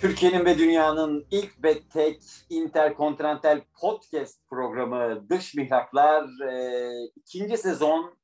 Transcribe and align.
Türkiye'nin 0.00 0.44
ve 0.44 0.58
dünyanın 0.58 1.26
ilk 1.30 1.64
ve 1.64 1.80
tek 1.92 2.22
interkontinental 2.50 3.60
podcast 3.80 4.48
programı 4.48 5.30
Dış 5.30 5.54
Mihraklar 5.54 6.24
e, 6.48 6.90
ikinci 7.16 7.56
sezon 7.56 8.14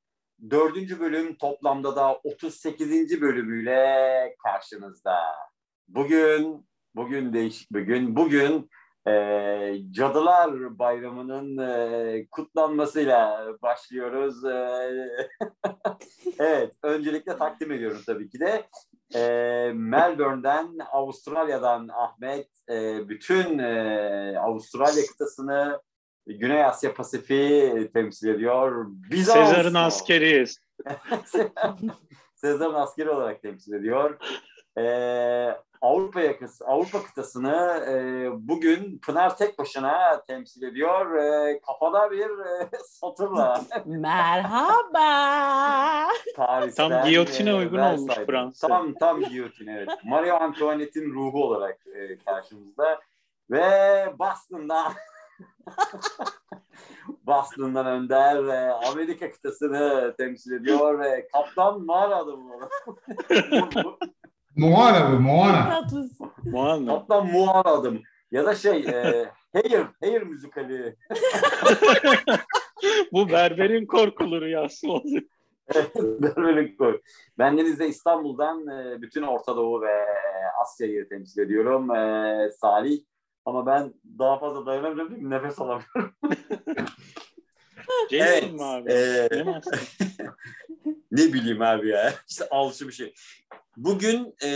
dördüncü 0.50 1.00
bölüm 1.00 1.34
toplamda 1.34 1.96
da 1.96 2.14
38. 2.14 3.20
bölümüyle 3.20 4.36
karşınızda. 4.42 5.16
Bugün, 5.88 6.66
bugün 6.94 7.32
değişik 7.32 7.72
bir 7.72 7.80
gün. 7.80 8.16
Bugün 8.16 8.70
e, 9.08 9.12
Cadılar 9.90 10.78
Bayramı'nın 10.78 11.58
e, 11.58 12.26
kutlanmasıyla 12.30 13.46
başlıyoruz. 13.62 14.44
E, 14.44 14.80
evet, 16.38 16.72
öncelikle 16.82 17.38
takdim 17.38 17.72
ediyorum 17.72 18.00
tabii 18.06 18.30
ki 18.30 18.40
de. 18.40 18.64
E, 19.14 19.20
Melbourne'den, 19.74 20.78
Avustralya'dan 20.92 21.88
Ahmet, 21.88 22.48
e, 22.70 23.08
bütün 23.08 23.58
e, 23.58 24.38
Avustralya 24.38 25.06
kıtasını, 25.06 25.80
Güney 26.26 26.64
Asya 26.64 26.94
Pasifik'i 26.94 27.90
temsil 27.92 28.28
ediyor. 28.28 28.86
Biz 28.88 29.26
Sezar'ın 29.26 29.74
askeriyiz. 29.74 30.60
Sezar'ın 32.34 32.74
askeri 32.74 33.10
olarak 33.10 33.42
temsil 33.42 33.72
ediyor. 33.72 34.18
Ee, 34.78 35.56
Avrupa 35.82 36.20
yakası, 36.20 36.66
Avrupa 36.66 37.02
kıtasını 37.02 37.84
e, 37.88 38.28
bugün 38.48 38.98
Pınar 38.98 39.36
tek 39.36 39.58
başına 39.58 40.22
temsil 40.26 40.62
ediyor. 40.62 41.14
E, 41.14 41.60
kafada 41.60 42.10
bir 42.10 42.28
e, 42.28 42.70
satırla. 42.84 43.60
Merhaba. 43.84 45.08
Paris'ten, 46.36 46.88
tam 46.88 47.04
giyotine 47.04 47.54
uygun 47.54 47.78
e, 47.78 47.92
olmuş 47.92 48.14
Fransa. 48.14 48.68
Tam 48.68 48.94
tam 48.94 49.20
giyotin 49.20 49.66
evet. 49.66 49.88
Mario 50.04 50.36
Antoinette'in 50.36 51.14
ruhu 51.14 51.44
olarak 51.44 51.78
e, 51.86 52.18
karşımızda. 52.18 53.00
Ve 53.50 53.68
Boston'dan 54.18 54.92
Boston'dan 57.26 57.86
Önder 57.86 58.44
e, 58.44 58.72
Amerika 58.72 59.30
kıtasını 59.30 60.14
temsil 60.18 60.52
ediyor. 60.52 61.04
E, 61.04 61.28
Kaptan 61.28 61.84
mağara 61.84 62.16
adamı. 62.16 62.68
Moana 64.56 65.12
bu, 65.12 65.20
Moana. 65.20 65.86
Moana. 66.44 66.92
Hatta 66.92 67.20
Moana 67.20 67.70
adım. 67.70 68.02
Ya 68.30 68.46
da 68.46 68.54
şey, 68.54 68.78
e, 68.78 69.30
Hair, 69.52 69.86
Hair 70.02 70.22
müzikali. 70.22 70.96
bu 73.12 73.28
berberin 73.28 73.86
korkulu 73.86 74.40
rüyası 74.40 74.92
oldu. 74.92 75.20
berberin 75.96 76.76
korku. 76.76 77.00
Ben 77.38 77.58
Deniz'de 77.58 77.88
İstanbul'dan 77.88 78.68
e, 78.68 79.02
bütün 79.02 79.22
Orta 79.22 79.56
Doğu 79.56 79.82
ve 79.82 80.06
Asya'yı 80.62 81.08
temsil 81.08 81.40
ediyorum. 81.40 81.90
E, 81.90 82.50
Salih. 82.60 83.00
Ama 83.44 83.66
ben 83.66 83.94
daha 84.18 84.38
fazla 84.38 84.66
dayanamıyorum. 84.66 85.30
Nefes 85.30 85.58
alamıyorum. 85.58 86.14
Jason 88.10 88.26
evet, 88.26 88.52
mi 88.52 88.64
abi? 88.64 88.92
E, 88.92 89.28
ne 91.12 91.32
bileyim 91.32 91.62
abi 91.62 91.88
ya. 91.88 92.12
İşte 92.28 92.48
alçı 92.50 92.88
bir 92.88 92.92
şey. 92.92 93.14
Bugün 93.76 94.34
e, 94.44 94.50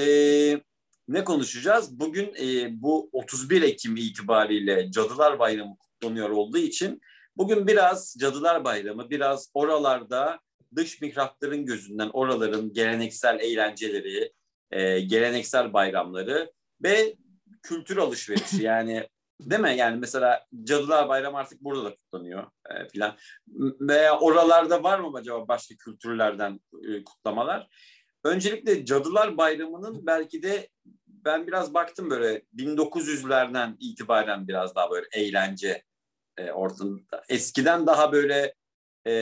ne 1.08 1.24
konuşacağız? 1.24 2.00
Bugün 2.00 2.34
e, 2.40 2.68
bu 2.82 3.10
31 3.12 3.62
Ekim 3.62 3.96
itibariyle 3.96 4.90
Cadılar 4.90 5.38
Bayramı 5.38 5.76
kutlanıyor 5.78 6.30
olduğu 6.30 6.58
için 6.58 7.00
bugün 7.36 7.66
biraz 7.66 8.16
Cadılar 8.20 8.64
Bayramı, 8.64 9.10
biraz 9.10 9.50
oralarda 9.54 10.40
dış 10.76 11.00
mihrakların 11.00 11.66
gözünden 11.66 12.10
oraların 12.12 12.72
geleneksel 12.72 13.40
eğlenceleri, 13.40 14.32
e, 14.70 15.00
geleneksel 15.00 15.72
bayramları 15.72 16.52
ve 16.82 17.16
kültür 17.62 17.96
alışverişi 17.96 18.62
yani 18.62 19.08
değil 19.40 19.62
mi? 19.62 19.76
Yani 19.76 19.96
mesela 19.96 20.46
Cadılar 20.64 21.08
Bayramı 21.08 21.38
artık 21.38 21.60
burada 21.60 21.84
da 21.84 21.96
kutlanıyor 21.96 22.46
e, 22.70 22.88
filan. 22.88 23.16
Veya 23.80 24.18
oralarda 24.18 24.82
var 24.82 24.98
mı 24.98 25.18
acaba 25.18 25.48
başka 25.48 25.74
kültürlerden 25.76 26.60
e, 26.88 27.04
kutlamalar? 27.04 27.68
Öncelikle 28.24 28.84
Cadılar 28.84 29.36
Bayramı'nın 29.36 30.06
belki 30.06 30.42
de 30.42 30.68
ben 31.06 31.46
biraz 31.46 31.74
baktım 31.74 32.10
böyle 32.10 32.42
1900'lerden 32.56 33.76
itibaren 33.80 34.48
biraz 34.48 34.74
daha 34.74 34.90
böyle 34.90 35.06
eğlence 35.12 35.82
e, 36.36 36.50
ortamında. 36.50 37.22
Eskiden 37.28 37.86
daha 37.86 38.12
böyle 38.12 38.54
e, 39.06 39.14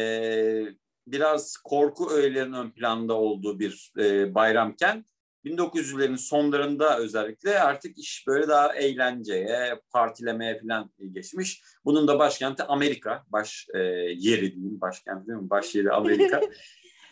biraz 1.07 1.57
korku 1.57 2.11
öğelerinin 2.11 2.53
ön 2.53 2.71
planda 2.71 3.15
olduğu 3.15 3.59
bir 3.59 3.93
e, 3.99 4.35
bayramken 4.35 5.05
1900'lerin 5.45 6.17
sonlarında 6.17 6.99
özellikle 6.99 7.61
artık 7.61 7.99
iş 7.99 8.25
böyle 8.27 8.49
daha 8.49 8.75
eğlenceye, 8.77 9.81
partilemeye 9.91 10.61
falan 10.61 10.91
geçmiş. 11.13 11.63
Bunun 11.85 12.09
da 12.09 12.19
başkenti 12.19 12.63
Amerika, 12.63 13.25
baş 13.29 13.67
e, 13.75 13.79
yeri 14.17 14.55
diyeyim, 14.55 14.81
başkenti 14.81 15.27
değil 15.27 15.39
mi? 15.39 15.51
Baş 15.51 15.75
yeri 15.75 15.93
Amerika. 15.93 16.41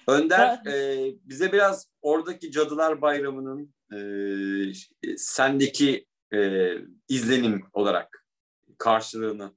Önder 0.06 0.66
e, 0.66 0.98
bize 1.24 1.52
biraz 1.52 1.86
oradaki 2.02 2.50
Cadılar 2.50 3.00
Bayramı'nın 3.00 3.74
e, 3.92 3.98
sendeki 5.16 6.06
e, 6.34 6.72
izlenim 7.08 7.64
olarak 7.72 8.26
karşılığını 8.78 9.52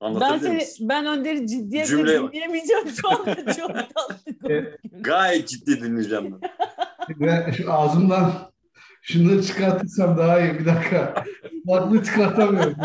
anlatabilir 0.00 0.42
ben 0.42 0.48
seni, 0.48 0.54
misin? 0.54 0.88
Ben 0.88 1.06
Önder'i 1.06 1.46
ciddiyetle 1.46 1.88
Cümle 1.88 2.18
dinleyemeyeceğim 2.18 2.88
şu 3.00 3.08
anda 3.08 3.54
çok 3.54 3.74
tatlı. 3.74 4.78
Gayet 5.00 5.48
ciddi 5.48 5.82
dinleyeceğim 5.82 6.38
ben. 6.42 6.50
Ve 7.20 7.52
şu 7.52 7.72
ağzımdan 7.72 8.32
şunları 9.02 9.42
çıkartırsam 9.42 10.18
daha 10.18 10.40
iyi. 10.40 10.58
Bir 10.58 10.66
dakika. 10.66 11.24
Farklı 11.66 12.04
çıkartamıyorum. 12.04 12.76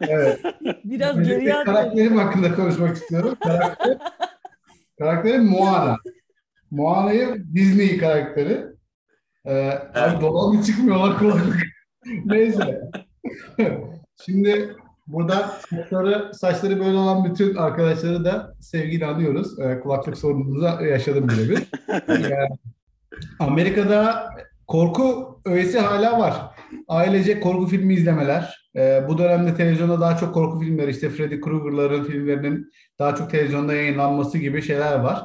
Evet. 0.00 0.40
Biraz 0.84 1.22
geriye 1.22 1.64
Karakterim 1.64 2.16
hakkında 2.16 2.54
konuşmak 2.54 2.96
istiyorum. 2.96 3.36
Karakter 3.42 3.98
Karakterim 4.98 5.44
Moana. 5.44 5.96
Moana'yı 6.70 7.44
Disney 7.54 7.98
karakteri. 7.98 8.66
Ee, 9.44 9.52
evet. 9.54 9.96
Abi 9.96 10.20
dolabı 10.20 10.62
çıkmıyorlar 10.62 11.18
kulaklık. 11.18 11.62
Neyse. 12.24 12.80
Şimdi 14.24 14.76
burada 15.06 15.52
saçları, 15.70 16.34
saçları 16.34 16.80
böyle 16.80 16.96
olan 16.96 17.24
bütün 17.24 17.56
arkadaşları 17.56 18.24
da 18.24 18.54
sevgiyle 18.60 19.06
anıyoruz. 19.06 19.58
Ee, 19.58 19.80
kulaklık 19.80 20.18
sorunumuzu 20.18 20.84
yaşadım 20.84 21.28
bile 21.28 21.50
bir. 21.50 21.68
Ee, 22.08 22.48
Amerika'da 23.38 24.30
korku 24.66 25.40
öğesi 25.44 25.78
hala 25.78 26.18
var. 26.18 26.34
Ailece 26.88 27.40
korku 27.40 27.66
filmi 27.66 27.94
izlemeler. 27.94 28.67
Ee, 28.78 29.04
bu 29.08 29.18
dönemde 29.18 29.54
televizyonda 29.54 30.00
daha 30.00 30.16
çok 30.16 30.34
korku 30.34 30.60
filmleri 30.60 30.90
işte 30.90 31.10
Freddy 31.10 31.40
Krueger'ların 31.40 32.04
filmlerinin 32.04 32.72
daha 32.98 33.14
çok 33.14 33.30
televizyonda 33.30 33.74
yayınlanması 33.74 34.38
gibi 34.38 34.62
şeyler 34.62 34.98
var. 34.98 35.22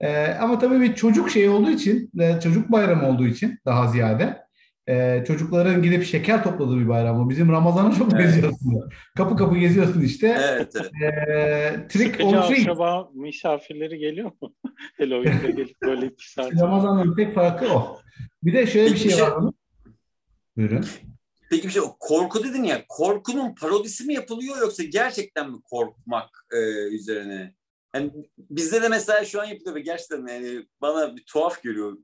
Ee, 0.00 0.26
ama 0.40 0.58
tabii 0.58 0.80
bir 0.80 0.94
çocuk 0.94 1.30
şey 1.30 1.48
olduğu 1.48 1.70
için, 1.70 2.10
çocuk 2.42 2.72
bayramı 2.72 3.08
olduğu 3.08 3.26
için 3.26 3.58
daha 3.66 3.86
ziyade 3.88 4.46
e, 4.88 5.24
çocukların 5.26 5.82
gidip 5.82 6.04
şeker 6.04 6.44
topladığı 6.44 6.80
bir 6.80 6.88
bayram 6.88 7.24
bu. 7.24 7.30
Bizim 7.30 7.52
Ramazan'a 7.52 7.94
çok 7.94 8.14
evet. 8.14 8.24
benziyorsun. 8.24 8.90
Kapı 9.16 9.36
kapı 9.36 9.56
geziyorsun 9.56 10.00
işte. 10.00 10.36
Evet. 10.40 10.76
E, 10.76 11.86
trick 11.88 12.24
or 12.24 12.30
treat. 12.30 12.50
Acaba 12.50 13.08
misafirleri 13.14 13.98
geliyor 13.98 14.30
mu? 14.40 14.54
Halloween'de 14.98 15.50
gelip 15.50 15.82
böyle 15.82 16.06
iki 16.06 16.32
saat. 16.32 16.60
Ramazan'ın 16.60 17.16
tek 17.16 17.34
farkı 17.34 17.72
o. 17.72 17.98
Bir 18.42 18.52
de 18.52 18.66
şöyle 18.66 18.92
bir 18.92 18.96
şey, 18.96 19.10
şey 19.10 19.22
var. 19.22 19.44
Buyurun. 20.56 20.84
Peki 21.50 21.68
bir 21.68 21.72
şey 21.72 21.82
korku 22.00 22.44
dedin 22.44 22.64
ya 22.64 22.84
korkunun 22.88 23.54
parodisi 23.54 24.04
mi 24.04 24.14
yapılıyor 24.14 24.58
yoksa 24.58 24.82
gerçekten 24.82 25.50
mi 25.50 25.58
korkmak 25.64 26.46
e, 26.52 26.58
üzerine? 26.94 27.54
Yani 27.94 28.10
bizde 28.38 28.82
de 28.82 28.88
mesela 28.88 29.24
şu 29.24 29.40
an 29.40 29.44
yapılıyor 29.44 29.74
ve 29.74 29.80
gerçekten 29.80 30.26
yani 30.26 30.66
bana 30.80 31.16
bir 31.16 31.24
tuhaf 31.26 31.62
geliyor. 31.62 31.98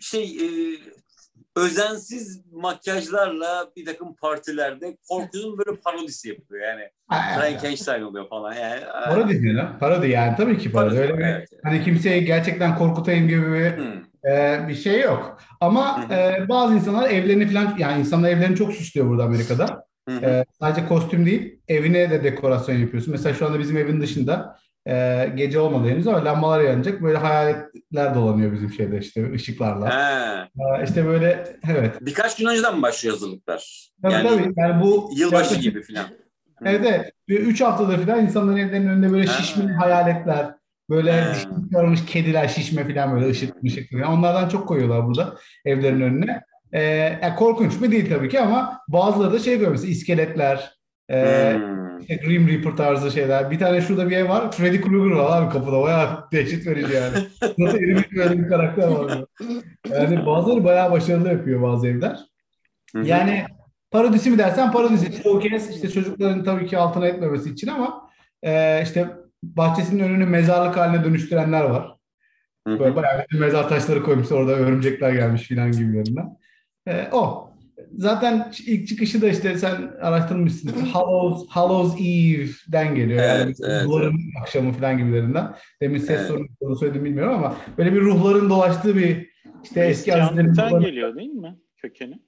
Şey 0.00 0.36
e, 0.36 0.78
özensiz 1.56 2.42
makyajlarla 2.52 3.72
bir 3.76 3.84
takım 3.84 4.16
partilerde 4.16 4.96
korkunun 5.08 5.58
böyle 5.58 5.80
parodisi 5.80 6.28
yapıyor 6.28 6.62
yani. 6.62 6.90
Frankenstein 7.10 8.02
oluyor 8.02 8.28
falan 8.28 8.54
yani. 8.54 8.84
Parodi 8.84 9.42
diyor 9.42 9.54
lan. 9.54 9.78
Parodi 9.78 10.10
yani 10.10 10.36
tabii 10.36 10.58
ki 10.58 10.72
parodi. 10.72 10.96
parodi 10.96 11.12
Öyle 11.12 11.24
evet. 11.24 11.52
bir, 11.52 11.58
hani 11.64 11.84
kimseyi 11.84 12.24
gerçekten 12.24 12.78
korkutayım 12.78 13.28
gibi 13.28 13.52
bir 13.52 13.76
hmm 13.76 14.07
e, 14.24 14.58
bir 14.68 14.74
şey 14.74 15.00
yok. 15.00 15.40
Ama 15.60 16.06
e, 16.10 16.48
bazı 16.48 16.74
insanlar 16.74 17.10
evlerini 17.10 17.46
falan 17.48 17.74
yani 17.78 18.00
insanlar 18.00 18.30
evlerini 18.30 18.56
çok 18.56 18.72
süslüyor 18.72 19.08
burada 19.08 19.24
Amerika'da. 19.24 19.88
E, 20.22 20.44
sadece 20.60 20.86
kostüm 20.86 21.26
değil 21.26 21.58
evine 21.68 22.10
de 22.10 22.24
dekorasyon 22.24 22.76
yapıyorsun. 22.76 23.12
Mesela 23.12 23.34
şu 23.34 23.46
anda 23.46 23.58
bizim 23.58 23.76
evin 23.76 24.00
dışında 24.00 24.58
e, 24.86 25.26
gece 25.34 25.60
olmadı 25.60 25.88
henüz 25.88 26.06
ama 26.06 26.24
lambalar 26.24 26.60
yanacak. 26.60 27.02
Böyle 27.02 27.18
hayaletler 27.18 28.14
dolanıyor 28.14 28.52
bizim 28.52 28.72
şeyde 28.72 28.98
işte 28.98 29.32
ışıklarla. 29.32 29.88
E, 30.58 30.84
işte 30.84 31.06
böyle 31.06 31.56
evet. 31.70 31.96
Birkaç 32.00 32.36
gün 32.36 32.46
önceden 32.46 32.76
mi 32.76 32.82
başlıyor 32.82 33.14
hazırlıklar? 33.14 33.90
Tabii 34.02 34.12
yani, 34.12 34.28
tabii. 34.28 34.52
Yani 34.56 34.82
bu 34.82 35.10
yılbaşı 35.16 35.54
gibi 35.54 35.82
falan. 35.82 36.06
Evet, 36.64 36.80
evet. 36.88 37.12
Üç 37.28 37.60
haftadır 37.60 38.06
falan 38.06 38.24
insanların 38.24 38.56
evlerinin 38.56 38.88
önünde 38.88 39.12
böyle 39.12 39.26
şişmiş 39.26 39.76
hayaletler, 39.78 40.54
Böyle 40.90 41.24
çıkarmış 41.64 42.04
kediler 42.06 42.48
şişme 42.48 42.94
falan 42.94 43.14
böyle 43.14 43.28
ışık 43.30 43.64
ışık 43.64 43.92
falan. 43.92 44.18
Onlardan 44.18 44.48
çok 44.48 44.68
koyuyorlar 44.68 45.06
burada 45.06 45.36
evlerin 45.64 46.00
önüne. 46.00 46.42
Ee, 46.72 46.82
yani 47.22 47.34
korkunç 47.36 47.80
mu 47.80 47.90
değil 47.90 48.08
tabii 48.08 48.28
ki 48.28 48.40
ama 48.40 48.80
bazıları 48.88 49.32
da 49.32 49.38
şey 49.38 49.58
görmüş 49.58 49.80
iskeletler, 49.84 50.72
e, 51.10 51.52
Hmm. 51.54 52.00
işte 52.00 52.16
Grim 52.16 52.48
Reaper 52.48 52.76
tarzı 52.76 53.10
şeyler. 53.10 53.50
Bir 53.50 53.58
tane 53.58 53.80
şurada 53.80 54.10
bir 54.10 54.16
ev 54.16 54.28
var. 54.28 54.52
Freddy 54.52 54.80
Krueger 54.80 55.16
var 55.16 55.42
abi 55.42 55.52
kapıda. 55.52 55.82
Bayağı 55.82 56.24
dehşet 56.32 56.66
verici 56.66 56.92
yani. 56.94 57.16
Nasıl 57.58 57.78
erimiş 57.78 58.12
böyle 58.16 58.38
bir 58.38 58.48
karakter 58.48 58.88
var. 58.88 59.24
Yani 59.90 60.26
bazıları 60.26 60.64
bayağı 60.64 60.90
başarılı 60.90 61.28
yapıyor 61.28 61.62
bazı 61.62 61.88
evler. 61.88 62.18
Yani 63.02 63.44
parodisi 63.90 64.30
mi 64.30 64.38
dersen 64.38 64.72
parodisi. 64.72 65.22
Çoğu 65.22 65.40
kez 65.40 65.70
işte 65.74 65.90
çocukların 65.90 66.44
tabii 66.44 66.66
ki 66.66 66.78
altına 66.78 67.06
etmemesi 67.06 67.50
için 67.50 67.68
ama 67.68 68.10
e, 68.42 68.82
işte 68.82 69.08
bahçesinin 69.42 70.02
önünü 70.02 70.26
mezarlık 70.26 70.76
haline 70.76 71.04
dönüştürenler 71.04 71.64
var. 71.64 71.96
Böyle 72.66 72.96
bayağı 72.96 73.26
bir 73.32 73.38
mezar 73.38 73.68
taşları 73.68 74.02
koymuşlar 74.02 74.36
orada 74.36 74.52
örümcekler 74.52 75.12
gelmiş 75.12 75.42
filan 75.42 75.72
gibilerinden. 75.72 76.36
E, 76.88 77.08
o. 77.12 77.44
Zaten 77.96 78.52
ilk 78.66 78.88
çıkışı 78.88 79.22
da 79.22 79.28
işte 79.28 79.58
sen 79.58 79.90
araştırmışsın. 80.00 80.68
Hallows, 80.86 81.48
Hallows 81.48 82.00
Eve'den 82.00 82.94
geliyor. 82.94 83.22
Yani 83.24 83.42
Evet, 83.42 83.56
evet, 83.64 83.84
ruhların 83.84 84.18
akşamı 84.42 84.72
filan 84.72 84.98
gibilerinden. 84.98 85.54
Demin 85.82 85.98
ses 85.98 86.10
Evet. 86.10 86.26
sorunu 86.28 86.76
söyledim 86.76 87.04
bilmiyorum 87.04 87.34
ama 87.34 87.56
böyle 87.78 87.94
bir 87.94 88.00
ruhların 88.00 88.50
dolaştığı 88.50 88.96
bir 88.96 89.28
işte 89.64 89.80
eski 89.80 90.14
azizlerin 90.22 90.48
ruhları- 90.54 90.80
geliyor 90.80 91.16
değil 91.16 91.30
mi 91.30 91.56
kökeni? 91.76 92.22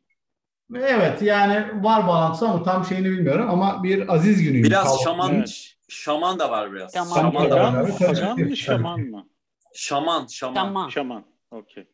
Evet 0.75 1.23
yani 1.23 1.85
var 1.85 2.07
bağlantısı 2.07 2.49
ama 2.49 2.63
tam 2.63 2.85
şeyini 2.85 3.11
bilmiyorum 3.11 3.47
ama 3.51 3.83
bir 3.85 4.15
aziz 4.15 4.43
günüymüş. 4.43 4.69
Biraz 4.71 4.87
Hallows 4.87 5.05
şaman 5.05 5.35
Evet. 5.35 5.75
Şaman 5.91 6.39
da 6.39 6.51
var 6.51 6.73
biraz. 6.73 6.93
Şaman. 6.95 7.15
Şaman, 7.15 7.51
da 7.51 7.57
var. 7.57 7.99
Tabii. 7.99 8.45
mı 8.45 8.57
şaman 8.57 9.01
mı? 9.01 9.27
Şaman, 9.75 10.27
şaman. 10.27 10.55
Şaman. 10.55 10.89
Şaman. 10.89 11.25
Okey. 11.51 11.89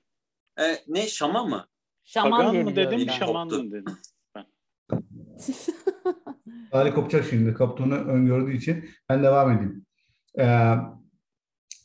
E, 0.59 0.63
ne 0.89 1.07
şaman 1.07 1.49
mı? 1.49 1.67
Şaman 2.05 2.31
Pagan 2.31 2.57
mı 2.65 2.77
dedim, 2.77 3.05
ben. 3.09 3.13
şaman 3.13 3.49
mı 3.49 3.71
dedim? 3.73 3.99
Tarih 6.71 6.95
kopacak 6.95 7.25
şimdi. 7.31 7.55
Koptuğunu 7.55 7.95
öngördüğü 7.95 8.57
için 8.57 8.91
ben 9.09 9.23
devam 9.23 9.53
edeyim. 9.53 9.87
Ee, 10.39 10.75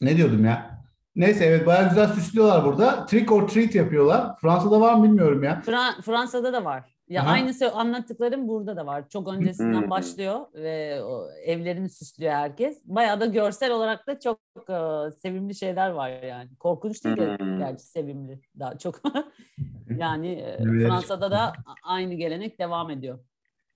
ne 0.02 0.18
diyordum 0.18 0.46
ya? 0.46 0.82
Neyse 1.16 1.46
evet 1.46 1.66
bayağı 1.68 1.90
güzel 1.90 2.08
süslüyorlar 2.08 2.66
burada. 2.66 3.06
Trick 3.06 3.32
or 3.32 3.48
treat 3.48 3.76
yapıyorlar. 3.76 4.38
Fransa'da 4.42 4.82
var 4.82 4.94
mı 4.94 5.04
bilmiyorum 5.04 5.44
ya. 5.44 5.62
Fra- 5.66 6.02
Fransa'da 6.02 6.54
da 6.54 6.66
var. 6.66 6.96
Ya 7.12 7.22
Aha. 7.24 7.30
aynısı 7.32 7.72
anlattıklarım 7.72 8.48
burada 8.48 8.76
da 8.78 8.86
var. 8.86 9.10
Çok 9.10 9.34
öncesinden 9.34 9.82
Hmm. 9.82 9.90
başlıyor 9.90 10.40
ve 10.54 11.04
o 11.04 11.32
evlerini 11.46 11.90
süslüyor 11.90 12.32
herkes. 12.34 12.82
Bayağı 12.86 13.20
da 13.20 13.26
görsel 13.26 13.72
olarak 13.72 14.08
da 14.08 14.20
çok 14.20 14.40
e, 14.70 15.12
sevimli 15.22 15.56
şeyler 15.56 15.90
var 15.90 16.24
yani. 16.24 16.50
Korkunç 16.60 17.04
değil 17.06 17.18
de 17.18 17.38
Hmm. 17.40 17.58
gerçi 17.58 17.84
sevimli 17.84 18.40
daha 18.60 18.78
çok. 18.78 19.02
yani 19.98 20.32
e, 20.32 20.58
Evet. 20.60 20.88
Fransa'da 20.88 21.32
da 21.32 21.54
aynı 21.84 22.14
gelenek 22.14 22.60
devam 22.60 22.90
ediyor. 22.90 23.20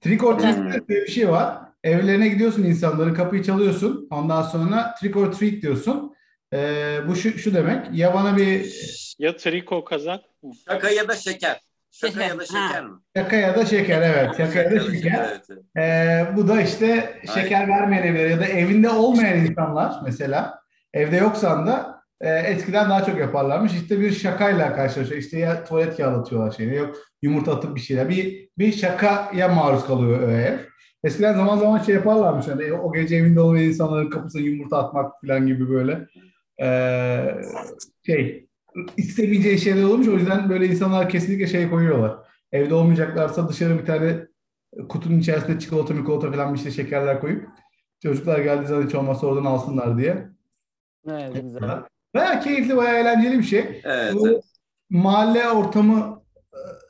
Trick 0.02 0.24
or 0.24 0.40
treat 0.40 0.88
diye 0.90 1.02
bir 1.02 1.08
şey 1.12 1.30
var. 1.30 1.58
Evlerine 1.84 2.28
gidiyorsun 2.28 2.64
insanların 2.64 3.14
kapıyı 3.14 3.44
çalıyorsun. 3.44 4.08
Ondan 4.12 4.42
sonra 4.42 4.96
trick 5.02 5.18
or 5.18 5.32
treat 5.32 5.62
diyorsun. 5.62 6.16
Ee, 6.54 6.98
bu 7.08 7.16
şu, 7.16 7.38
şu 7.38 7.54
demek. 7.54 7.94
Ya 7.94 8.14
bana 8.14 8.38
bir 8.38 8.76
Ya 9.20 9.36
triko 9.36 9.84
kazak? 9.84 10.22
Şaka 10.68 10.90
ya 10.90 11.08
da 11.08 11.16
şeker. 11.16 11.60
Şaka 12.02 12.24
ya 12.24 12.40
da 12.40 12.46
şeker 12.46 12.86
mi? 12.86 12.92
şaka 13.16 13.36
ya 13.36 13.56
da 13.56 13.66
şeker 13.66 14.02
evet. 14.02 14.38
Şaka 14.38 14.60
ya 14.60 14.72
da 14.72 14.80
şeker. 14.80 15.30
Evet, 15.30 15.42
evet. 15.50 15.64
Ee, 15.78 16.36
bu 16.36 16.48
da 16.48 16.62
işte 16.62 17.20
şeker 17.34 17.68
vermeyen 17.68 18.04
evler 18.04 18.30
ya 18.30 18.40
da 18.40 18.46
evinde 18.46 18.90
olmayan 18.90 19.40
insanlar 19.40 19.94
mesela 20.04 20.60
evde 20.94 21.18
yoksan 21.18 21.68
da 21.68 22.02
e, 22.22 22.30
eskiden 22.30 22.90
daha 22.90 23.04
çok 23.06 23.20
yaparlarmış. 23.20 23.74
İşte 23.74 24.00
bir 24.00 24.12
şakayla 24.12 24.76
karşılaşıyor. 24.76 25.22
İşte 25.22 25.40
ya 25.40 25.64
tuvalet 25.64 25.98
kağıdı 25.98 26.20
atıyorlar 26.20 26.52
şeyine 26.52 26.76
yok 26.76 26.96
yumurta 27.22 27.56
atıp 27.56 27.76
bir 27.76 27.82
şeyler. 27.82 28.10
Bir, 28.10 28.50
bir 28.58 28.72
şakaya 28.72 29.48
maruz 29.48 29.88
kalıyor 29.88 30.22
o 30.22 30.32
ev. 30.32 30.58
Eskiden 31.04 31.34
zaman 31.34 31.58
zaman 31.58 31.80
şey 31.80 31.96
yaparlarmış. 31.96 32.48
Hani 32.48 32.74
o 32.74 32.94
gece 32.94 33.16
evinde 33.16 33.40
olmayan 33.40 33.66
insanların 33.66 34.10
kapısına 34.10 34.42
yumurta 34.42 34.78
atmak 34.78 35.12
falan 35.22 35.48
gibi 35.48 35.70
böyle 35.70 36.08
ee, 36.62 37.36
şey 38.06 38.45
istemeyeceği 38.98 39.60
şeyler 39.60 39.84
olmuş. 39.84 40.08
O 40.08 40.12
yüzden 40.12 40.50
böyle 40.50 40.68
insanlar 40.68 41.10
kesinlikle 41.10 41.48
şey 41.48 41.70
koyuyorlar. 41.70 42.18
Evde 42.52 42.74
olmayacaklarsa 42.74 43.50
dışarı 43.50 43.80
bir 43.80 43.86
tane 43.86 44.28
kutunun 44.90 45.20
içerisinde 45.20 45.60
çikolata 45.60 45.94
mikolata 45.94 46.32
falan 46.32 46.54
bir 46.54 46.58
işte 46.58 46.72
şekerler 46.72 47.22
koyup 47.22 47.50
çocuklar 48.04 48.40
geldiği 48.40 48.68
zaman 48.68 48.86
hiç 48.86 48.96
olmazsa 48.96 49.28
oradan 49.28 49.46
alsınlar 49.46 49.98
diye. 49.98 50.30
Evet 51.08 51.42
güzel. 51.44 51.82
Bayağı 52.16 52.42
keyifli, 52.42 52.78
bayağı 52.78 53.00
eğlenceli 53.00 53.40
bir 53.40 53.44
şey. 53.44 53.82
Evet, 53.84 54.14
Bu 54.14 54.30
evet. 54.30 54.44
mahalle 54.90 55.50
ortamını 55.50 56.18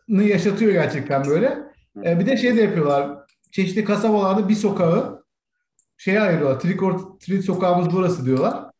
yaşatıyor 0.07 0.71
gerçekten 0.71 1.25
böyle. 1.25 1.57
Ee, 2.05 2.19
bir 2.19 2.25
de 2.25 2.37
şey 2.37 2.57
de 2.57 2.61
yapıyorlar. 2.61 3.17
Çeşitli 3.51 3.83
kasabalarda 3.83 4.49
bir 4.49 4.55
sokağı 4.55 5.25
şeye 5.97 6.21
ayırıyorlar. 6.21 6.59
Trick 6.59 6.83
or 6.83 6.99
treat 7.19 7.43
sokağımız 7.43 7.93
burası 7.93 8.25
diyorlar. 8.25 8.71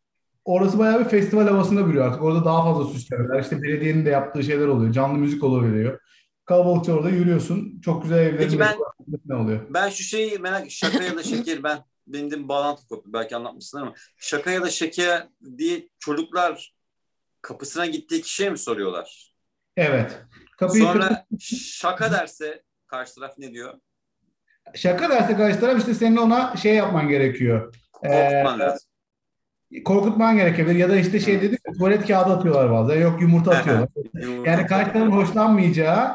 Orası 0.45 0.79
bayağı 0.79 0.99
bir 0.99 1.09
festival 1.09 1.47
havasında 1.47 1.87
bürüyor 1.87 2.07
artık. 2.07 2.23
Orada 2.23 2.45
daha 2.45 2.63
fazla 2.63 2.93
süslemeler. 2.93 3.41
İşte 3.41 3.61
belediyenin 3.61 4.05
de 4.05 4.09
yaptığı 4.09 4.43
şeyler 4.43 4.67
oluyor. 4.67 4.93
Canlı 4.93 5.17
müzik 5.17 5.43
veriyor. 5.43 5.99
Kalabalıkça 6.45 6.93
orada 6.93 7.09
yürüyorsun. 7.09 7.81
Çok 7.85 8.03
güzel 8.03 8.17
evlerin 8.17 8.59
ben- 8.59 8.77
ne 9.25 9.35
oluyor? 9.35 9.61
Ben 9.69 9.89
şu 9.89 10.03
şeyi 10.03 10.39
merak 10.39 10.71
şaka 10.71 11.03
ya 11.03 11.17
da 11.17 11.23
şeker 11.23 11.63
ben 11.63 11.79
benim 12.07 12.31
de 12.31 12.47
bağlantı 12.47 12.87
koptu. 12.87 13.13
Belki 13.13 13.35
anlatmışsın 13.35 13.77
ama 13.77 13.93
şaka 14.17 14.51
ya 14.51 14.61
da 14.61 14.69
şeker 14.69 15.27
diye 15.57 15.89
çocuklar 15.99 16.75
kapısına 17.41 17.85
gittiği 17.85 18.21
kişiye 18.21 18.49
mi 18.49 18.57
soruyorlar? 18.57 19.33
Evet. 19.77 20.21
Kapıyı 20.57 20.83
Sonra 20.83 21.25
şaka 21.39 22.11
derse 22.11 22.63
karşı 22.87 23.15
taraf 23.15 23.37
ne 23.37 23.53
diyor? 23.53 23.73
Şaka 24.75 25.09
derse 25.09 25.35
karşı 25.35 25.59
taraf 25.59 25.79
işte 25.79 25.93
senin 25.93 26.17
ona 26.17 26.55
şey 26.55 26.75
yapman 26.75 27.09
gerekiyor. 27.09 27.75
Ee, 28.03 28.07
Korkutman 28.07 28.59
lazım. 28.59 28.89
Korkutman 29.85 30.37
gerekebilir 30.37 30.75
ya 30.75 30.89
da 30.89 30.95
işte 30.95 31.19
şey 31.19 31.33
ya, 31.33 31.41
tuvalet 31.77 32.07
kağıdı 32.07 32.33
atıyorlar 32.33 32.71
bazen 32.71 33.01
yok 33.01 33.21
yumurta 33.21 33.51
atıyorlar. 33.51 33.89
yani 34.45 34.65
karşı 34.67 34.91
tarafın 34.93 35.11
hoşlanmayacağı 35.11 36.11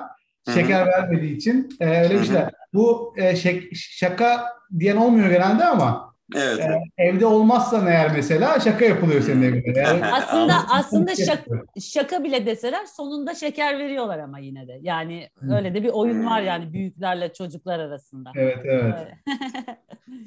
şeker 0.55 0.87
vermediği 0.87 1.37
için 1.37 1.69
e, 1.81 2.03
öyle 2.03 2.21
bir 2.21 2.25
şeyler. 2.25 2.51
Bu 2.75 3.15
e, 3.17 3.23
şek- 3.31 3.69
şaka 3.75 4.47
diyen 4.79 4.97
olmuyor 4.97 5.31
genelde 5.31 5.65
ama 5.65 6.11
Evet. 6.37 6.59
e, 6.61 6.63
evet. 6.63 6.81
evde 6.99 7.27
olmazsan 7.27 7.87
eğer 7.87 8.13
mesela 8.13 8.61
şaka 8.61 8.85
yapılıyor 8.85 9.23
senin 9.23 9.43
Hı. 9.43 9.47
evinde. 9.47 9.81
Yani, 9.81 10.05
Aslında 10.13 10.55
aslında 10.71 11.17
şaka, 11.17 11.43
şaka 11.81 12.25
bile 12.25 12.47
deseler 12.47 12.87
sonunda 12.87 13.35
şeker 13.35 13.79
veriyorlar 13.79 14.19
ama 14.19 14.39
yine 14.39 14.69
de. 14.69 14.79
Yani 14.83 15.29
öyle 15.51 15.75
de 15.75 15.83
bir 15.83 15.89
oyun 15.89 16.27
var 16.27 16.41
Hmm. 16.41 16.47
yani 16.47 16.73
büyüklerle 16.73 17.33
çocuklar 17.33 17.79
arasında. 17.79 18.31
Evet 18.37 18.59
evet. 18.65 18.95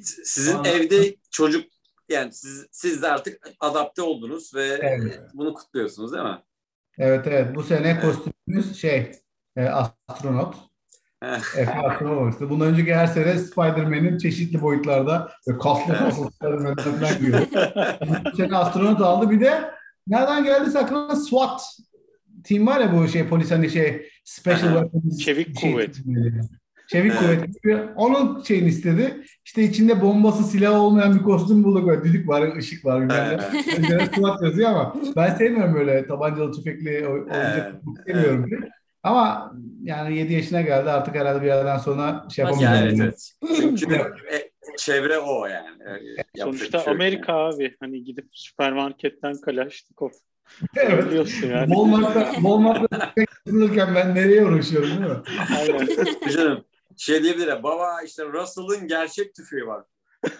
Sizin 0.00 0.64
evde 0.64 1.14
çocuk 1.30 1.64
yani 2.08 2.32
siz, 2.32 2.66
siz 2.70 3.02
de 3.02 3.08
artık 3.08 3.48
adapte 3.60 4.02
oldunuz 4.02 4.54
ve 4.54 4.78
Evet. 4.82 5.20
bunu 5.34 5.54
kutluyorsunuz 5.54 6.12
değil 6.12 6.24
mi? 6.24 6.38
Evet 6.98 7.26
evet. 7.26 7.54
Bu 7.54 7.62
sene 7.62 8.00
kostümümüz 8.00 8.76
şey 8.76 9.12
e, 9.56 9.64
astronot. 9.64 10.54
Efe 11.56 11.72
astronot 11.72 12.18
olmuştu. 12.18 12.50
Bundan 12.50 12.68
önceki 12.68 12.94
her 12.94 13.06
sene 13.06 13.38
Spider-Man'in 13.38 14.18
çeşitli 14.18 14.62
boyutlarda 14.62 15.32
kaslı 15.62 15.94
kaslı 15.94 16.30
Spider-Man'den 16.32 17.18
giriyor. 17.20 17.46
Bu 18.32 18.36
sene 18.36 18.56
astronot 18.56 19.00
aldı. 19.00 19.30
Bir 19.30 19.40
de 19.40 19.70
nereden 20.06 20.44
geldiyse 20.44 20.78
aklına 20.78 21.16
SWAT 21.16 21.62
team 22.44 22.66
var 22.66 22.80
ya 22.80 22.92
bu 22.96 23.08
şey 23.08 23.28
polis 23.28 23.50
hani 23.50 23.70
şey 23.70 24.08
special 24.24 24.68
weapons 24.72 25.18
Çevik 25.18 25.60
şey- 25.60 25.72
kuvvet. 25.72 25.96
Çevik 26.88 27.12
Evet. 27.26 27.40
kuvvet. 27.62 27.88
Onun 27.96 28.42
şeyini 28.42 28.68
istedi. 28.68 29.24
İşte 29.44 29.62
içinde 29.62 30.00
bombası 30.00 30.44
silahı 30.44 30.80
olmayan 30.80 31.14
bir 31.18 31.22
kostüm 31.22 31.64
bulduk. 31.64 31.86
Böyle 31.88 32.04
düdük 32.04 32.28
var, 32.28 32.56
ışık 32.56 32.84
var. 32.84 33.02
Üzerine 33.02 34.06
SWAT 34.06 34.42
yazıyor 34.42 34.70
ama 34.70 34.94
ben 35.16 35.34
sevmiyorum 35.34 35.74
böyle 35.74 36.06
tabancalı 36.06 36.52
tüfekli 36.52 37.08
oy- 37.08 37.20
oyuncak. 37.20 37.74
Evet, 38.06 38.16
Sevmiyorum. 38.16 38.50
Ama 39.02 39.54
yani 39.82 40.18
7 40.18 40.32
yaşına 40.32 40.60
geldi 40.60 40.90
artık 40.90 41.14
herhalde 41.14 41.42
bir 41.42 41.46
yerden 41.46 41.78
sonra 41.78 42.26
şey 42.34 42.44
yapamayacak. 42.44 42.92
Yani 42.92 43.02
evet. 43.02 43.32
Çünkü 43.56 43.86
çevre 44.78 45.18
o 45.18 45.46
yani. 45.46 45.68
Yapacak 46.16 46.26
Sonuçta 46.38 46.78
şey 46.78 46.92
yok 46.92 47.00
Amerika 47.00 47.32
abi. 47.34 47.76
Hani 47.80 48.04
gidip 48.04 48.26
süpermarketten 48.32 49.40
Kalaşnikov 49.40 50.10
Evet. 50.76 51.04
alıyorsun 51.04 51.46
yani. 51.48 51.66
Walmart'ta, 51.66 52.32
Walmart'ta 52.34 53.12
ben 53.94 54.14
nereye 54.14 54.44
uğraşıyorum 54.44 54.88
değil 54.90 55.00
mi? 55.00 55.16
Aynen. 55.58 55.78
yani. 55.78 56.32
Canım 56.36 56.64
şey 56.96 57.22
diyebilir 57.22 57.46
ya 57.48 57.62
baba 57.62 58.02
işte 58.02 58.24
Russell'ın 58.24 58.88
gerçek 58.88 59.34
tüfeği 59.34 59.66
var. 59.66 59.84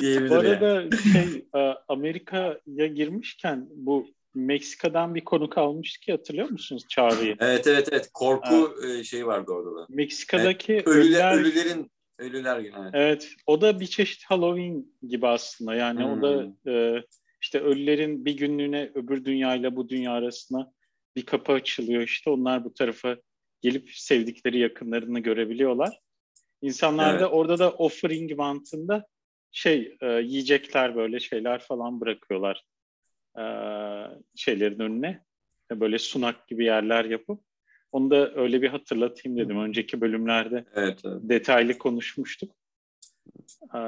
diyebilir 0.00 0.30
Bu 0.30 0.34
yani. 0.34 0.48
arada 0.48 0.96
şey 0.96 1.44
e, 1.54 1.74
Amerika'ya 1.88 2.86
girmişken 2.86 3.68
bu 3.70 4.06
Meksika'dan 4.34 5.14
bir 5.14 5.24
konuk 5.24 5.58
almıştık 5.58 6.02
ki 6.02 6.12
hatırlıyor 6.12 6.50
musunuz 6.50 6.84
çağrıyı? 6.88 7.36
Evet 7.40 7.66
evet 7.66 7.88
evet 7.92 8.10
korku 8.14 8.74
e, 8.86 9.04
şeyi 9.04 9.26
vardı 9.26 9.52
orada 9.52 9.76
da. 9.76 9.86
Meksika'daki 9.88 10.82
Ölüler, 10.86 11.34
ölüler 11.34 11.34
ölülerin 11.38 11.90
Ölüler 12.20 12.60
günü. 12.60 12.74
Evet. 12.82 12.90
Evet, 12.94 13.28
o 13.46 13.60
da 13.60 13.80
bir 13.80 13.86
çeşit 13.86 14.24
Halloween 14.24 14.86
gibi 15.08 15.26
aslında. 15.26 15.74
Yani 15.74 16.04
o 16.04 16.22
da 16.22 16.42
Hmm. 16.62 16.72
e, 16.72 17.02
işte 17.42 17.60
ölülerin 17.60 18.24
bir 18.24 18.36
günlüğüne 18.36 18.90
öbür 18.94 19.24
dünyayla 19.24 19.76
bu 19.76 19.88
dünya 19.88 20.12
arasına 20.12 20.72
bir 21.16 21.26
kapı 21.26 21.52
açılıyor. 21.52 22.02
İşte 22.02 22.30
onlar 22.30 22.64
bu 22.64 22.74
tarafa 22.74 23.16
gelip 23.60 23.90
sevdikleri 23.90 24.58
yakınlarını 24.58 25.20
görebiliyorlar. 25.20 26.00
İnsanlar 26.62 27.14
da 27.14 27.24
Evet. 27.24 27.32
orada 27.32 27.58
da 27.58 27.70
offering 27.70 28.36
mantığında 28.36 29.06
şey 29.50 29.96
e, 30.00 30.06
yiyecekler 30.06 30.96
böyle 30.96 31.20
şeyler 31.20 31.58
falan 31.60 32.00
bırakıyorlar 32.00 32.64
e, 33.38 33.44
şeylerin 34.36 34.78
önüne. 34.78 35.24
E, 35.72 35.80
Böyle 35.80 35.98
sunak 35.98 36.48
gibi 36.48 36.64
yerler 36.64 37.04
yapıp 37.04 37.40
onu 37.92 38.10
da 38.10 38.34
öyle 38.34 38.62
bir 38.62 38.68
hatırlatayım 38.68 39.38
dedim. 39.38 39.60
Önceki 39.60 40.00
bölümlerde 40.00 40.64
Evet, 40.74 41.00
evet. 41.04 41.20
detaylı 41.22 41.78
konuşmuştuk. 41.78 42.52
Ee, 43.74 43.78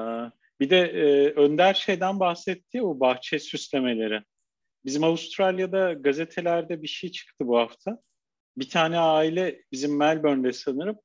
Bir 0.60 0.70
de 0.70 0.78
e, 0.78 1.30
Önder 1.30 1.74
şeyden 1.74 2.20
bahsetti 2.20 2.76
ya 2.76 2.84
o 2.84 3.00
bahçe 3.00 3.38
süslemeleri. 3.38 4.22
Bizim 4.84 5.04
Avustralya'da 5.04 5.92
gazetelerde 5.92 6.82
bir 6.82 6.88
şey 6.88 7.10
çıktı 7.10 7.46
bu 7.46 7.58
hafta. 7.58 7.98
Bir 8.56 8.68
tane 8.70 8.98
aile 8.98 9.62
bizim 9.72 9.96
Melbourne'de 9.96 10.52
sanırım 10.52 10.96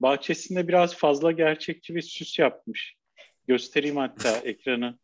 bahçesinde 0.00 0.68
biraz 0.68 0.94
fazla 0.96 1.32
gerçekçi 1.32 1.94
bir 1.94 2.02
süs 2.02 2.38
yapmış. 2.38 2.96
Göstereyim 3.48 3.96
hatta 3.96 4.36
ekranı 4.44 4.98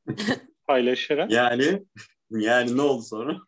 paylaşarak. 0.66 1.30
Yani 1.30 1.82
yani 2.30 2.76
ne 2.76 2.80
oldu 2.82 3.02
sonra? 3.02 3.38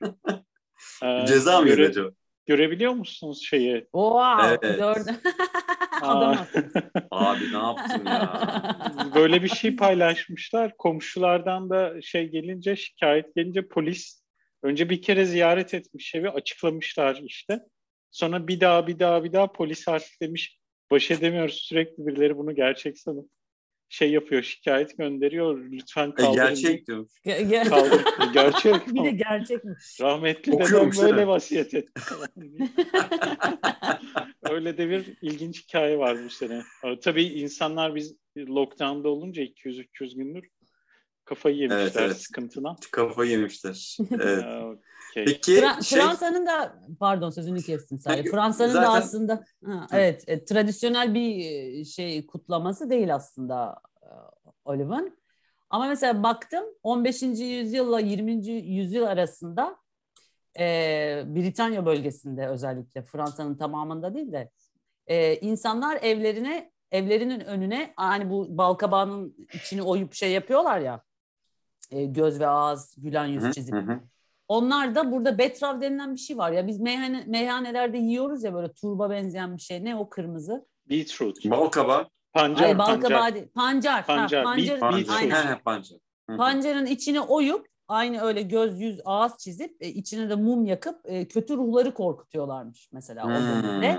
Ee, 1.04 1.26
Ceza 1.26 1.60
mı 1.60 1.66
göre- 1.68 1.86
acaba? 1.88 2.10
Görebiliyor 2.46 2.92
musunuz 2.92 3.42
şeyi? 3.50 3.80
Wow, 3.80 4.58
Evet. 4.66 4.78
gördüm. 4.78 5.16
Adam 6.02 6.46
Abi 7.10 7.52
ne 7.52 7.56
yaptın 7.58 8.06
ya? 8.06 8.48
Böyle 9.14 9.42
bir 9.42 9.48
şey 9.48 9.76
paylaşmışlar. 9.76 10.76
Komşulardan 10.76 11.70
da 11.70 12.02
şey 12.02 12.28
gelince, 12.28 12.76
şikayet 12.76 13.34
gelince 13.34 13.68
polis 13.68 14.22
önce 14.62 14.90
bir 14.90 15.02
kere 15.02 15.24
ziyaret 15.24 15.74
etmiş 15.74 16.14
evi 16.14 16.30
açıklamışlar 16.30 17.20
işte. 17.24 17.60
Sonra 18.10 18.48
bir 18.48 18.60
daha 18.60 18.86
bir 18.86 18.98
daha 18.98 19.24
bir 19.24 19.32
daha 19.32 19.52
polis 19.52 19.88
artık 19.88 20.20
demiş 20.22 20.58
baş 20.90 21.10
edemiyoruz 21.10 21.54
sürekli 21.54 22.06
birileri 22.06 22.36
bunu 22.36 22.54
gerçek 22.54 22.98
sanıp 22.98 23.30
şey 23.88 24.10
yapıyor 24.10 24.42
şikayet 24.42 24.98
gönderiyor 24.98 25.58
lütfen 25.70 26.08
E, 26.08 26.14
kaldırın. 26.14 26.34
gerçek 26.34 26.86
diyorum. 26.86 27.08
Ge- 27.26 27.48
ge- 27.50 27.68
Kaldır. 27.68 28.04
Gerçek. 28.34 28.88
bir 28.94 29.04
de 29.04 29.10
gerçekmiş. 29.10 30.00
Rahmetli 30.00 30.52
dedem 30.52 30.90
böyle 31.02 31.26
vasiyet 31.26 31.74
etti. 31.74 31.92
Öyle 34.50 34.78
de 34.78 34.90
bir 34.90 35.16
ilginç 35.22 35.62
hikaye 35.64 35.98
var 35.98 36.24
bu 36.24 36.30
sene. 36.30 36.62
Tabii 37.02 37.22
insanlar 37.24 37.94
biz 37.94 38.14
lockdown'da 38.38 39.08
olunca 39.08 39.42
200-300 39.42 40.16
gündür 40.16 40.48
kafayı 41.24 41.56
yemişler 41.56 41.80
Evet, 41.80 41.96
evet. 41.96 42.16
sıkıntıdan. 42.16 42.76
Kafayı 42.92 43.30
yemişler. 43.30 43.96
Evet. 44.20 44.44
Okey. 45.10 45.24
Peki 45.24 45.52
Fra- 45.52 45.84
şey 45.84 45.98
Fransa'nın 45.98 46.46
da 46.46 46.74
pardon 47.00 47.30
sözünü 47.30 47.62
kestim 47.62 47.98
sadece. 47.98 48.30
Fransa'nın 48.30 48.74
da 48.74 48.84
zaten- 48.84 49.00
aslında 49.00 49.44
ha, 49.64 49.86
evet 49.92 50.24
e, 50.26 50.44
tradisyonel 50.44 51.14
bir 51.14 51.44
e, 51.44 51.84
şey 51.84 52.26
kutlaması 52.26 52.90
değil 52.90 53.14
aslında 53.14 53.80
e, 54.02 54.08
Olive'ın. 54.64 55.20
Ama 55.70 55.86
mesela 55.88 56.22
baktım 56.22 56.64
15. 56.82 57.22
yüzyılla 57.22 58.00
20. 58.00 58.32
yüzyıl 58.50 59.02
arasında 59.02 59.76
e, 60.58 60.64
Britanya 61.26 61.86
bölgesinde 61.86 62.48
özellikle 62.48 63.02
Fransa'nın 63.02 63.54
tamamında 63.54 64.14
değil 64.14 64.32
de 64.32 64.50
e, 65.06 65.36
insanlar 65.36 65.98
evlerine 66.02 66.70
evlerinin 66.90 67.40
önüne 67.40 67.92
hani 67.96 68.30
bu 68.30 68.58
balkabağının 68.58 69.36
içini 69.52 69.82
oyup 69.82 70.14
şey 70.14 70.32
yapıyorlar 70.32 70.78
ya 70.78 71.02
e, 71.90 72.04
göz 72.04 72.40
ve 72.40 72.46
ağız 72.46 72.94
gülen 72.98 73.26
Hı 73.26 73.30
yüz 73.30 73.44
hı, 73.44 73.52
çizip 73.52 73.74
hı 73.74 73.78
hı. 73.80 74.00
Onlar 74.50 74.94
da 74.94 75.12
burada 75.12 75.38
betrav 75.38 75.80
denilen 75.80 76.14
bir 76.14 76.20
şey 76.20 76.38
var 76.38 76.52
ya 76.52 76.66
biz 76.66 76.80
meyhane, 76.80 77.24
meyhanelerde 77.26 77.98
yiyoruz 77.98 78.44
ya 78.44 78.54
böyle 78.54 78.72
turba 78.72 79.10
benzeyen 79.10 79.56
bir 79.56 79.62
şey 79.62 79.84
ne 79.84 79.96
o 79.96 80.08
kırmızı 80.08 80.66
Beetroot. 80.90 81.44
Bal 81.44 81.66
kaba. 81.66 82.08
Pancar, 82.32 82.64
Ay 82.64 82.76
pancar. 82.76 83.02
balkabağı 83.02 83.34
değil 83.34 83.48
pancar 83.54 84.06
Pancar, 84.06 84.44
ha, 84.44 84.44
pancarın, 84.44 84.80
Pancar. 84.80 85.16
aynen. 85.16 85.46
He, 85.46 85.48
he, 85.48 85.58
pancar. 85.58 85.98
Hı 86.28 86.32
hı. 86.32 86.36
pancarın 86.36 86.86
içine 86.86 87.20
oyup 87.20 87.66
aynı 87.88 88.20
öyle 88.20 88.42
göz 88.42 88.80
yüz 88.80 89.00
ağız 89.04 89.38
çizip 89.38 89.76
e, 89.80 89.88
içine 89.88 90.30
de 90.30 90.34
mum 90.34 90.64
yakıp 90.64 91.00
e, 91.04 91.28
kötü 91.28 91.56
ruhları 91.56 91.94
korkutuyorlarmış 91.94 92.88
mesela 92.92 93.26
o 93.26 93.28
dönemde. 93.28 93.98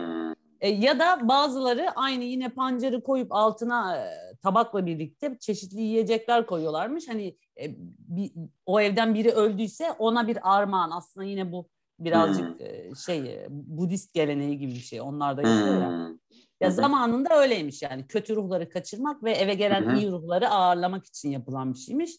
E, 0.61 0.69
ya 0.69 0.99
da 0.99 1.27
bazıları 1.27 1.91
aynı 1.91 2.23
yine 2.23 2.49
pancarı 2.49 3.03
koyup 3.03 3.31
altına 3.31 3.97
e, 3.97 4.35
tabakla 4.41 4.85
birlikte 4.85 5.37
çeşitli 5.39 5.81
yiyecekler 5.81 6.45
koyuyorlarmış. 6.45 7.07
Hani 7.07 7.37
e, 7.61 7.75
bir, 7.99 8.31
o 8.65 8.81
evden 8.81 9.13
biri 9.13 9.31
öldüyse 9.31 9.91
ona 9.91 10.27
bir 10.27 10.55
armağan 10.55 10.91
aslında 10.91 11.25
yine 11.25 11.51
bu 11.51 11.69
birazcık 11.99 12.59
Hmm. 12.59 12.65
e, 12.65 12.95
şey 13.05 13.19
e, 13.19 13.47
Budist 13.49 14.13
geleneği 14.13 14.57
gibi 14.57 14.71
bir 14.71 14.79
şey. 14.79 15.01
Onlar 15.01 15.37
da 15.37 15.41
yapıyor 15.41 15.81
ya. 15.81 15.89
Hmm. 15.89 16.17
Ya 16.61 16.69
hı. 16.69 16.71
zamanında 16.71 17.41
öyleymiş 17.41 17.81
yani. 17.81 18.07
Kötü 18.07 18.35
ruhları 18.35 18.69
kaçırmak 18.69 19.23
ve 19.23 19.31
eve 19.31 19.53
gelen 19.53 19.85
Hı 19.85 19.91
hı. 19.91 19.97
iyi 19.97 20.11
ruhları 20.11 20.49
ağırlamak 20.49 21.05
için 21.05 21.31
yapılan 21.31 21.73
bir 21.73 21.79
şeymiş. 21.79 22.11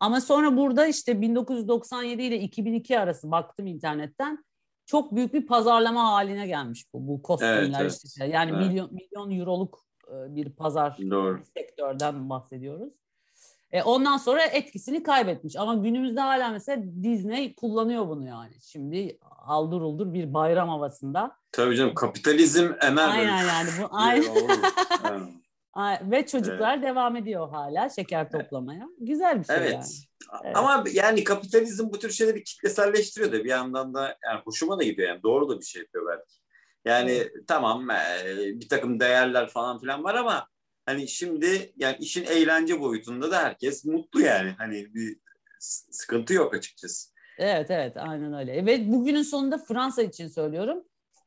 Ama 0.00 0.20
sonra 0.20 0.56
burada 0.56 0.86
işte 0.86 1.20
1997 1.20 2.22
ile 2.22 2.40
2002 2.40 2.98
arası 2.98 3.30
baktım 3.30 3.66
internetten. 3.66 4.44
Çok 4.86 5.16
büyük 5.16 5.34
bir 5.34 5.46
pazarlama 5.46 6.12
haline 6.12 6.46
gelmiş 6.46 6.84
bu 6.92 7.08
bu 7.08 7.22
kostümler 7.22 7.62
Evet, 7.62 7.76
evet. 7.80 8.00
işte. 8.04 8.26
Yani 8.26 8.50
Evet. 8.54 8.66
milyon 8.66 8.94
milyon 8.94 9.40
euroluk 9.40 9.84
e, 10.08 10.34
bir 10.36 10.50
pazar 10.50 10.96
Doğru. 11.10 11.38
bir 11.38 11.44
sektörden 11.44 12.30
bahsediyoruz. 12.30 12.94
E, 13.72 13.82
ondan 13.82 14.16
sonra 14.16 14.42
etkisini 14.42 15.02
kaybetmiş. 15.02 15.56
Ama 15.56 15.74
günümüzde 15.74 16.20
hala 16.20 16.48
mesela 16.50 16.82
Disney 17.02 17.54
kullanıyor 17.54 18.08
bunu 18.08 18.26
yani. 18.26 18.54
Şimdi 18.60 19.18
haldır 19.20 19.80
uldur 19.80 20.12
bir 20.12 20.34
bayram 20.34 20.68
havasında. 20.68 21.36
Tabii 21.52 21.76
canım 21.76 21.94
kapitalizm 21.94 22.72
böyle. 22.82 23.00
Aynen 23.00 23.44
yani 23.44 23.68
bu 23.82 23.88
aynen. 23.90 24.24
Evet. 25.04 25.22
Ay, 25.72 25.98
Ve 26.02 26.26
çocuklar 26.26 26.82
devam 26.82 27.16
ediyor 27.16 27.48
hala 27.50 27.88
şeker 27.88 28.30
toplamaya. 28.30 28.88
Güzel 29.00 29.40
bir 29.40 29.44
şey 29.44 29.56
Evet. 29.56 29.72
yani. 29.72 29.84
Evet. 30.44 30.56
Ama 30.56 30.84
yani 30.92 31.24
kapitalizm 31.24 31.92
bu 31.92 31.98
tür 31.98 32.10
şeyleri 32.10 32.44
kitleselleştiriyor 32.44 33.32
da 33.32 33.44
bir 33.44 33.50
yandan 33.50 33.94
da 33.94 34.18
yani 34.24 34.40
hoşuma 34.44 34.78
da 34.78 34.82
gidiyor 34.82 35.08
yani 35.08 35.22
doğru 35.22 35.48
da 35.48 35.60
bir 35.60 35.64
şey 35.64 35.82
yapıyor 35.82 36.06
belki. 36.08 36.34
Yani 36.84 37.28
tamam 37.46 37.90
e, 37.90 38.26
bir 38.36 38.68
takım 38.68 39.00
değerler 39.00 39.48
falan 39.48 39.80
filan 39.80 40.04
var 40.04 40.14
ama 40.14 40.48
hani 40.86 41.08
şimdi 41.08 41.72
yani 41.76 41.96
işin 42.00 42.24
eğlence 42.24 42.80
boyutunda 42.80 43.30
da 43.30 43.42
herkes 43.42 43.84
mutlu 43.84 44.20
yani. 44.20 44.54
Hani 44.58 44.94
bir 44.94 45.16
sıkıntı 45.90 46.34
yok 46.34 46.54
açıkçası. 46.54 47.10
Evet 47.38 47.70
evet 47.70 47.96
aynen 47.96 48.34
öyle. 48.34 48.66
Ve 48.66 48.92
bugünün 48.92 49.22
sonunda 49.22 49.58
Fransa 49.58 50.02
için 50.02 50.28
söylüyorum. 50.28 50.84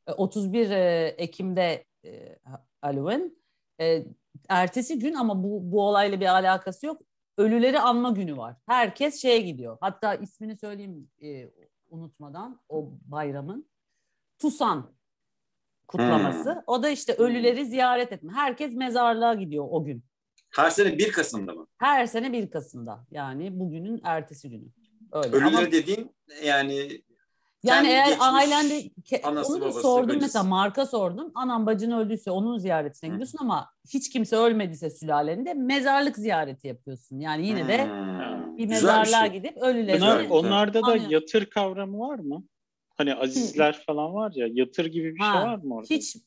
E, 0.08 0.12
31 0.12 0.70
e, 0.70 1.16
Ekim'de 1.18 1.86
e, 2.06 2.40
Halloween. 2.82 3.38
E, 3.82 4.04
Ertesi 4.50 5.00
gün 5.00 5.14
ama 5.14 5.44
bu, 5.44 5.72
bu 5.72 5.82
olayla 5.82 6.20
bir 6.20 6.26
alakası 6.26 6.86
yok. 6.86 7.02
Ölüleri 7.38 7.80
anma 7.80 8.10
günü 8.10 8.38
var. 8.38 8.56
Herkes 8.66 9.22
şeye 9.22 9.42
gidiyor. 9.42 9.78
Hatta 9.82 10.16
ismini 10.16 10.58
söyleyeyim 10.58 11.10
e, 11.22 11.50
unutmadan 11.90 12.62
o 12.70 12.90
bayramın. 13.06 13.70
Tusan 14.40 14.92
kutlaması. 15.88 16.64
O 16.68 16.84
da 16.84 16.90
işte 16.90 17.14
ölüleri 17.14 17.66
ziyaret 17.66 18.12
etme. 18.12 18.34
Herkes 18.34 18.74
mezarlığa 18.74 19.34
gidiyor 19.34 19.68
o 19.70 19.84
gün. 19.84 20.04
Her 20.50 20.70
sene 20.70 20.98
1 20.98 21.12
Kasım'da 21.12 21.54
mı? 21.54 21.68
Her 21.78 22.06
sene 22.06 22.34
1 22.34 22.52
Kasım'da. 22.52 23.06
Yani 23.12 23.60
bugünün 23.60 24.02
ertesi 24.04 24.50
günü. 24.50 24.66
Öyle. 25.12 25.28
Ölüleri 25.28 25.58
Ama 25.58 25.72
dediğin 25.72 26.16
yani 26.44 27.02
yani 27.64 27.76
kendi 27.76 27.90
eğer 27.90 28.08
geçmiş 28.08 28.26
ailende 28.28 28.82
anası, 29.24 29.54
onu 29.54 29.62
da 29.62 29.66
babası, 29.66 29.82
sordum 29.82 30.10
bacısı. 30.10 30.22
mesela 30.22 30.44
marka 30.44 30.86
sordum. 30.86 31.32
Anan 31.36 31.66
bacın 31.66 31.92
öldüyse 31.92 32.32
onun 32.32 32.58
ziyaretine 32.58 33.10
Hı. 33.10 33.14
gidiyorsun 33.14 33.38
ama 33.42 33.70
hiç 33.94 34.10
kimse 34.10 34.36
ölmediyse 34.36 34.90
sülalende 34.90 35.54
mezarlık 35.54 36.16
ziyareti 36.18 36.68
yapıyorsun. 36.68 37.20
Yani 37.20 37.48
yine 37.48 37.68
de 37.68 37.86
Hmm, 37.86 38.58
bir 38.58 38.68
mezarlığa 38.68 39.26
şey. 39.30 39.34
gidip 39.40 39.58
ölüleri 39.58 40.02
Bunlar, 40.02 40.22
güzel. 40.22 40.38
onlarda 40.38 40.82
da 40.82 40.88
Anlıyorum. 40.88 41.12
yatır 41.12 41.46
kavramı 41.46 42.00
var 42.00 42.20
mı? 42.20 42.44
Hani 42.98 43.16
azizler 43.16 43.84
falan 43.86 44.14
var 44.14 44.32
ya 44.36 44.48
yatır 44.52 44.86
gibi 44.86 45.16
bir 45.16 45.20
Ha, 45.20 45.32
şey 45.32 45.42
var 45.42 45.58
mı 45.58 45.76
orada? 45.76 45.88
hiç 45.90 46.18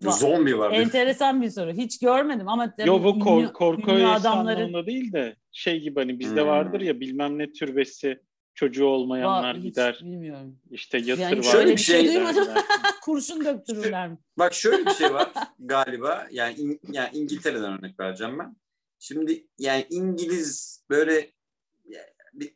Zombi 0.00 0.58
var. 0.58 0.70
enteresan 0.72 1.42
bir 1.42 1.50
soru. 1.50 1.72
Hiç 1.72 1.98
görmedim 1.98 2.48
ama 2.48 2.74
Yo 2.84 3.04
bu 3.04 3.18
kor- 3.18 3.52
korku 3.52 3.90
anlamında 3.90 4.86
değil 4.86 5.12
de 5.12 5.36
şey 5.52 5.80
gibi 5.80 6.00
hani 6.00 6.18
bizde 6.18 6.40
Hmm. 6.40 6.48
vardır 6.48 6.80
ya 6.80 7.00
bilmem 7.00 7.38
ne 7.38 7.52
türbesi 7.52 8.20
çocuğu 8.58 8.86
olmayanlar 8.86 9.56
hiç 9.56 9.62
gider 9.62 9.98
bilmiyorum. 10.02 10.58
işte 10.70 10.98
yatır 10.98 11.22
Yani 11.22 11.38
var. 11.38 11.42
şöyle 11.42 11.72
bir 11.72 11.76
şey 11.80 12.06
duymadım. 12.08 12.46
derler. 12.46 12.64
Kurşun 13.02 13.44
döktürürler 13.44 14.08
mi? 14.08 14.18
Bak 14.38 14.54
şöyle 14.54 14.86
bir 14.86 14.90
şey 14.90 15.14
var 15.14 15.32
galiba. 15.58 16.26
Yani 16.30 16.54
İng- 16.54 16.78
yani 16.92 17.10
İngiltere'den 17.12 17.78
örnek 17.78 18.00
vereceğim 18.00 18.38
ben. 18.38 18.56
Şimdi 18.98 19.46
yani 19.58 19.86
İngiliz 19.90 20.84
böyle 20.90 21.32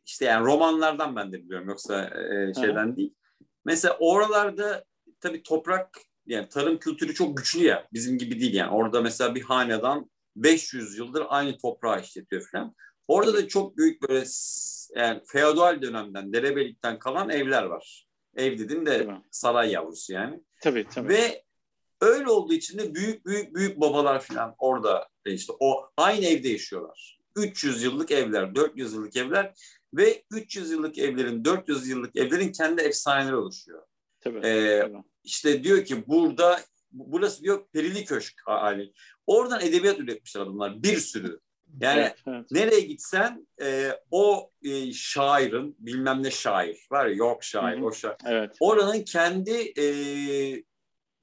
işte 0.06 0.25
yani 0.25 0.47
romanlardan 0.47 1.16
ben 1.16 1.32
de 1.32 1.42
biliyorum 1.44 1.68
yoksa 1.68 2.04
e, 2.04 2.54
şeyden 2.54 2.97
değil. 2.97 3.14
Mesela 3.64 3.97
oralarda 4.00 4.85
tabii 5.21 5.42
toprak 5.42 5.99
yani 6.26 6.49
tarım 6.49 6.78
kültürü 6.78 7.14
çok 7.14 7.37
güçlü 7.37 7.64
ya 7.64 7.88
bizim 7.92 8.18
gibi 8.18 8.40
değil 8.40 8.54
yani. 8.54 8.71
Orada 8.71 9.00
mesela 9.02 9.35
bir 9.35 9.42
hanedan 9.42 10.11
500 10.37 10.99
yıldır 10.99 11.23
aynı 11.28 11.59
toprağı 11.59 12.00
işletiyor 12.00 12.49
falan. 12.52 12.75
Orada 13.12 13.35
da 13.35 13.49
çok 13.49 13.76
büyük 13.76 14.02
böyle 14.09 14.25
yani 14.97 15.21
feodal 15.26 15.83
dönemden, 15.83 16.33
derebelikten 16.33 16.99
kalan 16.99 17.31
evler 17.31 17.62
var. 17.62 18.07
Ev 18.37 18.59
dedim 18.59 18.87
de 18.87 19.07
Tabii. 19.07 19.21
saray 19.31 19.71
yavrusu 19.71 20.12
yani. 20.12 20.40
Tabii 20.61 20.87
tabii. 20.95 21.09
Ve 21.09 21.45
öyle 22.00 22.31
olduğu 22.31 22.52
için 22.52 22.78
de 22.78 22.95
büyük 22.95 23.26
büyük 23.26 23.54
büyük 23.54 23.81
babalar 23.81 24.21
falan 24.21 24.54
orada 24.59 25.09
işte 25.25 25.52
o 25.61 25.90
aynı 25.97 26.26
evde 26.26 26.49
yaşıyorlar. 26.49 27.19
300 27.37 27.83
yıllık 27.83 28.11
evler, 28.11 28.54
400 28.54 28.92
yıllık 28.92 29.16
evler 29.16 29.54
ve 29.95 30.23
300 30.31 30.71
yıllık 30.71 30.99
evlerin, 30.99 31.45
400 31.45 31.88
yıllık 31.88 32.16
evlerin 32.16 32.52
kendi 32.52 32.83
efsaneleri 32.83 33.37
oluşuyor. 33.37 33.83
tabii, 34.21 34.47
Ee, 34.47 34.81
tabii. 34.81 35.02
İşte 35.25 35.64
diyor 35.64 35.85
ki 35.85 36.09
burada 36.09 36.61
burası 36.92 37.42
diyor 37.42 37.64
perili 37.73 38.04
köşk 38.04 38.35
hali. 38.47 38.92
Oradan 39.26 39.61
edebiyat 39.61 39.99
üretmişler 40.00 40.40
adamlar 40.40 40.83
bir 40.83 40.97
sürü. 40.97 41.40
Yani 41.80 42.00
Evet, 42.00 42.16
evet. 42.26 42.50
nereye 42.50 42.80
gitsen 42.80 43.46
e, 43.62 43.90
o 44.10 44.50
e, 44.64 44.92
şairin 44.92 45.76
bilmem 45.78 46.22
ne 46.22 46.30
şair 46.30 46.86
var 46.90 47.06
ya 47.06 47.12
York 47.14 47.42
şair 47.42 47.76
Hı 47.76 47.80
hı. 47.80 47.84
o 47.86 47.92
şair. 47.92 48.16
evet. 48.26 48.56
Oranın 48.60 49.02
kendi 49.02 49.50
e, 49.52 49.84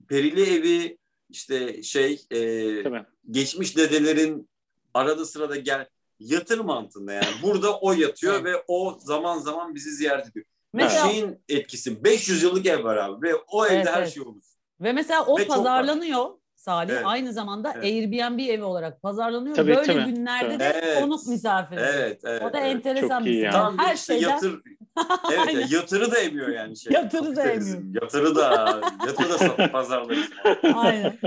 perili 0.09 0.53
evi 0.55 0.97
işte 1.29 1.83
şey 1.83 2.13
e, 2.31 2.83
Tabii. 2.83 3.05
geçmiş 3.31 3.77
dedelerin 3.77 4.49
arada 4.93 5.25
sırada 5.25 5.55
gel 5.55 5.87
yatır 6.19 6.59
mantığında 6.59 7.13
yani. 7.13 7.27
Burada 7.43 7.79
o 7.79 7.93
yatıyor 7.93 8.33
Evet. 8.33 8.45
ve 8.45 8.63
o 8.67 8.97
zaman 8.99 9.39
zaman 9.39 9.75
bizi 9.75 9.91
ziyaret 9.91 10.27
ediyor. 10.27 10.45
Mesela 10.73 11.09
Şeyin 11.11 11.43
etkisi 11.49 12.03
500 12.03 12.43
yıllık 12.43 12.65
ev 12.65 12.83
var 12.83 12.97
abi 12.97 13.27
ve 13.27 13.35
o 13.35 13.65
evde 13.65 13.75
Evet, 13.75 13.87
her 13.87 14.01
evet. 14.01 14.13
şey 14.13 14.23
olur. 14.23 14.43
ve 14.81 14.93
mesela 14.93 15.25
o 15.25 15.39
Ve 15.39 15.47
pazarlanıyor 15.47 16.29
Salih. 16.59 16.93
Evet. 16.93 17.01
Aynı 17.05 17.33
zamanda 17.33 17.73
Evet. 17.75 17.83
Airbnb 17.83 18.39
evi 18.39 18.63
olarak 18.63 19.01
pazarlanıyor. 19.01 19.55
Tabii, 19.55 19.75
Böyle 19.75 19.93
tabii, 19.93 20.13
günlerde 20.13 20.47
tabii. 20.47 20.59
de 20.59 20.81
Evet. 20.83 20.99
konuk 21.01 21.27
misafiri. 21.27 21.79
Evet, 21.79 22.21
evet. 22.25 22.41
O 22.41 22.53
da 22.53 22.59
evet. 22.59 22.75
enteresan 22.75 23.19
Çok 23.19 23.25
bir 23.27 23.31
şey. 23.33 23.41
yani. 23.41 23.51
Tam 23.53 23.77
Her 23.77 23.95
işte 23.95 24.13
şeyden 24.13 24.29
yatır 24.29 24.61
evet 25.33 25.53
ya, 25.71 25.79
yatırı 25.79 26.11
da 26.11 26.17
emiyor 26.19 26.49
yani 26.49 26.77
şey. 26.77 26.93
Yatırı 26.93 27.35
da 27.35 27.43
Kapitalizm. 27.43 27.93
Yatırı 28.01 28.35
da 28.35 28.81
yatırı 29.07 29.39
da 29.59 29.71
pazarlarız. 29.71 30.29
Aynen. 30.75 31.17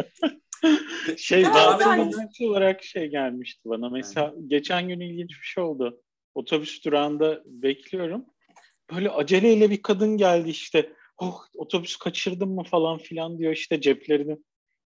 Şey 1.17 1.45
sen- 1.45 2.13
konusu 2.13 2.49
olarak 2.49 2.83
şey 2.83 3.07
gelmişti 3.07 3.69
bana. 3.69 3.89
Mesela 3.89 4.35
geçen 4.47 4.89
gün 4.89 5.01
ilginç 5.01 5.31
bir 5.31 5.47
şey 5.47 5.65
oldu. 5.65 6.01
Otobüs 6.35 6.85
durağında 6.85 7.43
bekliyorum. 7.47 8.25
Böyle 8.95 9.11
aceleyle 9.11 9.71
bir 9.71 9.83
kadın 9.83 10.17
geldi 10.17 10.51
işte. 10.51 10.93
Oh 11.19 11.41
otobüs 11.55 11.97
kaçırdım 11.97 12.55
mı 12.55 12.65
falan 12.65 12.99
filan 12.99 13.39
diyor 13.39 13.53
işte 13.53 13.81
ceplerini 13.81 14.39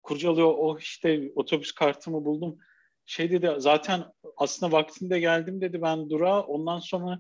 kurcalıyor. 0.03 0.55
Oh 0.59 0.81
işte 0.81 1.33
otobüs 1.35 1.73
kartımı 1.73 2.25
buldum. 2.25 2.59
Şey 3.07 3.31
dedi 3.31 3.51
zaten 3.59 4.05
aslında 4.37 4.73
vaktinde 4.73 5.21
geldim 5.21 5.61
dedi 5.61 5.83
ben 5.83 6.11
durağa. 6.11 6.41
Ondan 6.43 6.79
sonra 6.79 7.19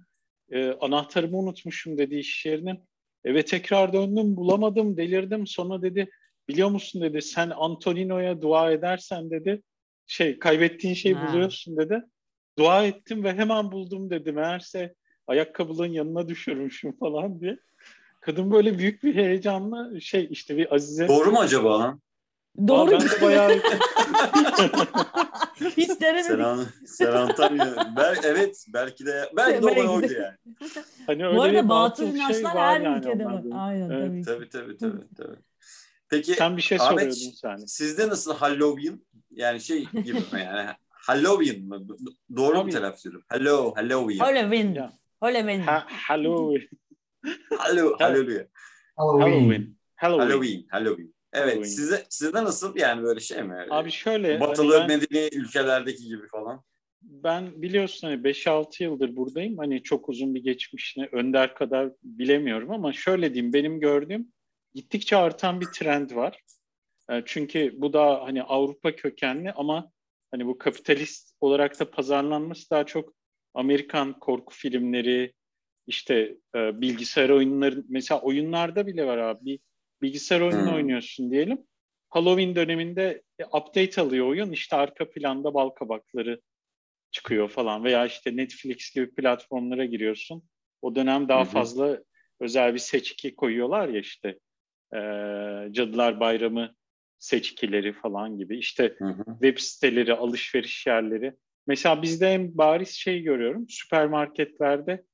e, 0.50 0.70
anahtarımı 0.70 1.38
unutmuşum 1.38 1.98
dedi 1.98 2.16
iş 2.16 2.46
yerinin. 2.46 2.78
Eve 3.24 3.44
tekrar 3.44 3.92
döndüm 3.92 4.36
bulamadım 4.36 4.96
delirdim. 4.96 5.46
Sonra 5.46 5.82
dedi 5.82 6.10
biliyor 6.48 6.68
musun 6.68 7.02
dedi 7.02 7.22
sen 7.22 7.50
Antonino'ya 7.50 8.42
dua 8.42 8.72
edersen 8.72 9.30
dedi 9.30 9.62
şey 10.06 10.38
kaybettiğin 10.38 10.94
şeyi 10.94 11.14
Ha. 11.14 11.28
buluyorsun 11.28 11.76
dedi. 11.76 12.02
Dua 12.58 12.84
ettim 12.86 13.24
ve 13.24 13.32
hemen 13.32 13.72
buldum 13.72 14.10
dedi. 14.10 14.32
Meğerse 14.32 14.94
ayakkabılığın 15.26 15.92
yanına 15.92 16.28
düşürmüşüm 16.28 16.96
falan 16.98 17.40
diye. 17.40 17.58
Kadın 18.20 18.50
böyle 18.50 18.78
büyük 18.78 19.02
bir 19.02 19.14
heyecanla 19.14 20.00
şey 20.00 20.28
işte 20.30 20.56
bir 20.56 20.74
Azize. 20.74 21.08
Doğru 21.08 21.30
mu 21.30 21.38
acaba 21.38 21.78
lan? 21.78 22.00
Aa, 22.58 22.68
Doğru. 22.68 22.90
ben 22.90 23.00
de 23.00 23.22
bayağı 23.22 23.50
Hiç 25.76 26.00
denemedik. 26.00 26.26
Selam, 26.26 26.66
Selam 26.86 27.28
Antonio. 27.28 27.64
Bel, 27.96 28.16
evet 28.24 28.66
belki 28.74 29.06
de 29.06 29.30
belki 29.36 29.62
de 29.62 29.66
olay 29.66 29.88
oydu 29.88 30.12
yani. 30.12 30.36
hani 31.06 31.26
öyle 31.26 31.36
Bu 31.36 31.42
arada 31.42 31.68
batıl 31.68 32.04
batıl 32.04 32.16
inançlar 32.16 32.52
şey 32.52 32.60
her 32.60 32.80
yani 32.80 32.98
ülkede 32.98 33.24
var. 33.24 33.42
Aynen 33.52 33.90
Evet. 33.90 34.26
tabii. 34.26 34.48
Tabii 34.48 34.76
tabii 34.76 35.06
tabii. 35.16 35.36
Peki 36.08 36.34
Sen 36.34 36.56
bir 36.56 36.62
şey 36.62 36.78
Ahmet, 36.80 37.14
soruyordun 37.14 37.34
sen. 37.36 37.56
sizde 37.56 38.08
nasıl 38.08 38.34
Halloween? 38.34 39.06
Yani 39.30 39.60
şey 39.60 39.84
gibi 39.84 40.12
mi 40.12 40.40
yani? 40.44 40.70
Halloween 40.90 41.64
mi? 41.64 41.76
Doğru 42.36 42.64
mu 42.64 42.70
telaffuz 42.70 43.06
ediyorum? 43.06 43.26
Hello, 43.28 43.74
Halloween. 43.76 44.18
Halloween. 44.18 44.90
Halloween. 45.20 45.60
Ha, 45.60 45.86
Halloween. 45.88 46.68
Hallo, 47.58 47.96
Halloween. 47.98 48.46
Halloween. 48.96 49.36
Halloween. 49.36 49.76
Halloween. 49.96 50.20
Halloween, 50.20 50.66
Halloween. 50.70 51.14
Evet, 51.32 51.46
Halloween. 51.46 51.62
size 51.70 52.06
sizde 52.08 52.44
nasıl 52.44 52.76
yani 52.76 53.02
böyle 53.02 53.20
şey 53.20 53.42
mi? 53.42 53.66
Abi 53.70 53.90
şöyle 53.90 54.40
Batılı 54.40 54.78
hani 54.78 54.88
ben, 54.88 54.98
medeni 54.98 55.28
ülkelerdeki 55.32 56.04
gibi 56.04 56.28
falan. 56.28 56.62
ben 57.02 57.62
biliyorsun 57.62 58.08
hani 58.08 58.24
5-6 58.24 58.82
yıldır 58.82 59.16
buradayım. 59.16 59.58
Hani 59.58 59.82
çok 59.82 60.08
uzun 60.08 60.34
bir 60.34 60.42
geçmişini 60.42 61.08
Önder 61.12 61.54
kadar 61.54 61.92
bilemiyorum 62.02 62.70
ama 62.70 62.92
şöyle 62.92 63.34
diyeyim 63.34 63.52
benim 63.52 63.80
gördüğüm 63.80 64.32
gittikçe 64.74 65.16
artan 65.16 65.60
bir 65.60 65.66
trend 65.66 66.10
var. 66.14 66.40
E, 67.10 67.22
Çünkü 67.26 67.74
bu 67.76 67.92
da 67.92 68.20
hani 68.24 68.42
Avrupa 68.42 68.96
kökenli 68.96 69.52
ama 69.52 69.92
hani 70.30 70.46
bu 70.46 70.58
kapitalist 70.58 71.34
olarak 71.40 71.80
da 71.80 71.90
pazarlanması 71.90 72.70
daha 72.70 72.86
çok 72.86 73.14
Amerikan 73.54 74.18
korku 74.18 74.54
filmleri, 74.54 75.32
işte 75.86 76.36
e, 76.54 76.80
bilgisayar 76.80 77.30
oyunları, 77.30 77.84
mesela 77.88 78.20
oyunlarda 78.20 78.86
bile 78.86 79.06
var 79.06 79.18
abi. 79.18 79.44
Bir 79.44 79.60
bilgisayar 80.02 80.40
oyunu 80.40 80.66
Hmm. 80.66 80.74
oynuyorsun 80.74 81.30
diyelim. 81.30 81.66
Halloween 82.08 82.54
döneminde 82.54 83.22
e, 83.38 83.44
update 83.44 84.00
alıyor 84.00 84.26
oyun. 84.26 84.52
İşte 84.52 84.76
arka 84.76 85.10
planda 85.10 85.54
bal 85.54 85.68
kabakları 85.68 86.40
çıkıyor 87.10 87.48
falan 87.48 87.84
veya 87.84 88.06
işte 88.06 88.36
Netflix 88.36 88.94
gibi 88.94 89.14
platformlara 89.14 89.84
giriyorsun. 89.84 90.42
O 90.82 90.94
dönem 90.94 91.28
daha 91.28 91.40
Hı 91.40 91.44
hı. 91.48 91.52
fazla 91.52 91.98
özel 92.40 92.74
bir 92.74 92.78
seçki 92.78 93.34
koyuyorlar 93.34 93.88
ya 93.88 94.00
işte 94.00 94.28
e, 94.94 94.98
Cadılar 95.72 96.20
Bayramı 96.20 96.74
seçkileri 97.18 97.92
falan 97.92 98.38
gibi. 98.38 98.58
İşte 98.58 98.94
Hı 98.98 99.04
hı. 99.04 99.24
web 99.32 99.58
siteleri, 99.58 100.14
alışveriş 100.14 100.86
yerleri. 100.86 101.34
Mesela 101.66 102.02
bizde 102.02 102.26
en 102.26 102.58
bariz 102.58 102.90
şey 102.90 103.22
görüyorum. 103.22 103.68
Süpermarketlerde 103.68 105.04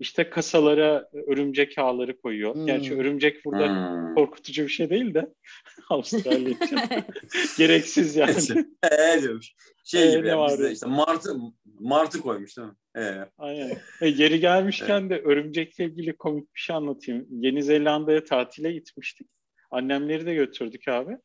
işte 0.00 0.30
kasalara 0.30 1.08
örümcek 1.26 1.78
ağları 1.78 2.20
koyuyor. 2.20 2.54
Hmm. 2.54 2.66
Gerçi 2.66 2.94
örümcek 2.96 3.44
burada 3.44 3.66
Hmm. 3.68 4.14
korkutucu 4.14 4.62
bir 4.62 4.68
şey 4.68 4.90
değil 4.90 5.14
de 5.14 5.34
Avustralya 5.90 6.48
için 6.48 6.78
gereksiz 7.58 8.16
yani. 8.16 8.32
Ee, 8.92 9.22
diyormuş. 9.22 9.54
Şey 9.84 10.08
Ee, 10.08 10.16
gibi 10.16 10.26
ne 10.26 10.30
yani, 10.30 10.48
bizde 10.48 10.72
işte 10.72 10.86
martı 10.86 11.36
martı 11.80 12.20
koymuş 12.20 12.56
değil 12.56 12.68
mi? 12.68 12.74
Ee, 12.96 13.14
Aynen. 13.38 13.70
E, 14.00 14.08
yeri 14.08 14.40
gelmişken 14.40 15.10
de 15.10 15.20
örümcekle 15.20 15.84
ilgili 15.84 16.16
komik 16.16 16.54
bir 16.54 16.60
şey 16.60 16.76
anlatayım. 16.76 17.26
Yeni 17.30 17.62
Zelanda'ya 17.62 18.24
tatile 18.24 18.72
gitmiştik. 18.72 19.28
Annemleri 19.70 20.26
de 20.26 20.34
götürdük 20.34 20.88
abi. 20.88 21.18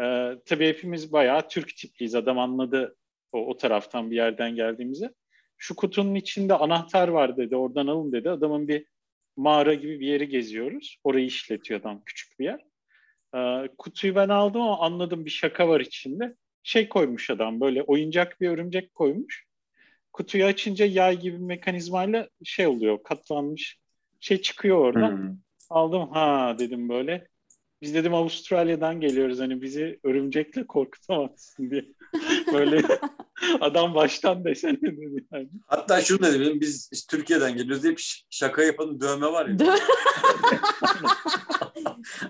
Ee, 0.00 0.32
tabii 0.46 0.66
hepimiz 0.68 1.12
bayağı 1.12 1.48
Türk 1.48 1.76
tipliyiz. 1.76 2.14
Adam 2.14 2.38
anladı 2.38 2.96
o, 3.32 3.46
o 3.46 3.56
taraftan 3.56 4.10
bir 4.10 4.16
yerden 4.16 4.54
geldiğimizi. 4.56 5.10
Şu 5.62 5.76
kutunun 5.76 6.14
içinde 6.14 6.54
anahtar 6.54 7.08
var 7.08 7.36
dedi. 7.36 7.56
Oradan 7.56 7.86
alın 7.86 8.12
dedi. 8.12 8.30
Adamın 8.30 8.68
bir 8.68 8.86
mağara 9.36 9.74
gibi 9.74 10.00
bir 10.00 10.06
yeri 10.06 10.28
geziyoruz. 10.28 10.96
Orayı 11.04 11.26
işletiyor 11.26 11.80
adam. 11.80 12.02
Küçük 12.06 12.38
bir 12.38 12.44
yer. 12.44 12.60
Ee, 13.36 13.68
kutuyu 13.78 14.14
ben 14.14 14.28
aldım 14.28 14.60
ama 14.60 14.80
anladım 14.80 15.24
bir 15.24 15.30
şaka 15.30 15.68
var 15.68 15.80
içinde. 15.80 16.36
Şey 16.62 16.88
koymuş 16.88 17.30
adam 17.30 17.60
böyle 17.60 17.82
oyuncak 17.82 18.40
bir 18.40 18.48
örümcek 18.48 18.94
koymuş. 18.94 19.46
Kutuyu 20.12 20.44
açınca 20.44 20.86
yay 20.86 21.20
gibi 21.20 21.36
bir 21.36 21.44
mekanizmayla 21.44 22.28
şey 22.44 22.66
oluyor 22.66 23.02
katlanmış 23.02 23.78
şey 24.20 24.40
çıkıyor 24.40 24.78
oradan. 24.78 25.16
hmm. 25.16 25.36
Aldım 25.70 26.08
ha 26.08 26.56
dedim 26.58 26.88
böyle. 26.88 27.28
Biz 27.82 27.94
dedim 27.94 28.14
Avustralya'dan 28.14 29.00
geliyoruz 29.00 29.40
hani 29.40 29.62
bizi 29.62 30.00
örümcekle 30.04 30.66
korkutamazsın 30.66 31.70
diye. 31.70 31.84
Böyle 32.52 32.82
adam 33.60 33.94
baştan 33.94 34.44
desene 34.44 34.80
dedi 34.82 35.24
yani. 35.32 35.48
Hatta 35.66 36.00
şunu 36.00 36.22
da 36.22 36.32
dedim 36.32 36.60
biz 36.60 36.88
işte 36.92 37.16
Türkiye'den 37.16 37.56
geliyoruz 37.56 37.82
diye 37.82 37.94
şaka 38.30 38.62
yapan 38.62 39.00
dövme 39.00 39.26
var 39.26 39.46
ya. 39.46 39.56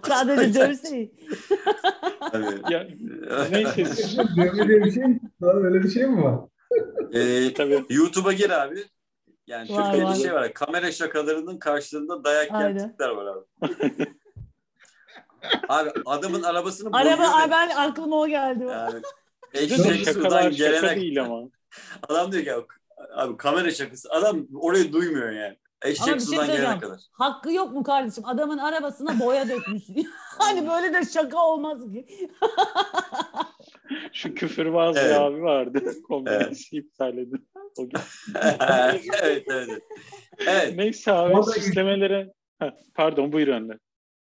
Sadece 0.08 0.60
dövse. 0.60 1.10
Hani, 2.20 2.46
Ya, 2.70 2.86
neyse 3.50 3.84
Dövme 4.36 4.68
diye 4.68 4.84
bir 4.84 4.92
şey 4.92 5.04
mi? 5.04 5.20
Öyle 5.42 5.82
bir 5.82 5.88
şey 5.88 6.06
mi 6.06 6.22
var? 6.22 6.40
Ee, 7.12 7.54
tabii 7.54 7.84
YouTube'a 7.90 8.32
gir 8.32 8.50
abi. 8.50 8.84
Yani 9.46 9.68
Var, 9.70 9.84
Türkiye'de 9.84 10.10
var. 10.10 10.14
şey 10.14 10.32
var. 10.32 10.54
Kamera 10.54 10.92
şakalarının 10.92 11.58
karşılığında 11.58 12.24
dayak 12.24 12.78
tipler 12.78 13.08
var 13.08 13.26
abi. 13.26 13.44
abi 15.68 15.90
adamın 16.06 16.42
arabasını 16.42 16.88
Araba 16.92 17.18
boyuyor 17.18 17.50
ben 17.50 17.68
aklıma 17.68 18.16
o 18.16 18.28
geldi. 18.28 18.64
Yani 18.64 19.02
eşek 19.54 20.04
şakalar 20.04 20.12
sudan 20.12 20.50
şaka 20.50 20.50
gelene 20.50 20.96
değil 21.00 21.22
ama. 21.22 21.42
adam 22.08 22.32
diyor 22.32 22.44
ki 22.44 22.52
abi, 22.54 22.64
abi 23.14 23.36
kamera 23.36 23.70
şakası. 23.70 24.08
Adam 24.10 24.46
orayı 24.54 24.92
duymuyor 24.92 25.30
yani. 25.30 25.56
Ama 25.84 25.90
Eşek 25.92 26.14
bir 26.14 26.20
şey 26.20 26.38
söyleyeceğim. 26.38 26.80
kadar. 26.80 27.00
Hakkı 27.12 27.52
yok 27.52 27.72
mu 27.72 27.82
kardeşim? 27.82 28.24
Adamın 28.26 28.58
arabasına 28.58 29.20
boya 29.20 29.48
dökmüş. 29.48 29.82
hani 30.38 30.68
böyle 30.68 30.94
de 30.94 31.04
şaka 31.04 31.46
olmaz 31.46 31.82
ki. 31.92 32.06
Şu 34.12 34.34
küfürbaz 34.34 34.96
Evet. 34.96 35.10
bir 35.10 35.20
abi 35.20 35.42
vardı. 35.42 36.02
Kombinesi 36.08 36.76
iptal 36.76 37.18
edin. 37.18 37.48
O 37.78 37.82
gün. 37.88 38.00
evet, 39.22 39.44
evet. 39.46 39.82
Evet. 40.38 40.76
Neyse 40.76 41.12
abi 41.12 41.34
Orada- 41.34 41.50
süslemelere... 41.50 42.32
Pardon 42.94 43.32
buyur 43.32 43.48
Önder. 43.48 43.78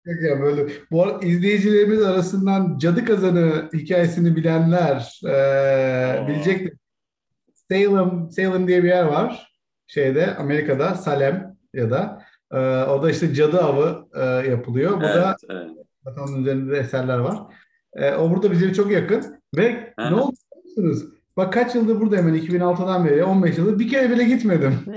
Ya 0.09 0.41
böyle. 0.41 0.67
Bu 0.91 1.03
arada 1.03 1.27
izleyicilerimiz 1.27 2.03
arasından 2.03 2.79
Cadı 2.79 3.05
Kazanı 3.05 3.69
hikayesini 3.75 4.37
bilenler 4.37 5.21
eee 5.25 5.31
Aa. 6.25 6.29
bilecektir. 6.29 6.73
Salem, 7.71 8.29
Salem 8.31 8.69
diye 8.69 8.83
bir 8.83 8.89
yer 8.89 9.05
var. 9.05 9.53
Şeyde 9.87 10.35
Amerika'da 10.37 10.95
Salem 10.95 11.57
ya 11.75 11.91
da 11.91 12.23
eee, 12.53 12.59
orada 12.59 13.11
işte 13.11 13.35
cadı 13.35 13.61
avı 13.61 14.09
eee, 14.17 14.51
yapılıyor. 14.51 14.97
Burada 14.97 15.37
Evet, 15.51 15.61
evet. 15.63 15.71
Zaten 16.05 16.23
onun 16.23 16.41
üzerinde 16.43 16.73
de 16.73 16.79
eserler 16.79 17.19
var. 17.19 17.39
Ee, 17.95 18.15
o 18.15 18.31
burada 18.31 18.51
bize 18.53 18.73
çok 18.75 18.91
yakın. 18.93 19.25
Ve 19.57 19.95
Hı. 19.99 20.11
ne 20.11 20.15
oldu 20.15 20.35
biliyor 20.57 20.65
musunuz? 20.65 21.13
Bak 21.37 21.53
kaç 21.53 21.75
yıldır 21.75 22.01
buradayım 22.01 22.27
ben 22.29 22.35
2006'dan 22.35 23.05
beri 23.05 23.25
15 23.25 23.59
yıldır 23.59 23.79
bir 23.79 23.89
kere 23.89 24.11
bile 24.11 24.25
gitmedim. 24.25 24.75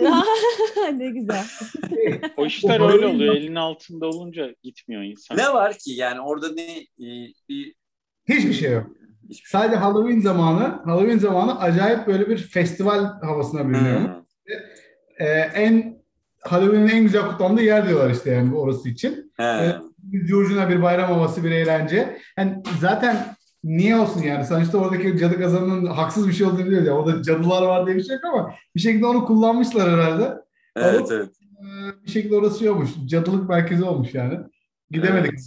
ne 0.98 1.10
güzel. 1.10 1.44
O 2.38 2.46
işler 2.46 2.94
öyle 2.94 3.06
oluyor. 3.06 3.36
Elinin 3.36 3.56
altında 3.56 4.08
olunca 4.08 4.56
gitmiyor 4.64 5.04
insan. 5.04 5.38
Ne 5.38 5.54
var 5.54 5.78
ki 5.78 5.92
yani 5.92 6.22
orada 6.22 6.48
ne 6.52 6.78
e, 6.80 7.08
bir 7.50 7.74
Hiçbir 8.30 8.54
şey 8.54 8.72
yok. 8.72 8.88
hiçbir 9.30 9.36
şey. 9.36 9.60
Sadece 9.62 9.76
Halloween 9.76 10.20
zamanı, 10.20 10.82
Halloween 10.86 11.18
zamanı 11.18 11.60
acayip 11.60 12.08
böyle 12.08 12.30
bir 12.30 12.38
festival 12.38 13.20
havasına 13.22 13.70
bürünüyor. 13.70 14.00
Hmm. 14.00 14.22
Ee, 15.20 15.26
en 15.54 16.02
Halloween'in 16.42 16.88
en 16.88 17.04
güzel 17.04 17.22
kutlandığı 17.22 17.62
yer 17.62 17.88
diyorlar 17.88 18.10
işte 18.10 18.32
yani 18.32 18.56
orası 18.56 18.90
için. 18.90 19.34
Bir 19.98 20.26
curcuna 20.26 20.70
bir 20.70 20.82
bayram 20.82 21.12
havası, 21.12 21.44
bir 21.44 21.52
eğlence. 21.52 22.18
Yani 22.38 22.64
zaten 22.80 23.36
niye 23.64 23.96
olsun 23.96 24.22
yani? 24.22 24.46
Sonuçta 24.46 24.78
oradaki 24.78 25.18
cadı 25.18 25.40
kazanının 25.40 25.86
haksız 25.86 26.28
bir 26.28 26.34
şey 26.34 26.48
olduğunu 26.48 26.66
biliyoruz. 26.66 26.88
ya. 26.88 26.94
orada 26.94 27.24
cadılar 27.24 27.62
var 27.62 27.86
diye 27.86 27.96
bir 27.96 28.04
şey 28.04 28.16
yok 28.16 28.26
ama 28.26 28.54
bir 28.76 28.80
şekilde 28.80 29.06
onu 29.06 29.26
kullanmışlar 29.26 29.92
herhalde. 29.92 30.34
Evet, 30.76 31.12
evet. 31.12 31.30
Bir 32.06 32.12
şekilde 32.12 32.36
orası 32.36 32.60
şey 32.60 32.70
olmuş. 32.70 32.90
Cadılık 33.06 33.50
merkezi 33.50 33.84
olmuş 33.84 34.14
yani. 34.14 34.40
Gidemedik. 34.92 35.40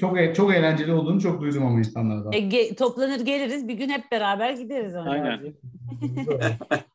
Çok 0.00 0.20
e- 0.20 0.34
çok 0.34 0.54
eğlenceli 0.54 0.92
olduğunu 0.92 1.20
çok 1.20 1.40
duydum 1.40 1.66
ama 1.66 1.78
insanlardan. 1.78 2.32
E, 2.32 2.38
ge- 2.38 2.74
toplanır 2.74 3.20
geliriz 3.20 3.68
bir 3.68 3.74
gün 3.74 3.88
hep 3.88 4.12
beraber 4.12 4.52
gideriz. 4.52 4.96
Aynen. 4.96 5.24
Önderciğim. 5.24 5.56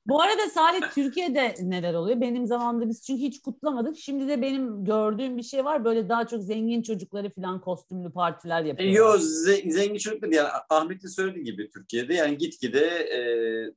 Bu 0.07 0.21
arada 0.21 0.49
Salih 0.53 0.81
Türkiye'de 0.93 1.55
neler 1.61 1.93
oluyor? 1.93 2.21
Benim 2.21 2.47
zamanımda 2.47 2.89
biz 2.89 3.03
çünkü 3.05 3.21
hiç 3.21 3.41
kutlamadık. 3.41 3.97
Şimdi 3.97 4.27
de 4.27 4.41
benim 4.41 4.85
gördüğüm 4.85 5.37
bir 5.37 5.43
şey 5.43 5.65
var. 5.65 5.85
Böyle 5.85 6.09
daha 6.09 6.27
çok 6.27 6.41
zengin 6.43 6.81
çocukları 6.81 7.29
falan 7.29 7.61
kostümlü 7.61 8.11
partiler 8.11 8.65
E, 8.65 8.67
yapıyorlar. 8.67 8.97
Yo 8.97 9.15
ze- 9.15 9.71
zengin 9.71 9.97
çocuklar 9.97 10.29
yani 10.29 10.47
Ahmet'in 10.69 11.07
söylediği 11.07 11.45
gibi 11.45 11.69
Türkiye'de 11.69 12.13
yani 12.13 12.37
gitgide 12.37 12.85
e, 12.87 13.19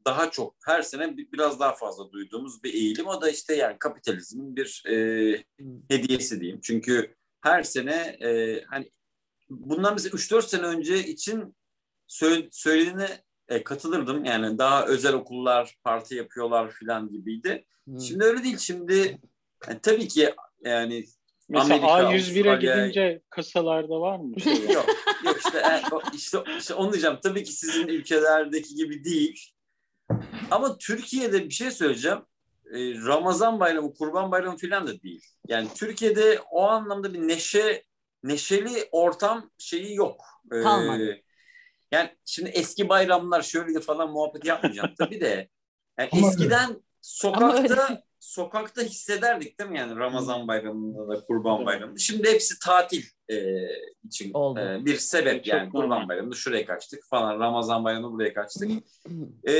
daha 0.06 0.30
çok 0.30 0.54
her 0.66 0.82
sene 0.82 1.16
bi- 1.16 1.32
biraz 1.32 1.60
daha 1.60 1.72
fazla 1.72 2.12
duyduğumuz 2.12 2.62
bir 2.64 2.74
eğilim. 2.74 3.06
O 3.06 3.20
da 3.22 3.30
işte 3.30 3.54
yani 3.54 3.76
kapitalizmin 3.78 4.56
bir 4.56 4.84
e, 4.88 4.94
hediyesi 5.90 6.40
diyeyim. 6.40 6.60
Çünkü 6.62 7.14
her 7.40 7.62
sene 7.62 8.16
e, 8.22 8.62
hani 8.64 8.90
bundan 9.50 9.94
mesela 9.94 10.16
3-4 10.16 10.42
sene 10.42 10.62
önce 10.62 10.98
için 11.06 11.56
söyle, 12.06 12.48
söylediğine 12.50 13.08
e, 13.48 13.64
katılırdım. 13.64 14.24
Yani 14.24 14.58
daha 14.58 14.86
özel 14.86 15.12
okullar 15.12 15.76
parti 15.84 16.14
yapıyorlar 16.14 16.70
falan 16.70 17.10
gibiydi. 17.10 17.64
Hı. 17.88 18.00
Şimdi 18.00 18.24
öyle 18.24 18.44
değil. 18.44 18.58
Şimdi 18.58 19.18
yani 19.68 19.80
tabii 19.82 20.08
ki 20.08 20.34
yani 20.64 21.04
Mesela 21.48 21.64
Amerika, 21.64 21.86
A101'e 21.86 22.42
Avustralya- 22.42 22.84
gidince 22.84 23.22
kasalarda 23.30 24.00
var 24.00 24.18
mı? 24.18 24.40
Şey 24.40 24.52
yok 24.74 24.86
yok 25.24 25.36
işte, 25.46 25.58
e, 25.58 25.82
işte 26.14 26.38
işte 26.58 26.74
onu 26.74 26.92
diyeceğim. 26.92 27.18
Tabii 27.22 27.44
ki 27.44 27.52
sizin 27.52 27.88
ülkelerdeki 27.88 28.74
gibi 28.74 29.04
değil. 29.04 29.50
Ama 30.50 30.78
Türkiye'de 30.78 31.44
bir 31.44 31.54
şey 31.54 31.70
söyleyeceğim. 31.70 32.18
E, 32.72 32.94
Ramazan 33.06 33.60
bayramı, 33.60 33.94
Kurban 33.94 34.30
bayramı 34.30 34.56
falan 34.56 34.86
da 34.86 35.02
değil. 35.02 35.24
Yani 35.48 35.68
Türkiye'de 35.76 36.40
o 36.50 36.62
anlamda 36.62 37.14
bir 37.14 37.28
neşe 37.28 37.82
neşeli 38.22 38.88
ortam 38.92 39.50
şeyi 39.58 39.94
yok. 39.94 40.24
E, 40.52 40.62
Kalmadı. 40.62 41.20
yani 41.92 42.16
şimdi 42.24 42.50
eski 42.50 42.88
bayramlar 42.88 43.42
şöyle 43.42 43.80
falan 43.80 44.10
muhabbet 44.12 44.44
yapmayacağım 44.44 44.94
tabii 44.98 45.20
de. 45.20 45.48
Yani 45.98 46.10
eskiden 46.12 46.82
sokakta 47.08 48.02
sokakta 48.20 48.82
hissederdik 48.82 49.60
değil 49.60 49.70
mi 49.70 49.78
yani 49.78 49.96
Ramazan 49.96 50.48
bayramında 50.48 51.08
da 51.08 51.24
Kurban 51.24 51.66
bayramında. 51.66 51.98
Şimdi 51.98 52.32
hepsi 52.32 52.58
tatil 52.58 53.02
e, 53.28 53.36
için 54.04 54.32
Oldu. 54.32 54.60
e, 54.60 54.84
bir 54.84 54.96
sebep 54.96 55.44
Çok 55.44 55.46
yani 55.46 55.70
Kurban 55.70 56.08
bayramında 56.08 56.34
şuraya 56.34 56.66
kaçtık 56.66 57.04
falan 57.10 57.40
Ramazan 57.40 57.84
bayramında 57.84 58.12
buraya 58.12 58.34
kaçtık. 58.34 58.70
E, 59.48 59.54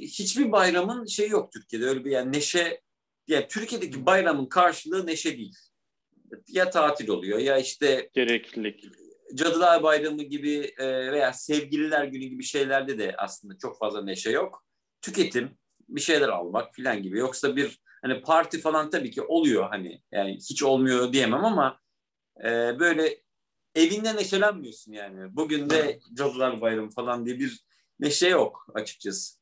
hiçbir 0.00 0.52
bayramın 0.52 1.06
şeyi 1.06 1.30
yok 1.30 1.52
Türkiye'de 1.52 1.86
öyle 1.86 2.04
bir 2.04 2.10
yani 2.10 2.32
neşe 2.32 2.80
yani 3.28 3.46
Türkiye'deki 3.48 4.06
bayramın 4.06 4.46
karşılığı 4.46 5.06
neşe 5.06 5.38
değil. 5.38 5.54
Ya 6.48 6.70
tatil 6.70 7.08
oluyor 7.08 7.38
ya 7.38 7.58
işte 7.58 8.10
Gereklilik. 8.14 8.84
Cadılar 9.34 9.82
Bayramı 9.82 10.22
gibi 10.22 10.72
e, 10.78 11.12
veya 11.12 11.32
Sevgililer 11.32 12.04
Günü 12.04 12.24
gibi 12.24 12.42
şeylerde 12.42 12.98
de 12.98 13.14
aslında 13.18 13.58
çok 13.58 13.78
fazla 13.78 14.04
neşe 14.04 14.30
yok. 14.30 14.64
Tüketim, 15.02 15.57
bir 15.88 16.00
şeyler 16.00 16.28
almak 16.28 16.76
falan 16.76 17.02
gibi. 17.02 17.18
Yoksa 17.18 17.56
bir 17.56 17.78
hani 18.02 18.20
parti 18.20 18.60
falan 18.60 18.90
tabii 18.90 19.10
ki 19.10 19.22
oluyor 19.22 19.68
hani 19.70 20.02
yani 20.12 20.34
hiç 20.36 20.62
olmuyor 20.62 21.12
diyemem 21.12 21.44
ama 21.44 21.80
e, 22.44 22.78
böyle 22.78 23.18
evinde 23.74 24.16
neşelenmiyorsun 24.16 24.92
yani. 24.92 25.36
Bugün 25.36 25.70
de 25.70 25.98
Cadılar 26.14 26.60
Bayramı 26.60 26.90
falan 26.90 27.26
diye 27.26 27.38
bir 27.38 27.60
neşe 28.00 28.28
yok 28.28 28.66
açıkçası. 28.74 29.38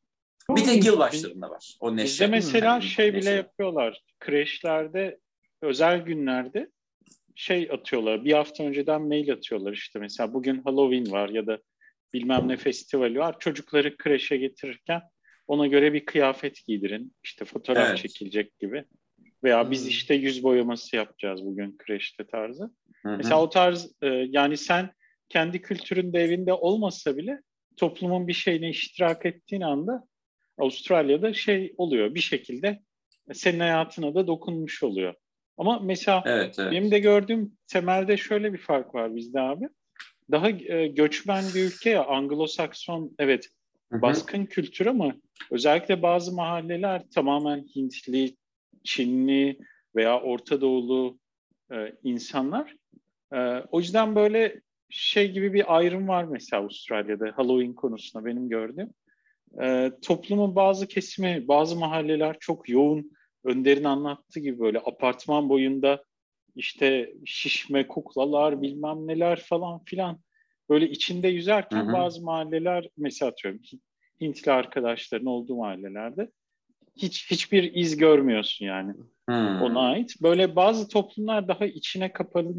Bir 0.51 0.65
tek 0.65 0.85
yılbaşlarında 0.85 1.51
var 1.51 1.77
o 1.81 1.97
neşe. 1.97 2.05
Bizde 2.05 2.27
mesela 2.27 2.73
Hani 2.73 2.83
şey 2.83 3.09
bile 3.09 3.19
neşe. 3.19 3.31
yapıyorlar. 3.31 4.03
Kreşlerde 4.21 5.19
özel 5.63 5.99
günlerde 6.01 6.71
şey 7.35 7.69
atıyorlar. 7.73 8.25
Bir 8.25 8.33
hafta 8.33 8.65
önceden 8.65 9.03
mail 9.03 9.33
atıyorlar 9.33 9.73
işte. 9.73 9.99
Mesela 9.99 10.33
bugün 10.35 10.63
Halloween 10.63 11.11
var 11.13 11.29
ya 11.29 11.47
da 11.47 11.59
bilmem 12.13 12.49
ne 12.49 12.57
festivali 12.57 13.19
var. 13.19 13.39
Çocukları 13.39 13.97
kreşe 13.97 14.37
getirirken 14.37 15.03
ona 15.47 15.67
göre 15.67 15.93
bir 15.93 16.05
kıyafet 16.05 16.67
giydirin. 16.67 17.13
İşte 17.25 17.45
fotoğraf 17.45 17.89
Evet. 17.89 17.99
çekilecek 17.99 18.59
gibi. 18.59 18.85
Veya 19.45 19.71
biz 19.71 19.83
Hmm. 19.83 19.89
işte 19.89 20.15
yüz 20.15 20.43
boyaması 20.43 20.97
yapacağız 20.97 21.45
bugün 21.45 21.77
kreşte 21.79 22.27
tarzı. 22.27 22.71
Hı 23.03 23.09
hı. 23.09 23.17
Mesela 23.17 23.43
o 23.43 23.51
tarz 23.51 23.93
e, 24.03 24.07
yani 24.07 24.57
sen 24.57 24.91
kendi 25.29 25.61
kültüründe 25.63 26.21
evinde 26.21 26.53
olmasa 26.53 27.17
bile 27.17 27.41
toplumun 27.77 28.29
bir 28.29 28.33
şeyine 28.33 28.71
iştirak 28.71 29.27
ettiğin 29.27 29.63
anda 29.63 30.05
Avustralya'da 30.59 31.35
şey 31.35 31.75
oluyor 31.77 32.15
bir 32.15 32.21
şekilde 32.21 32.81
senin 33.33 33.61
hayatına 33.61 34.15
da 34.15 34.27
dokunmuş 34.27 34.83
oluyor. 34.83 35.15
Ama 35.57 35.79
mesela 35.79 36.23
Evet, 36.27 36.59
evet. 36.59 36.73
benim 36.73 36.91
de 36.91 36.99
gördüğüm 36.99 37.53
temelde 37.67 38.17
şöyle 38.17 38.53
bir 38.53 38.59
fark 38.59 38.95
var 38.95 39.17
bizde 39.17 39.41
abi. 39.41 39.69
Daha 40.31 40.51
e, 40.51 40.87
göçmen 40.87 41.45
bir 41.55 41.63
ülke 41.65 41.91
ya 41.91 42.03
Anglo-Sakson 42.03 43.15
evet 43.19 43.49
Hı 43.93 43.97
hı. 43.99 44.03
baskın 44.03 44.47
kültür 44.47 44.87
ama 44.87 45.15
özellikle 45.51 46.03
bazı 46.03 46.33
mahalleler 46.33 47.03
tamamen 47.15 47.67
Hintli, 47.77 48.37
Çinli 48.85 49.59
veya 49.97 50.21
Orta 50.21 50.61
Doğulu 50.61 51.19
e, 51.73 51.93
insanlar. 52.03 52.77
E, 53.33 53.39
o 53.71 53.81
yüzden 53.81 54.15
böyle 54.15 54.61
şey 54.91 55.33
gibi 55.33 55.53
bir 55.53 55.77
ayrım 55.77 56.09
var 56.09 56.25
mesela 56.25 56.63
Avustralya'da 56.63 57.33
Halloween 57.37 57.73
konusunda 57.73 58.25
benim 58.25 58.49
gördüğüm. 58.49 58.91
E, 59.63 59.93
toplumun 60.03 60.57
bazı 60.57 60.87
kesimi, 60.89 61.49
bazı 61.49 61.77
mahalleler 61.77 62.37
çok 62.41 62.69
yoğun. 62.69 63.17
Önder'in 63.45 63.85
anlattığı 63.85 64.41
gibi 64.41 64.59
böyle 64.59 64.79
apartman 64.79 65.49
boyunda 65.49 66.05
işte 66.57 67.15
şişme 67.27 67.89
kuklalar 67.89 68.63
bilmem 68.63 69.07
neler 69.07 69.41
falan 69.41 69.85
filan 69.85 70.21
böyle 70.69 70.91
içinde 70.91 71.29
yüzerken 71.29 71.85
Hı 71.85 71.89
hı. 71.89 71.93
bazı 71.93 72.25
mahalleler 72.25 72.89
mesela 72.97 73.31
atıyorum 73.31 73.61
Hintli 74.21 74.53
arkadaşların 74.53 75.27
olduğu 75.27 75.57
mahallelerde 75.57 76.31
hiç 76.97 77.31
hiçbir 77.31 77.75
iz 77.75 77.97
görmüyorsun 77.97 78.67
yani 78.67 78.93
Hmm. 79.29 79.63
ona 79.63 79.81
ait. 79.81 80.23
Böyle 80.23 80.57
bazı 80.57 80.89
toplumlar 80.89 81.49
daha 81.49 81.67
içine 81.67 82.13
kapalı 82.13 82.55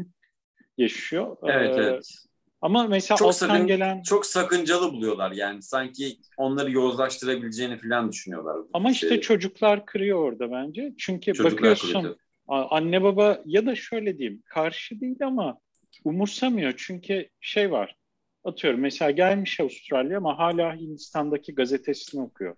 yaşıyor. 0.78 1.36
Evet, 1.46 1.78
Ee, 1.78 1.82
evet. 1.82 2.14
Ama 2.60 2.86
mesela 2.86 3.16
Çok 3.18 3.28
alttan 3.28 3.48
sakın- 3.48 3.66
gelen 3.66 4.02
çok 4.02 4.26
sakıncalı 4.26 4.92
buluyorlar 4.92 5.32
yani 5.32 5.62
sanki 5.62 6.18
onları 6.36 6.70
yozlaştırabileceğini 6.70 7.78
falan 7.78 8.12
düşünüyorlar. 8.12 8.56
ama 8.72 8.90
işte 8.90 9.08
Şey, 9.08 9.20
çocuklar 9.20 9.86
kırıyor 9.86 10.18
orada 10.18 10.50
bence. 10.50 10.94
Çünkü 10.98 11.32
çocuklar 11.32 11.52
bakıyorsun 11.56 11.92
kırıyor. 11.92 12.16
anne 12.48 13.02
baba 13.02 13.42
ya 13.46 13.66
da 13.66 13.74
şöyle 13.74 14.18
diyeyim 14.18 14.42
karşı 14.46 15.00
değil 15.00 15.16
ama 15.22 15.58
umursamıyor. 16.04 16.74
Çünkü 16.76 17.28
şey 17.40 17.70
var 17.70 17.96
atıyorum 18.44 18.80
mesela 18.80 19.10
gelmiş 19.10 19.60
Avustralya 19.60 20.18
ama 20.18 20.38
hala 20.38 20.74
Hindistan'daki 20.76 21.54
gazetesini 21.54 22.22
okuyor. 22.22 22.56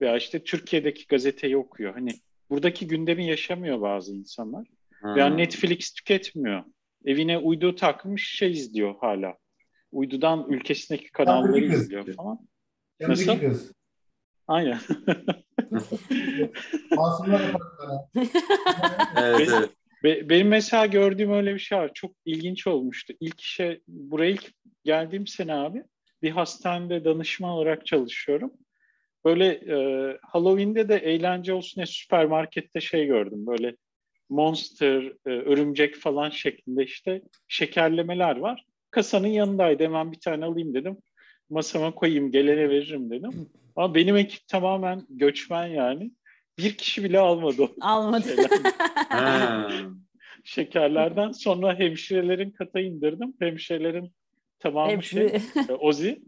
Veya 0.00 0.16
işte 0.16 0.44
Türkiye'deki 0.44 1.06
gazeteyi 1.06 1.56
okuyor. 1.56 1.94
Hani 1.94 2.10
buradaki 2.50 2.86
gündemi 2.86 3.26
yaşamıyor 3.26 3.80
bazı 3.80 4.14
insanlar. 4.14 4.66
Hmm. 5.00 5.14
Veya 5.14 5.26
Netflix 5.26 5.92
tüketmiyor. 5.92 6.64
Evine 7.04 7.38
uydu 7.38 7.76
takmış 7.76 8.36
şey 8.36 8.52
izliyor 8.52 8.94
hala. 9.00 9.36
Uydudan 9.92 10.46
ülkesindeki 10.48 11.12
kanalları 11.12 11.64
izliyor 11.64 12.02
izliyor. 12.02 12.16
falan. 12.16 12.38
Nasıl? 13.00 13.26
Yanındaki 13.26 13.48
kız. 13.48 13.72
Aynen. 14.48 14.78
Masumlar. 16.90 17.42
Evet, 19.16 19.48
evet. 19.48 19.70
Be- 20.04 20.28
benim 20.28 20.48
mesela 20.48 20.86
gördüğüm 20.86 21.32
öyle 21.32 21.54
bir 21.54 21.58
şey 21.58 21.78
var. 21.78 21.90
Çok 21.94 22.12
ilginç 22.24 22.66
olmuştu. 22.66 23.14
İlk 23.20 23.40
işe, 23.40 23.80
buraya 23.88 24.30
ilk 24.30 24.52
geldiğim 24.84 25.26
sene 25.26 25.54
abi 25.54 25.84
bir 26.22 26.30
hastanede 26.30 27.04
danışman 27.04 27.50
olarak 27.50 27.86
çalışıyorum. 27.86 28.52
Böyle 29.24 29.46
e, 29.46 29.76
Halloween'de 30.22 30.88
de 30.88 30.96
eğlence 30.96 31.54
olsun 31.54 31.76
diye 31.76 31.86
süpermarkette 31.86 32.80
şey 32.80 33.06
gördüm. 33.06 33.46
Böyle 33.46 33.76
Monster, 34.28 35.02
e, 35.26 35.30
örümcek 35.30 35.96
falan 35.96 36.30
şeklinde 36.30 36.84
işte 36.84 37.22
şekerlemeler 37.48 38.36
var. 38.36 38.64
Kasanın 38.90 39.26
yanındaydı. 39.26 39.84
Hemen 39.84 40.12
bir 40.12 40.20
tane 40.20 40.44
alayım 40.44 40.74
dedim. 40.74 40.96
Masama 41.50 41.94
koyayım, 41.94 42.30
gelene 42.30 42.68
veririm 42.70 43.10
dedim. 43.10 43.50
Ama 43.76 43.94
benim 43.94 44.16
ekip 44.16 44.48
tamamen 44.48 45.06
göçmen 45.08 45.66
yani. 45.66 46.10
Bir 46.58 46.74
kişi 46.76 47.04
bile 47.04 47.18
almadı 47.18 47.68
Almadı. 47.80 48.36
şekerlerden. 50.44 51.32
Sonra 51.32 51.78
hemşirelerin 51.78 52.50
kata 52.50 52.80
indirdim. 52.80 53.34
Hemşirelerin 53.40 54.12
tamamı 54.62 55.02
şey, 55.02 55.28
Hepsi. 55.28 55.60
e, 55.68 55.72
Ozi. 55.72 56.22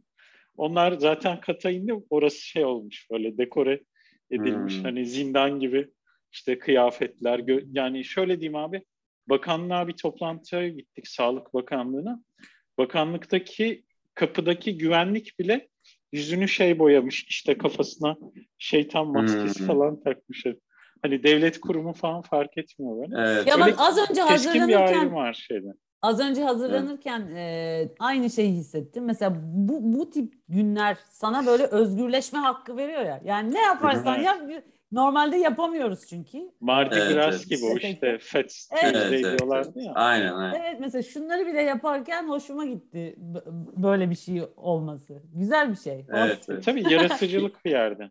Onlar 0.56 0.92
zaten 0.92 1.40
kata 1.40 1.70
indi. 1.70 1.94
Orası 2.10 2.40
şey 2.40 2.64
olmuş 2.64 3.06
böyle 3.10 3.38
dekore 3.38 3.80
edilmiş. 4.30 4.76
Hmm. 4.76 4.82
Hani 4.84 5.06
zindan 5.06 5.60
gibi 5.60 5.88
işte 6.32 6.58
kıyafetler. 6.58 7.38
gö- 7.38 7.66
yani 7.72 8.04
şöyle 8.04 8.40
diyeyim 8.40 8.56
abi. 8.56 8.82
Bakanlığa 9.28 9.88
bir 9.88 9.92
toplantıya 9.92 10.68
gittik. 10.68 11.08
Sağlık 11.08 11.54
Bakanlığı'na. 11.54 12.22
Bakanlıktaki 12.78 13.84
kapıdaki 14.14 14.78
güvenlik 14.78 15.38
bile 15.38 15.68
yüzünü 16.12 16.48
şey 16.48 16.78
boyamış. 16.78 17.24
işte 17.28 17.58
kafasına 17.58 18.16
şeytan 18.58 19.06
maskesi 19.06 19.58
Hmm. 19.60 19.66
falan 19.66 20.02
takmış. 20.02 20.44
Hani 21.02 21.22
devlet 21.22 21.60
kurumu 21.60 21.92
falan 21.92 22.22
fark 22.22 22.58
etmiyor 22.58 22.96
böyle. 23.02 23.30
Evet. 23.30 23.46
Ya 23.46 23.60
bak 23.60 23.74
az 23.78 23.98
önce 24.10 24.20
Keskin 24.28 24.52
bir 24.54 24.58
ayrım 24.60 24.80
hazırlanırken 24.82 25.14
var 25.14 25.34
şeyde. 25.48 25.66
Az 26.04 26.20
önce 26.20 26.44
hazırlanırken 26.44 27.20
e, 27.36 27.88
aynı 27.98 28.30
şeyi 28.30 28.52
hissettim. 28.52 29.04
Mesela 29.04 29.36
bu 29.42 29.98
bu 29.98 30.10
tip 30.10 30.34
günler 30.48 30.96
sana 31.10 31.46
böyle 31.46 31.64
özgürleşme 31.66 32.38
hakkı 32.38 32.76
veriyor 32.76 33.00
ya. 33.00 33.20
Yani 33.24 33.54
ne 33.54 33.60
yaparsan 33.60 34.18
hı. 34.18 34.22
yap 34.22 34.40
normalde 34.92 35.36
yapamıyoruz 35.36 36.06
çünkü. 36.06 36.50
Mardi 36.60 36.94
Evet, 36.98 37.14
Gras 37.14 37.34
evet. 37.34 37.48
gibi 37.50 37.64
o 37.64 37.76
işte 37.76 38.18
Fats 38.18 38.68
Evet, 38.82 38.96
evet, 38.96 39.24
evet. 39.24 39.38
diyorlardı 39.38 39.80
ya. 39.80 39.92
Aynen 39.94 40.32
aynen. 40.32 40.60
Evet 40.60 40.80
mesela 40.80 41.02
şunları 41.02 41.46
bile 41.46 41.62
yaparken 41.62 42.28
hoşuma 42.28 42.64
gitti 42.64 43.14
b- 43.18 43.82
böyle 43.82 44.10
bir 44.10 44.14
şey 44.16 44.42
olması. 44.56 45.22
Güzel 45.34 45.70
bir 45.70 45.76
şey. 45.76 45.98
Hoş. 45.98 46.08
Evet, 46.14 46.46
evet. 46.48 46.64
Tabii 46.64 46.92
yaratıcılık 46.92 47.64
bir 47.64 47.70
yerde. 47.70 48.10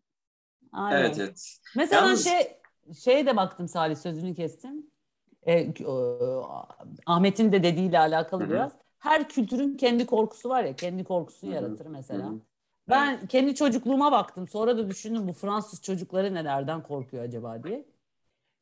Aynen. 0.71 0.99
Evet, 1.01 1.17
evet. 1.19 1.57
Mesela 1.75 2.01
Yalnız- 2.01 2.23
şey 2.23 2.57
şeye 3.03 3.25
de 3.25 3.37
baktım 3.37 3.67
Salih 3.67 3.95
sözünü 3.95 4.35
kestim. 4.35 4.92
E, 5.45 5.53
e, 5.53 5.73
Ahmet'in 7.05 7.51
de 7.51 7.63
dediğiyle 7.63 7.99
alakalı 7.99 8.41
Hı 8.41 8.45
hı. 8.45 8.49
biraz. 8.49 8.71
Her 8.99 9.29
kültürün 9.29 9.77
kendi 9.77 10.05
korkusu 10.05 10.49
var 10.49 10.63
ya, 10.63 10.75
kendi 10.75 11.03
korkusu 11.03 11.47
Hı 11.47 11.49
hı. 11.49 11.53
yaratır 11.55 11.85
mesela. 11.85 12.25
Hı 12.25 12.29
hı. 12.29 12.39
Ben 12.89 13.27
kendi 13.27 13.55
çocukluğuma 13.55 14.11
baktım. 14.11 14.47
Sonra 14.47 14.77
da 14.77 14.89
düşündüm 14.89 15.27
bu 15.27 15.33
Fransız 15.33 15.81
çocukları 15.81 16.33
nelerden 16.33 16.83
korkuyor 16.83 17.23
acaba 17.23 17.63
diye. 17.63 17.85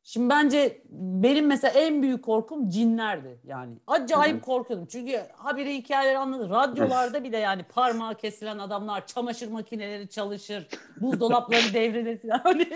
Şimdi 0.04 0.28
bence 0.28 0.82
benim 0.90 1.46
mesela 1.46 1.80
en 1.80 2.02
büyük 2.02 2.24
korkum 2.24 2.68
cinlerdi 2.68 3.40
yani. 3.44 3.74
Acayip 3.86 4.34
Hı 4.34 4.38
hı. 4.38 4.42
korkuyordum. 4.42 4.86
Çünkü 4.86 5.22
habire 5.32 5.74
hikayeleri 5.74 6.18
anladım. 6.18 6.50
Radyolarda 6.50 7.24
bile 7.24 7.38
yani 7.38 7.62
parmağı 7.62 8.14
kesilen 8.14 8.58
adamlar, 8.58 9.06
çamaşır 9.06 9.48
makineleri 9.50 10.08
çalışır, 10.08 10.68
buzdolapları 10.96 11.74
devrilir 11.74 12.18
falan. 12.18 12.38
Hani 12.44 12.68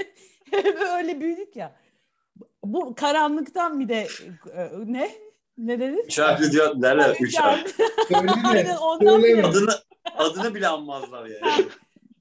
hep 0.51 0.79
öyle 0.81 1.21
büyüdük 1.21 1.57
ya. 1.57 1.73
Bu 2.73 2.95
karanlıktan 2.95 3.81
bir 3.81 3.89
de 3.89 4.07
e, 4.55 4.71
ne? 4.87 5.11
Ne 5.59 5.81
dedin? 5.81 6.05
Üç 6.07 6.19
harfli 6.19 6.53
diyor 6.53 6.83
derler. 6.83 7.17
Üç 7.21 7.41
harfli. 7.41 7.85
Aynen 8.45 8.77
ondan 8.77 9.23
bile. 9.23 9.43
Adını, 9.47 9.71
adını 10.19 10.55
bile 10.55 10.69
anmazlar 10.69 11.27
yani. 11.27 11.67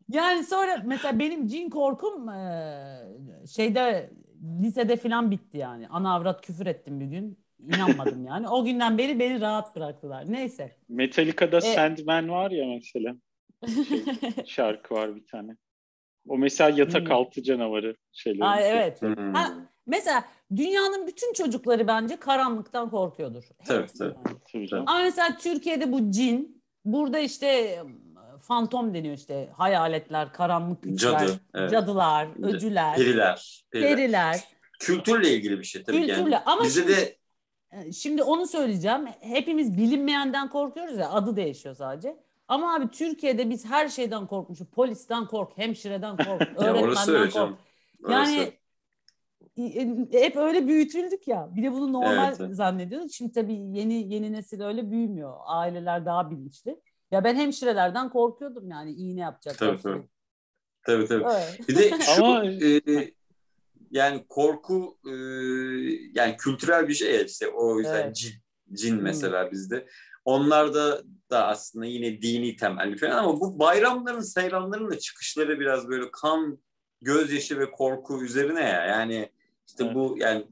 Yani 0.10 0.43
sonra 0.43 0.81
mesela 0.86 1.19
benim 1.19 1.47
cin 1.47 1.69
korkum 1.69 2.29
eee, 2.29 3.08
şeyde 3.55 4.10
lisede 4.63 4.97
falan 4.97 5.31
bitti 5.31 5.58
yani. 5.58 5.88
Ana 5.88 6.13
avrat 6.15 6.41
küfür 6.45 6.65
ettim 6.65 6.99
bir 6.99 7.05
gün. 7.05 7.39
İnanmadım 7.67 8.25
yani. 8.27 8.49
O 8.49 8.65
günden 8.65 8.97
beri 8.97 9.19
beni 9.19 9.41
rahat 9.41 9.75
bıraktılar. 9.75 10.31
Neyse. 10.31 10.77
Metallica'da 10.89 11.58
E- 11.58 11.62
Sandman 11.62 12.29
var 12.29 12.51
ya 12.51 12.65
mesela. 12.67 13.15
Şey, 13.89 14.03
şarkı 14.45 14.93
var 14.95 15.15
bir 15.15 15.25
tane. 15.25 15.58
O 16.27 16.38
mesela 16.38 16.69
yatak 16.69 17.05
Hmm. 17.10 17.12
altı 17.15 17.43
canavarı 17.43 17.95
şeyleri. 18.12 18.43
Ay, 18.45 18.71
evet. 18.71 19.01
Hmm. 19.01 19.34
Ha, 19.34 19.53
mesela 19.87 20.23
dünyanın 20.55 21.07
bütün 21.07 21.33
çocukları 21.33 21.87
bence 21.87 22.15
karanlıktan 22.15 22.89
korkuyordur. 22.89 23.43
Tabii, 23.67 23.87
tabii. 23.99 24.15
Ama 24.85 25.01
mesela 25.03 25.37
Türkiye'de 25.37 25.91
bu 25.91 26.11
cin, 26.11 26.63
burada 26.85 27.19
işte 27.19 27.79
fantom 28.41 28.93
deniyor 28.93 29.15
işte 29.17 29.49
hayaletler, 29.57 30.33
karanlık 30.33 30.83
güçler, 30.83 31.19
Cadı, 31.19 31.39
evet. 31.55 31.71
cadılar, 31.71 32.27
öcüler, 32.43 32.95
Periler. 32.95 33.63
periler. 33.71 33.95
periler. 33.95 34.43
Kültürle 34.79 35.29
ilgili 35.33 35.59
bir 35.59 35.63
şey 35.63 35.83
tabii 35.83 35.97
Kültürle. 35.97 36.17
yani. 36.35 36.37
Ama 36.45 36.63
Bizde 36.63 36.81
şimdi- 36.81 36.95
de 36.97 37.15
Ee, 37.71 37.91
Şimdi 37.91 38.23
onu 38.23 38.47
söyleyeceğim. 38.47 39.05
Hepimiz 39.21 39.77
bilinmeyenden 39.77 40.49
korkuyoruz 40.49 40.97
ya. 40.97 41.09
Adı 41.11 41.35
değişiyor 41.35 41.75
sadece. 41.75 42.17
Ama 42.47 42.75
abi 42.75 42.87
Türkiye'de 42.91 43.49
biz 43.49 43.65
her 43.65 43.89
şeyden 43.89 44.27
korkmuşuz. 44.27 44.67
Polisten 44.67 45.25
kork, 45.27 45.57
hemşireden 45.57 46.17
kork, 46.17 46.41
öğretmenden 46.57 47.29
kork. 47.29 47.53
Yani 48.09 48.37
e, 48.37 48.53
hep 50.11 50.35
öyle 50.35 50.67
büyütüldük 50.67 51.27
ya. 51.27 51.49
Bir 51.55 51.63
de 51.63 51.71
bunu 51.71 51.93
normal 51.93 52.27
Evet, 52.27 52.37
evet. 52.41 52.55
zannediyoruz. 52.55 53.11
Şimdi 53.13 53.31
tabii 53.31 53.53
yeni 53.53 54.13
yeni 54.13 54.31
nesil 54.31 54.61
öyle 54.61 54.91
büyümüyor. 54.91 55.33
Aileler 55.45 56.05
daha 56.05 56.31
bilinçli. 56.31 56.79
Ya 57.11 57.23
ben 57.23 57.35
hemşirelerden 57.35 58.09
korkuyordum 58.09 58.69
yani 58.69 58.91
iğne 58.91 59.19
yapacaklar. 59.21 59.67
Tabii, 59.67 59.81
tabii. 59.81 60.07
Tabii 60.85 61.05
tabii. 61.07 61.25
Öyle. 61.25 61.57
Bir 61.69 61.75
de 61.75 61.99
şu 62.15 62.25
Ama- 62.25 62.45
e, 62.45 62.81
yani 63.91 64.25
korku 64.29 64.97
e, 65.05 65.11
yani 66.13 66.37
kültürel 66.37 66.87
bir 66.87 66.93
şey 66.93 67.15
ya 67.15 67.21
işte 67.23 67.47
o 67.47 67.79
yüzden 67.79 68.03
Evet. 68.03 68.15
cin, 68.15 68.31
cin 68.73 68.95
Hmm. 68.95 69.03
mesela 69.03 69.51
bizde. 69.51 69.87
Onlarda 70.25 71.03
da 71.31 71.47
aslında 71.47 71.85
yine 71.85 72.21
dini 72.21 72.55
temelli 72.55 72.97
falan 72.97 73.17
ama 73.17 73.39
bu 73.39 73.59
bayramların, 73.59 74.19
seyranların 74.19 74.91
da 74.91 74.99
çıkışları 74.99 75.59
biraz 75.59 75.87
böyle 75.87 76.11
kan, 76.11 76.59
gözyaşı 77.01 77.59
ve 77.59 77.71
korku 77.71 78.23
üzerine 78.23 78.61
ya. 78.61 78.85
Yani 78.85 79.29
işte 79.67 79.84
Evet. 79.84 79.95
bu 79.95 80.15
yani 80.19 80.47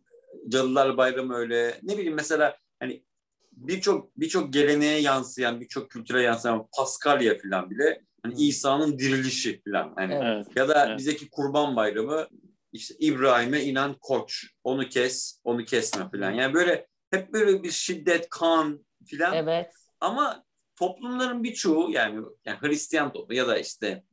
Cadılar 0.50 0.98
Bayramı 0.98 1.36
öyle 1.36 1.80
ne 1.84 1.98
bileyim 1.98 2.16
mesela 2.16 2.58
hani 2.80 3.04
birçok 3.52 4.20
birçok 4.20 4.54
geleneğe 4.54 5.00
yansıyan, 5.00 5.62
birçok 5.62 5.90
kültüre 5.90 6.22
yansıyan 6.22 6.68
Paskalya 6.78 7.38
falan 7.38 7.70
bile 7.70 8.02
hani. 8.24 8.34
İsa'nın 8.36 9.00
dirilişi 9.00 9.62
falan 9.64 9.94
hani 9.96 10.14
Evet. 10.14 10.48
Ya 10.56 10.68
da 10.68 10.86
Evet. 10.88 11.00
bizdeki 11.00 11.30
Kurban 11.30 11.76
Bayramı 11.76 12.28
işte 12.72 12.96
İbrahim'e 13.00 13.64
inan 13.64 13.96
koç. 14.02 14.46
Onu 14.64 14.90
kes, 14.90 15.40
onu 15.44 15.66
kesme 15.66 16.10
falan. 16.12 16.32
Yani 16.32 16.54
böyle 16.54 16.88
hep 17.12 17.34
böyle 17.34 17.64
bir 17.64 17.72
şiddet, 17.72 18.30
kan 18.30 18.86
filan. 19.06 19.34
Evet. 19.34 19.72
Ama 20.00 20.44
toplumların 20.76 21.44
birçoğu 21.44 21.92
yani, 21.92 22.26
yani 22.46 22.58
Hristiyan 22.62 23.14
toplumu 23.14 23.34
ya 23.34 23.48
da 23.48 23.58
işte 23.58 24.04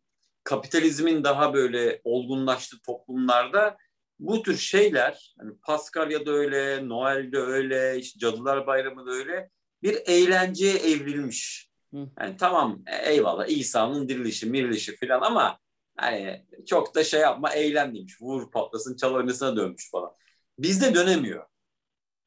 kapitalizmin 0.44 1.24
daha 1.24 1.54
böyle 1.54 2.00
olgunlaştığı 2.04 2.82
toplumlarda 2.82 3.76
bu 4.20 4.42
tür 4.42 4.56
şeyler 4.56 5.34
hani 5.38 5.52
Paskalya'da 5.62 6.30
öyle, 6.30 6.88
Noel'de 6.88 7.38
öyle, 7.38 7.98
işte 7.98 8.18
Cadılar 8.18 8.66
Bayramı 8.66 9.06
da 9.06 9.10
öyle 9.10 9.50
bir 9.82 9.98
eğlenceye 10.06 10.74
evrilmiş. 10.74 11.70
Yani 11.92 12.36
tamam 12.38 12.82
eyvallah 13.04 13.46
İsa'nın 13.48 14.08
dirilişi, 14.08 14.46
mirilişi 14.46 14.96
falan 14.96 15.20
ama 15.20 15.58
hani 15.96 16.46
çok 16.66 16.94
da 16.94 17.04
şey 17.04 17.20
yapma 17.20 17.52
eğlen 17.52 17.94
demiş. 17.94 18.22
Vur 18.22 18.50
patlasın 18.50 18.96
çal 18.96 19.14
oynasına 19.14 19.56
dönmüş 19.56 19.90
falan. 19.90 20.10
Bizde 20.58 20.94
dönemiyor. 20.94 21.46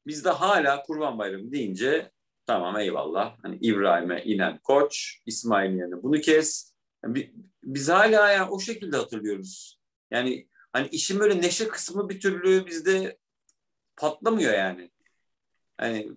Bizde 0.06 0.30
hala 0.30 0.82
Kurban 0.82 1.18
Bayramı 1.18 1.52
deyince 1.52 2.10
tamam 2.46 2.78
eyvallah. 2.78 3.36
Hani 3.42 3.58
İbrahim'e 3.60 4.22
inen 4.24 4.58
koç, 4.58 5.18
İsmail'in 5.26 5.78
yerine 5.78 6.02
bunu 6.02 6.20
kes. 6.20 6.74
Yani 7.04 7.14
bi- 7.14 7.34
biz 7.62 7.88
hala 7.88 8.32
yani 8.32 8.50
o 8.50 8.60
şekilde 8.60 8.96
hatırlıyoruz. 8.96 9.80
Yani 10.10 10.48
hani 10.74 10.88
işin 10.88 11.20
böyle 11.20 11.42
neşe 11.42 11.68
kısmı 11.68 12.08
bir 12.08 12.20
türlü 12.20 12.66
bizde 12.66 13.18
patlamıyor 13.96 14.52
yani. 14.54 14.90
Hani 15.78 16.12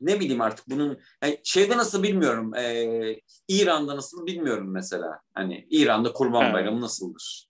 ne 0.00 0.20
bileyim 0.20 0.40
artık 0.40 0.68
bunun 0.70 1.00
yani 1.22 1.40
şeyde 1.44 1.76
nasıl 1.76 2.02
bilmiyorum. 2.02 2.54
Ee, 2.54 3.20
İran'da 3.48 3.96
nasıl 3.96 4.26
bilmiyorum 4.26 4.70
mesela. 4.72 5.20
Hani 5.34 5.66
İran'da 5.70 6.12
Kurban 6.12 6.44
Evet. 6.44 6.54
Bayramı 6.54 6.80
nasıldır? 6.80 7.48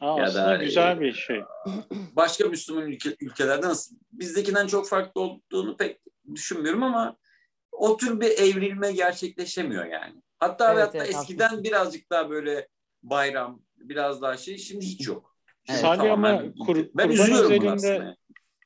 Aa, 0.00 0.18
Ya 0.20 0.34
da- 0.34 0.56
güzel 0.56 1.00
bir 1.00 1.12
şey. 1.12 1.40
Başka 1.92 2.48
Müslüman 2.48 2.86
ülke, 2.86 3.16
ülkelerde 3.20 3.66
nasıl? 3.66 3.96
Bizdekinden 4.12 4.66
çok 4.66 4.88
farklı 4.88 5.20
olduğunu 5.20 5.76
pek 5.76 6.00
düşünmüyorum 6.34 6.82
ama 6.82 7.16
o 7.72 7.96
tür 7.96 8.20
bir 8.20 8.30
evrilme 8.30 8.92
gerçekleşemiyor 8.92 9.84
yani. 9.84 10.22
Hatta 10.38 10.68
ve 10.76 10.80
Evet, 10.80 10.86
hatta 10.88 10.98
evet, 10.98 11.14
eskiden 11.14 11.44
haklısın. 11.44 11.64
birazcık 11.64 12.10
daha 12.10 12.30
böyle 12.30 12.68
bayram, 13.02 13.62
biraz 13.76 14.22
daha 14.22 14.36
şey. 14.36 14.58
Şimdi 14.58 14.84
hiç 14.84 15.06
yok. 15.08 15.37
Evet. 15.68 15.80
Sadece 15.80 16.10
ama 16.10 16.28
Tamamen 16.28 16.54
kur, 16.54 16.86
ben 16.94 17.10
kurban 17.10 17.32
özelinde 17.32 17.70
aslında. 17.70 18.16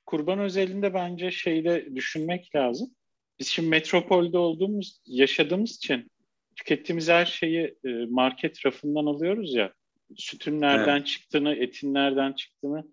kurban 0.07 0.39
özelinde 0.39 0.95
bence 0.95 1.31
şeyde 1.31 1.95
düşünmek 1.95 2.55
lazım. 2.55 2.91
Biz 3.39 3.49
şimdi 3.49 3.69
metropolde 3.69 4.39
olduğumuz, 4.39 5.01
yaşadığımız 5.07 5.77
için 5.77 6.11
tükettiğimiz 6.57 7.09
her 7.09 7.27
şeyi 7.27 7.79
e, 7.85 7.89
market 8.11 8.67
rafından 8.67 9.07
alıyoruz 9.07 9.55
ya. 9.55 9.73
Sütün 10.17 10.61
nereden 10.61 11.03
çıktığını, 11.03 11.55
etin 11.55 11.95
nereden 11.95 12.33
çıktığını 12.33 12.85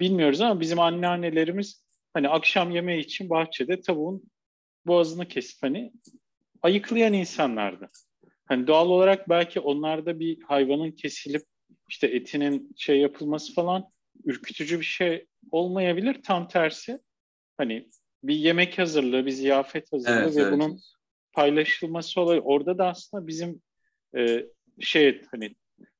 bilmiyoruz 0.00 0.40
ama 0.40 0.60
bizim 0.60 0.78
anneannelerimiz 0.78 1.84
hani 2.14 2.28
akşam 2.28 2.70
yemeği 2.70 3.04
için 3.04 3.30
bahçede 3.30 3.80
tavuğun 3.80 4.22
boğazını 4.86 5.28
kesip 5.28 5.62
hani 5.62 5.92
ayıklayan 6.62 7.12
insanlardı. 7.12 7.88
Hani 8.46 8.66
doğal 8.66 8.88
olarak 8.88 9.28
belki 9.28 9.60
onlarda 9.60 10.20
bir 10.20 10.42
hayvanın 10.42 10.90
kesilip 10.90 11.42
işte 11.88 12.06
etinin 12.06 12.72
şey 12.76 13.00
yapılması 13.00 13.54
falan 13.54 13.88
ürkütücü 14.24 14.80
bir 14.80 14.84
şey 14.84 15.26
olmayabilir. 15.50 16.22
Tam 16.22 16.48
tersi 16.48 16.98
hani 17.56 17.88
bir 18.22 18.34
yemek 18.34 18.78
hazırlığı, 18.78 19.26
bir 19.26 19.30
ziyafet 19.30 19.92
hazırlığı 19.92 20.22
Evet, 20.24 20.36
ve 20.36 20.40
evet. 20.40 20.52
bunun 20.52 20.80
paylaşılması 21.32 22.20
olay. 22.20 22.40
Orada 22.44 22.78
da 22.78 22.88
aslında 22.88 23.26
bizim 23.26 23.62
e, 24.16 24.46
şey 24.80 25.22
hani 25.30 25.54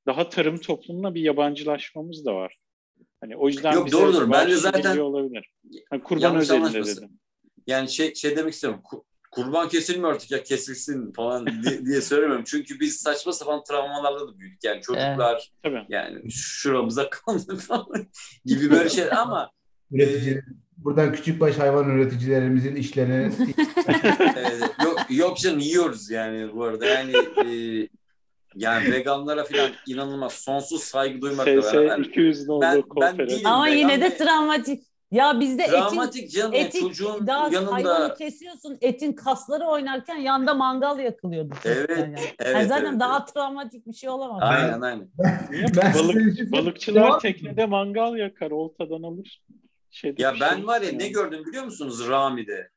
daha 0.07 0.29
tarım 0.29 0.59
toplumuna 0.59 1.15
bir 1.15 1.21
yabancılaşmamız 1.21 2.25
da 2.25 2.35
var. 2.35 2.59
Hani 3.21 3.37
o 3.37 3.49
yüzden 3.49 3.73
Yok, 3.73 3.87
bize 3.87 3.97
doğrudur. 3.97 4.31
Ben 4.33 4.51
de 4.51 4.57
zaten- 4.57 4.99
olabilir. 4.99 5.51
Hani 5.91 6.03
kurban 6.03 6.37
özelinde 6.37 6.85
dedim. 6.85 7.11
Yani 7.67 7.89
şey, 7.89 8.15
şey 8.15 8.37
demek 8.37 8.53
istiyorum. 8.55 8.83
Ku- 9.35 9.43
Kurban 9.43 9.69
kesilmiyor 9.69 10.15
artık 10.15 10.31
ya 10.31 10.43
kesilsin 10.43 11.13
falan 11.13 11.47
diye, 11.63 11.87
diye 11.87 12.01
söylemiyorum. 12.01 12.45
Çünkü 12.47 12.81
biz 12.81 12.97
saçma 12.97 13.33
sapan 13.33 13.65
travmalarla 13.65 14.21
da 14.29 14.39
büyüdük. 14.39 14.65
Yani 14.65 14.81
çocuklar 14.81 15.51
Tabii. 15.63 15.87
yani 15.89 16.31
şuramıza 16.33 17.11
kandı 17.27 17.57
falan 17.57 18.07
gibi 18.45 18.71
böyle 18.71 18.89
şeyler 18.89 19.13
ama 19.17 19.51
Üretici, 19.93 20.43
buradan 20.77 21.13
küçükbaş 21.13 21.59
hayvan 21.59 21.91
üreticilerimizin 21.91 22.77
işlerini 22.77 23.33
e, 24.37 24.85
yok, 24.85 25.07
yok 25.11 25.39
canım 25.39 25.59
yiyoruz 25.59 26.11
yani 26.11 26.55
bu 26.55 26.65
arada. 26.65 26.87
Yani 26.87 27.13
e, 27.17 27.49
yani 28.55 28.93
veganlara 28.93 29.45
falan 29.45 29.71
inanılmaz 29.87 30.33
sonsuz 30.33 30.83
saygı 30.83 31.21
duymakla 31.21 31.63
SS 31.63 31.73
beraber 31.75 32.05
200'ün 32.05 32.61
Ben- 32.61 32.83
ben 33.01 33.19
değilim. 33.19 33.47
Ama 33.47 33.67
vegan 33.67 33.77
yine 33.77 34.01
de 34.01 34.17
travmatik. 34.17 34.83
Ya 35.15 35.41
bizde 35.41 35.63
etin 35.63 36.29
canım 36.29 36.53
yani 36.53 36.57
etin 36.57 36.81
çocuğun 36.81 37.27
daha 37.27 37.45
hayvanı 37.45 37.81
yanında 37.83 38.15
kesiyorsun 38.15 38.79
etin 38.81 39.13
kasları 39.13 39.65
oynarken 39.65 40.17
yanda 40.17 40.55
mangal 40.55 40.99
yakılıyordu. 40.99 41.55
Evet, 41.65 41.91
yani. 41.99 42.15
evet, 42.39 42.55
Yani 42.55 42.69
zaten 42.69 42.91
evet, 42.91 43.01
daha 43.01 43.19
evet. 43.19 43.35
travmatik 43.35 43.87
bir 43.87 43.93
şey 43.93 44.09
olamaz. 44.11 44.39
aynen 44.43 44.81
aynen. 44.81 45.09
Niye? 45.51 45.67
Ben 45.77 45.95
Balık, 45.95 46.37
şey- 46.37 46.53
balıkçılar 46.53 47.03
Devam- 47.03 47.21
teknede 47.21 47.67
mangal 47.67 48.17
yakar, 48.17 48.51
oltadan 48.51 49.03
alır. 49.03 49.43
Şeyde 49.91 50.23
Ya 50.23 50.35
ben 50.41 50.57
şey 50.57 50.67
var 50.67 50.81
ya 50.81 50.89
yok 50.89 50.97
ne 50.97 51.05
yani. 51.05 51.13
gördüm 51.13 51.45
biliyor 51.47 51.65
musunuz 51.65 52.09
Rami'de? 52.09 52.71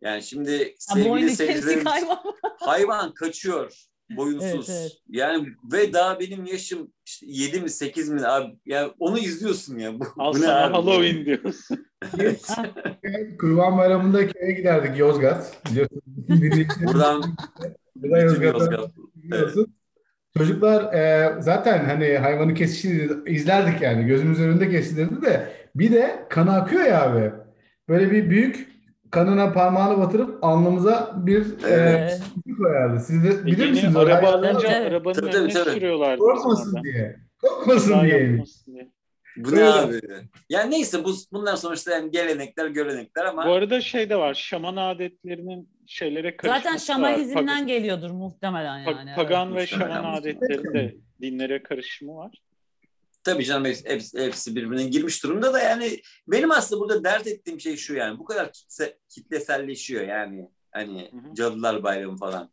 Yani 0.00 0.22
şimdi 0.22 0.74
sevgili 0.78 1.20
kesik 1.20 1.36
seyircilerimiz 1.36 1.86
hayvan. 1.86 2.18
hayvan 2.60 3.14
kaçıyor 3.14 3.89
boyunsuz. 4.16 4.70
Evet, 4.70 4.80
evet. 4.80 4.92
Yani 5.08 5.48
ve 5.72 5.92
daha 5.92 6.20
benim 6.20 6.44
yaşım 6.44 6.92
işte 7.06 7.26
7 7.28 7.60
mi 7.60 7.70
8 7.70 8.08
mi 8.08 8.26
abi 8.26 8.58
ya 8.66 8.90
onu 8.98 9.18
izliyorsun 9.18 9.78
ya. 9.78 10.00
Bu, 10.00 10.04
Al 10.18 10.34
bu 10.34 10.40
ne 10.40 10.48
abi? 10.48 10.72
Halloween 10.72 11.24
diyorsun. 11.24 11.86
Kurban 13.40 13.78
Bayramı'nda 13.78 14.28
köye 14.28 14.52
giderdik 14.52 14.98
Yozgat. 14.98 15.62
Buradan 16.82 17.22
burada 17.96 18.28
bütün 18.28 18.42
Yozgat'ta 18.42 18.74
Yozgat. 18.74 18.90
biliyorsun. 19.14 19.74
Çocuklar 20.38 20.94
e, 20.94 21.34
zaten 21.42 21.84
hani 21.84 22.18
hayvanı 22.18 22.54
kesişini 22.54 23.10
izlerdik 23.26 23.82
yani. 23.82 24.06
Gözümüz 24.06 24.40
önünde 24.40 24.70
kesilirdi 24.70 25.22
de 25.22 25.52
bir 25.74 25.92
de 25.92 26.26
kan 26.30 26.46
akıyor 26.46 26.84
ya 26.84 27.02
abi. 27.02 27.32
Böyle 27.88 28.10
bir 28.10 28.30
büyük 28.30 28.69
kanına 29.10 29.52
parmağını 29.52 29.98
batırıp 29.98 30.44
alnımıza 30.44 31.12
bir 31.16 31.46
Evet. 31.68 32.22
e, 32.48 32.52
koyardı. 32.52 33.00
Siz 33.00 33.24
de 33.24 33.46
bilir 33.46 33.58
Yeni 33.58 33.70
misiniz? 33.70 33.96
araba 33.96 34.28
alınca 34.28 34.68
Evet. 34.72 34.92
arabanın 34.92 35.14
Tabii, 35.14 35.36
önüne 35.36 35.52
tabii. 35.52 35.70
sürüyorlardı. 35.70 36.18
Korkmasın 36.20 36.72
orada. 36.74 36.84
diye. 36.84 37.16
Korkmasın 37.42 38.02
diye. 38.02 38.18
yapmasın 38.22 38.74
diye. 38.74 38.90
Bu 39.36 39.56
ne 39.56 39.64
abi? 39.64 40.00
Yani 40.48 40.70
neyse 40.70 41.04
bu 41.04 41.12
bundan 41.32 41.54
sonuçta 41.54 41.90
yani 41.92 42.10
gelenekler 42.10 42.66
görenekler 42.68 43.24
ama 43.24 43.46
Bu 43.46 43.52
arada 43.52 43.80
şey 43.80 44.10
de 44.10 44.16
var, 44.16 44.34
şaman 44.34 44.76
adetlerinin 44.76 45.68
şeylere 45.86 46.36
karışması 46.36 46.64
Zaten 46.64 46.76
şamanizmden 46.78 47.66
geliyordur 47.66 48.10
muhtemelen 48.10 48.78
yani. 48.78 49.14
pagan 49.16 49.54
ve 49.56 49.66
şaman 49.66 49.88
muhtemelen. 49.88 50.20
adetlerin 50.20 50.74
de 50.74 50.94
dinlere 51.20 51.62
karışımı 51.62 52.16
var. 52.16 52.30
Tabii 53.24 53.44
canım 53.44 53.64
hepsi, 53.64 54.18
hepsi 54.18 54.56
birbirine 54.56 54.84
girmiş 54.84 55.24
durumda 55.24 55.52
da 55.52 55.60
yani 55.60 56.00
benim 56.28 56.50
aslında 56.50 56.80
burada 56.80 57.04
dert 57.04 57.26
ettiğim 57.26 57.60
şey 57.60 57.76
şu 57.76 57.94
yani 57.94 58.18
bu 58.18 58.24
kadar 58.24 58.52
kitle, 58.52 58.98
kitleselleşiyor 59.08 60.08
yani 60.08 60.48
hani 60.72 61.10
Hı 61.12 61.16
hı. 61.16 61.34
Cadılar 61.34 61.82
Bayramı 61.82 62.16
falan. 62.16 62.50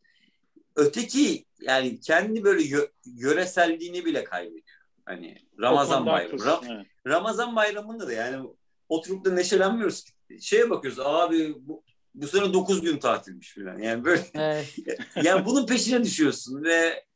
Öteki 0.76 1.46
yani 1.62 2.00
kendi 2.00 2.44
böyle 2.44 2.62
yö- 2.62 2.92
yöreselliğini 3.06 4.06
bile 4.06 4.24
kaybediyor. 4.24 4.78
Hani 5.06 5.38
Ramazan 5.62 6.06
Bayramı. 6.06 6.42
Ra- 6.42 6.76
evet. 6.76 6.86
Ramazan 7.08 7.56
Bayramı'nda 7.56 8.08
da 8.08 8.14
yani 8.14 8.50
oturup 8.90 9.26
da 9.26 9.34
neşelenmiyoruz. 9.34 10.06
Şeye 10.42 10.70
bakıyoruz 10.70 11.00
abi 11.00 11.56
bu, 11.60 11.84
bu 12.16 12.28
sene 12.28 12.54
9 12.54 12.82
gün 12.82 12.98
tatilmiş 12.98 13.56
falan. 13.56 13.80
Yani 13.80 14.06
böyle 14.06 14.22
Evet. 14.34 14.76
yani 15.24 15.46
bunun 15.46 15.66
peşine 15.66 16.04
düşüyorsun 16.04 16.64
ve 16.64 17.07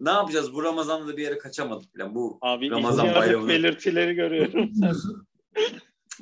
ne 0.00 0.10
yapacağız 0.10 0.54
bu 0.54 0.62
Ramazan'da 0.62 1.08
da 1.08 1.16
bir 1.16 1.22
yere 1.22 1.38
kaçamadık 1.38 1.96
falan. 1.96 2.14
Bu 2.14 2.38
Abi 2.42 2.70
Ramazan 2.70 3.14
bayramı. 3.14 3.48
belirtileri 3.48 4.14
görüyorum. 4.14 4.70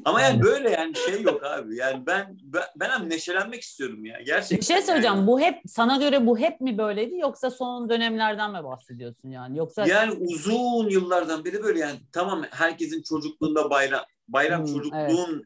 ama 0.05 0.21
yani 0.21 0.43
böyle 0.43 0.71
yani 0.71 0.95
şey 0.97 1.23
yok 1.23 1.45
abi. 1.45 1.77
Yani 1.77 2.07
ben 2.07 2.39
ben, 2.43 2.63
ben 2.77 3.11
neşelenmek 3.11 3.63
istiyorum 3.63 4.05
ya 4.05 4.21
gerçekten. 4.27 4.59
Bir 4.59 4.65
şey 4.65 4.83
söyleyeceğim. 4.83 5.17
Yani, 5.17 5.27
Bu 5.27 5.41
hep 5.41 5.61
sana 5.67 5.97
göre 5.97 6.27
bu 6.27 6.39
hep 6.39 6.61
mi 6.61 6.79
böyleydi 6.79 7.17
yoksa 7.17 7.51
son 7.51 7.89
dönemlerden 7.89 8.53
mi 8.53 8.65
bahsediyorsun 8.65 9.31
yani? 9.31 9.59
Yoksa 9.59 9.87
yani 9.87 10.13
uzun 10.13 10.91
yıllardan 10.91 11.45
beri 11.45 11.63
böyle 11.63 11.79
yani 11.79 11.99
tamam 12.13 12.45
herkesin 12.51 13.03
çocukluğunda 13.03 13.71
bayram 13.71 14.05
bayram 14.29 14.61
Hmm, 14.61 14.75
çocukluğun 14.75 15.45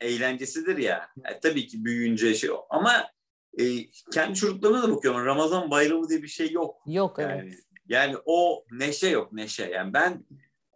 eğlencesidir 0.00 0.78
ya. 0.78 1.08
Yani 1.24 1.36
tabii 1.42 1.66
ki 1.66 1.84
büyüyünce 1.84 2.34
şey 2.34 2.50
o. 2.50 2.66
ama 2.70 2.92
e, 3.58 3.64
kendi 4.12 4.34
çocuklarıma 4.34 4.82
da 4.82 4.96
bakıyorum. 4.96 5.26
Ramazan 5.26 5.70
bayramı 5.70 6.08
diye 6.08 6.22
bir 6.22 6.28
şey 6.28 6.50
yok. 6.50 6.82
yok 6.86 7.16
evet. 7.18 7.36
Yani, 7.36 7.54
yani 7.88 8.16
o 8.24 8.64
neşe 8.70 9.08
yok 9.08 9.32
neşe. 9.32 9.64
Yani 9.64 9.92
ben 9.92 10.24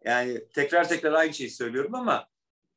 yani 0.05 0.49
tekrar 0.55 0.89
tekrar 0.89 1.13
aynı 1.13 1.35
şeyi 1.35 1.51
söylüyorum 1.51 1.95
ama 1.95 2.27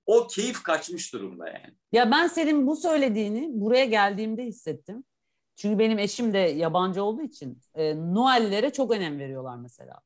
o 0.06 0.28
keyif 0.28 0.64
kaçmış 0.64 1.14
durumda 1.14 1.48
yani. 1.48 1.76
Ya 1.92 2.12
ben 2.12 2.28
senin 2.28 2.68
bu 2.68 2.76
söylediğini 2.76 3.50
buraya 3.54 3.86
geldiğimde 3.86 4.44
hissettim. 4.44 5.04
Çünkü 5.56 5.80
benim 5.80 6.00
eşim 6.00 6.34
de 6.34 6.38
yabancı 6.38 7.04
olduğu 7.04 7.22
için 7.22 7.62
e, 7.76 7.96
Noel'lere 7.96 8.70
çok 8.70 8.92
önem 8.92 9.20
veriyorlar 9.20 9.56
mesela. 9.58 10.00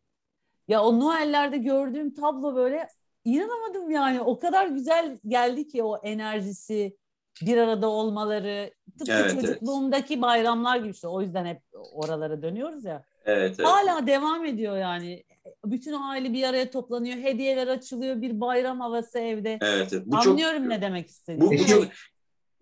Ya 0.67 0.83
o 0.83 0.99
Noel'lerde 0.99 1.57
gördüğüm 1.57 2.13
tablo 2.13 2.55
böyle 2.55 2.87
inanamadım 3.25 3.91
yani. 3.91 4.21
O 4.21 4.39
kadar 4.39 4.67
güzel 4.67 5.19
geldi 5.27 5.67
ki 5.67 5.83
o 5.83 5.97
enerjisi, 5.97 6.97
bir 7.41 7.57
arada 7.57 7.89
olmaları. 7.89 8.71
Tıpkı 8.99 9.13
Evet, 9.13 9.31
evet. 9.33 9.41
çocukluğumdaki 9.41 10.21
bayramlar 10.21 10.77
gibi 10.77 10.89
işte. 10.89 11.07
O 11.07 11.21
yüzden 11.21 11.45
hep 11.45 11.61
oralara 11.93 12.41
dönüyoruz 12.41 12.85
ya. 12.85 13.03
Evet, 13.25 13.55
evet. 13.59 13.67
Hala 13.69 14.07
devam 14.07 14.45
ediyor 14.45 14.77
yani. 14.77 15.23
Bütün 15.65 15.93
aile 15.93 16.33
bir 16.33 16.43
araya 16.43 16.71
toplanıyor. 16.71 17.17
Hediyeler 17.17 17.67
açılıyor. 17.67 18.21
Bir 18.21 18.41
bayram 18.41 18.79
havası 18.79 19.19
evde. 19.19 19.57
Evet, 19.61 19.93
evet. 19.93 20.03
Bu 20.05 20.15
çok 20.21 20.27
Anlıyorum 20.27 20.69
ne 20.69 20.81
demek 20.81 21.05
bu, 21.05 21.09
istediğini. 21.09 21.45
bu 21.45 21.49
Peki- 21.49 21.67
çok 21.67 21.85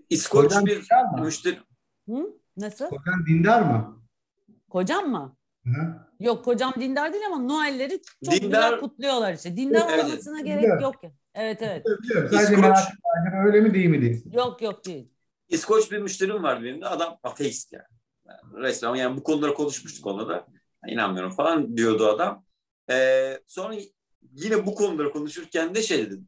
İskoç 0.10 0.46
Hocam 0.46 0.66
bir 0.66 0.84
müşteri 1.22 1.58
Hı? 2.10 2.34
Nasıl? 2.58 2.86
Kocan 2.90 3.26
dindar 3.28 3.62
mı? 3.62 4.04
Kocam 4.70 5.10
mı? 5.12 5.36
Hı? 5.66 5.72
Yok 6.20 6.46
kocam 6.46 6.74
dindar 6.80 7.14
değil 7.14 7.24
ama 7.28 7.38
Noel'leri 7.40 8.02
çok 8.26 8.34
Dindar- 8.34 8.42
güzel 8.46 8.80
kutluyorlar 8.80 9.34
işte. 9.34 9.58
Dindar 9.58 9.90
Evet. 9.94 10.06
olmasına 10.06 10.38
Dindar. 10.40 10.46
gerek 10.62 10.82
yok. 10.82 11.04
ya. 11.04 11.12
Evet 11.36 11.62
evet. 11.62 11.86
Biliyorum. 12.04 12.30
Sadece 12.32 12.54
İskoç- 12.54 12.62
merak 12.62 12.78
ettim. 12.88 13.46
Öyle 13.46 13.62
mi 13.62 13.74
değil 13.74 13.86
mi 13.90 14.02
diye. 14.02 14.16
Yok 14.34 14.62
yok 14.62 14.86
değil. 14.86 15.08
İskoç 15.50 15.92
bir 15.92 15.98
müşterim 16.00 16.44
var 16.44 16.64
benim 16.64 16.82
de. 16.82 16.88
Adam 16.88 17.18
ateist 17.24 17.74
yani. 17.74 17.84
yani. 18.28 18.64
Resmen 18.64 18.96
yani 18.96 19.18
bu 19.18 19.24
konuları 19.24 19.54
konuşmuştuk 19.54 20.08
onunla 20.08 20.30
da. 20.30 20.48
İnanmıyorum 20.88 21.32
falan 21.32 21.78
diyordu 21.78 22.08
adam. 22.08 22.46
Ee, 22.92 23.40
sonra 23.48 23.74
yine 24.34 24.66
bu 24.66 24.76
konuları 24.76 25.12
konuşurken 25.12 25.76
de 25.76 25.82
şey 25.82 25.98
dedi. 26.12 26.22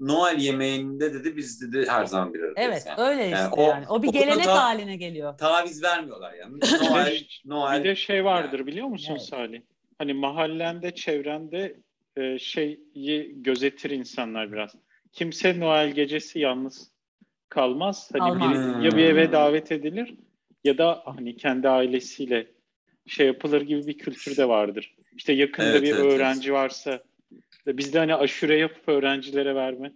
Noel 0.00 0.38
yemeğinde 0.38 1.14
dedi 1.14 1.36
biz 1.36 1.60
dedi 1.62 1.88
her 1.88 2.06
zaman 2.06 2.34
bir 2.34 2.40
aradayız. 2.40 2.70
Evet 2.72 2.84
yani. 2.86 3.00
öyle 3.10 3.22
Yani 3.22 3.44
işte 3.44 3.60
o- 3.60 3.68
yani. 3.68 3.86
O 3.88 4.02
bir 4.02 4.08
o 4.08 4.12
gelenek 4.12 4.44
ta- 4.44 4.62
haline 4.62 4.96
geliyor. 4.96 5.38
Taviz 5.38 5.82
vermiyorlar 5.82 6.32
yani. 6.34 6.58
Noel, 6.90 7.10
Bir 7.12 7.42
Noel. 7.44 7.84
de 7.84 7.96
şey 7.96 8.24
vardır 8.24 8.66
biliyor 8.66 8.86
musun 8.86 9.12
Evet. 9.12 9.22
Salih? 9.22 9.60
Hani 9.98 10.14
mahallende, 10.14 10.94
çevrende 10.94 11.76
e, 12.16 12.38
şeyi 12.38 13.42
gözetir 13.42 13.90
insanlar 13.90 14.52
biraz. 14.52 14.74
Kimse 15.12 15.60
Noel 15.60 15.90
gecesi 15.90 16.38
yalnız 16.38 16.90
kalmaz. 17.48 18.10
Hani 18.18 18.38
Kalmaz. 18.38 18.80
bir, 18.80 18.84
ya 18.84 18.90
bir 18.90 19.04
eve 19.04 19.32
davet 19.32 19.72
edilir 19.72 20.14
ya 20.64 20.78
da 20.78 21.02
hani 21.04 21.36
kendi 21.36 21.68
ailesiyle 21.68 22.46
şey 23.06 23.26
yapılır 23.26 23.60
gibi 23.60 23.86
bir 23.86 23.98
kültür 23.98 24.36
de 24.36 24.48
vardır. 24.48 24.94
İşte 25.16 25.32
yakında 25.32 25.66
Evet, 25.66 25.82
bir 25.82 25.94
evet, 25.94 26.04
öğrenci 26.04 26.52
varsa 26.52 27.02
bizde 27.66 27.98
hani 27.98 28.14
aşure 28.14 28.58
yapıp 28.58 28.88
öğrencilere 28.88 29.54
verme 29.54 29.92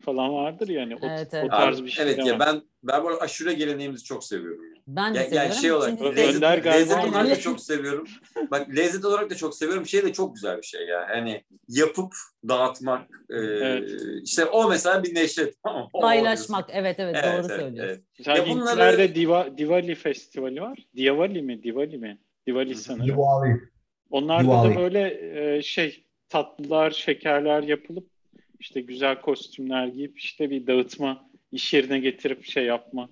falan 0.00 0.34
vardır 0.34 0.68
yani 0.68 0.96
o, 0.96 0.98
Evet, 1.02 1.28
o 1.34 1.36
evet. 1.36 1.50
tarz 1.50 1.78
Abi, 1.80 1.86
bir 1.86 1.90
şey 1.90 2.04
evet 2.04 2.18
de 2.24 2.28
ya 2.28 2.38
var. 2.38 2.40
ben 2.46 2.62
ben 2.82 3.04
bu 3.04 3.08
arada 3.08 3.20
aşure 3.20 3.52
geleneğimizi 3.52 4.04
çok 4.04 4.24
seviyorum. 4.24 4.60
Ben 4.86 5.14
de 5.14 5.18
Ya, 5.18 5.24
seviyorum. 5.24 5.48
yani 5.50 5.60
şey 5.60 5.72
olarak 5.72 6.02
lezzet, 6.02 6.42
lezzet 6.66 7.04
olarak 7.04 7.30
da 7.30 7.36
çok 7.40 7.60
seviyorum. 7.60 8.06
Bak 8.50 8.76
lezzet 8.76 9.04
olarak 9.04 9.30
da 9.30 9.34
çok 9.34 9.54
seviyorum. 9.54 9.86
Şey 9.86 10.02
de 10.02 10.12
çok 10.12 10.34
güzel 10.34 10.58
bir 10.58 10.62
şey 10.66 10.86
ya. 10.86 11.06
Hani 11.08 11.42
yapıp 11.68 12.12
dağıtmak. 12.48 13.08
e, 13.30 13.36
Evet. 13.36 13.90
işte 14.22 14.44
o 14.44 14.68
mesela 14.68 15.02
bir 15.02 15.14
neşe. 15.14 15.52
Tamam 15.64 15.82
mı? 15.82 15.88
O 15.92 16.00
Paylaşmak. 16.00 16.70
Evet, 16.72 16.96
evet, 17.00 17.16
Evet, 17.22 17.24
doğru 17.24 17.46
evet, 17.52 17.60
söylüyorsun. 17.60 18.04
evet. 18.18 18.26
Ya 18.26 18.46
bunları- 18.48 18.70
Hintlerde 18.70 19.14
Diva, 19.14 19.58
Diwali 19.58 19.94
Festivali 19.94 20.60
var. 20.60 20.78
Diwali 20.96 21.42
mi? 21.42 21.62
Diwali 21.62 21.98
mi? 21.98 22.18
Diwali 22.46 22.74
sanırım. 22.74 23.06
Diwali. 23.06 23.60
Onlarda 24.10 24.42
Diwali. 24.44 24.74
da 24.74 24.80
böyle 24.80 25.20
e, 25.56 25.62
şey 25.62 26.04
tatlılar, 26.28 26.90
şekerler 26.90 27.62
yapılıp 27.62 28.08
işte 28.66 28.80
güzel 28.80 29.20
kostümler 29.20 29.86
giyip 29.86 30.18
işte 30.18 30.50
bir 30.50 30.66
dağıtma, 30.66 31.30
iş 31.52 31.74
yerine 31.74 31.98
getirip 31.98 32.44
şey 32.44 32.64
yapma 32.64 33.08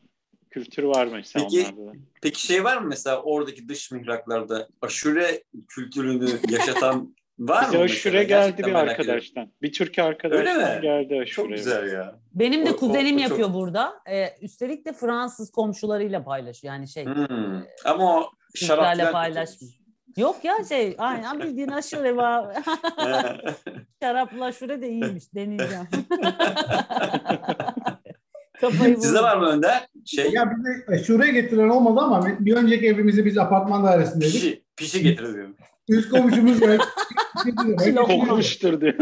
kültürü 0.51 0.89
var 0.89 1.07
mesela 1.13 1.47
Peki, 1.51 1.67
onlarda 1.79 1.93
da. 1.93 1.99
Peki 2.23 2.47
şey 2.47 2.65
var 2.65 2.77
mı 2.77 2.87
mesela 2.89 3.23
oradaki 3.23 3.69
dış 3.69 3.91
mihraklarda 3.91 4.69
aşure 4.83 5.43
kültürünü 5.69 6.31
yaşatan 6.51 7.15
var 7.39 7.67
Bize 7.69 7.79
mı? 7.79 7.83
aşure 7.85 8.13
mesela? 8.19 8.23
geldi 8.23 8.57
Gerçekten 8.57 8.71
bir 8.71 8.91
arkadaştan. 8.91 9.53
Bir 9.63 9.73
Türk 9.73 9.99
Öyle 9.99 10.09
arkadaştan 10.09 10.77
mi? 10.77 10.83
geldi 10.83 11.15
aşure. 11.15 11.25
Çok 11.35 11.49
güzel 11.49 11.93
ya. 11.93 12.21
Benim 12.35 12.67
de 12.67 12.71
O- 12.71 12.75
o- 12.75 12.77
kuzenim 12.77 13.17
o 13.17 13.19
çok- 13.21 13.29
yapıyor 13.31 13.55
burada. 13.55 13.95
Ee, 14.11 14.27
üstelik 14.43 14.87
de 14.87 14.93
Fransız 14.93 15.51
komşularıyla 15.51 16.25
paylaşıyor. 16.25 16.75
Yani 16.75 16.89
şey, 16.89 17.05
Hmm. 17.05 17.63
Ama 17.85 18.21
o 18.21 18.31
şarap 18.55 18.85
Türklerle 18.85 19.03
falan 19.03 19.13
paylaşmıyor. 19.13 19.75
Yok 20.17 20.45
ya 20.45 20.55
şey, 20.69 20.95
aynen 20.99 21.41
bildiğin 21.41 21.69
aşure 21.69 22.17
var. 22.17 22.55
kötü. 22.55 23.55
Şaraplı 24.03 24.45
aşure 24.45 24.83
de 24.83 24.89
iyiymiş. 24.89 25.35
Deneyeceğim. 25.35 25.89
Kafayı 28.61 28.97
buldum. 28.97 29.15
var 29.15 29.37
mı 29.37 29.47
Önder? 29.47 29.89
Şey, 30.05 30.33
Ya 30.33 30.53
bize 30.57 31.05
şuraya 31.05 31.33
getiren 31.33 31.69
olmadı 31.69 32.01
ama 32.01 32.27
bir 32.41 32.57
önceki 32.57 32.87
evimizde 32.87 33.25
biz 33.25 33.39
apartman 33.39 33.85
dairesindeydik. 33.85 34.35
pişi, 34.35 34.65
pişi 34.77 35.03
getiriyorum. 35.03 35.57
Üst 35.89 36.11
komşumuz 36.11 36.63
var. 36.63 36.79
Kokmuştur 37.97 38.81
diyor. 38.81 38.95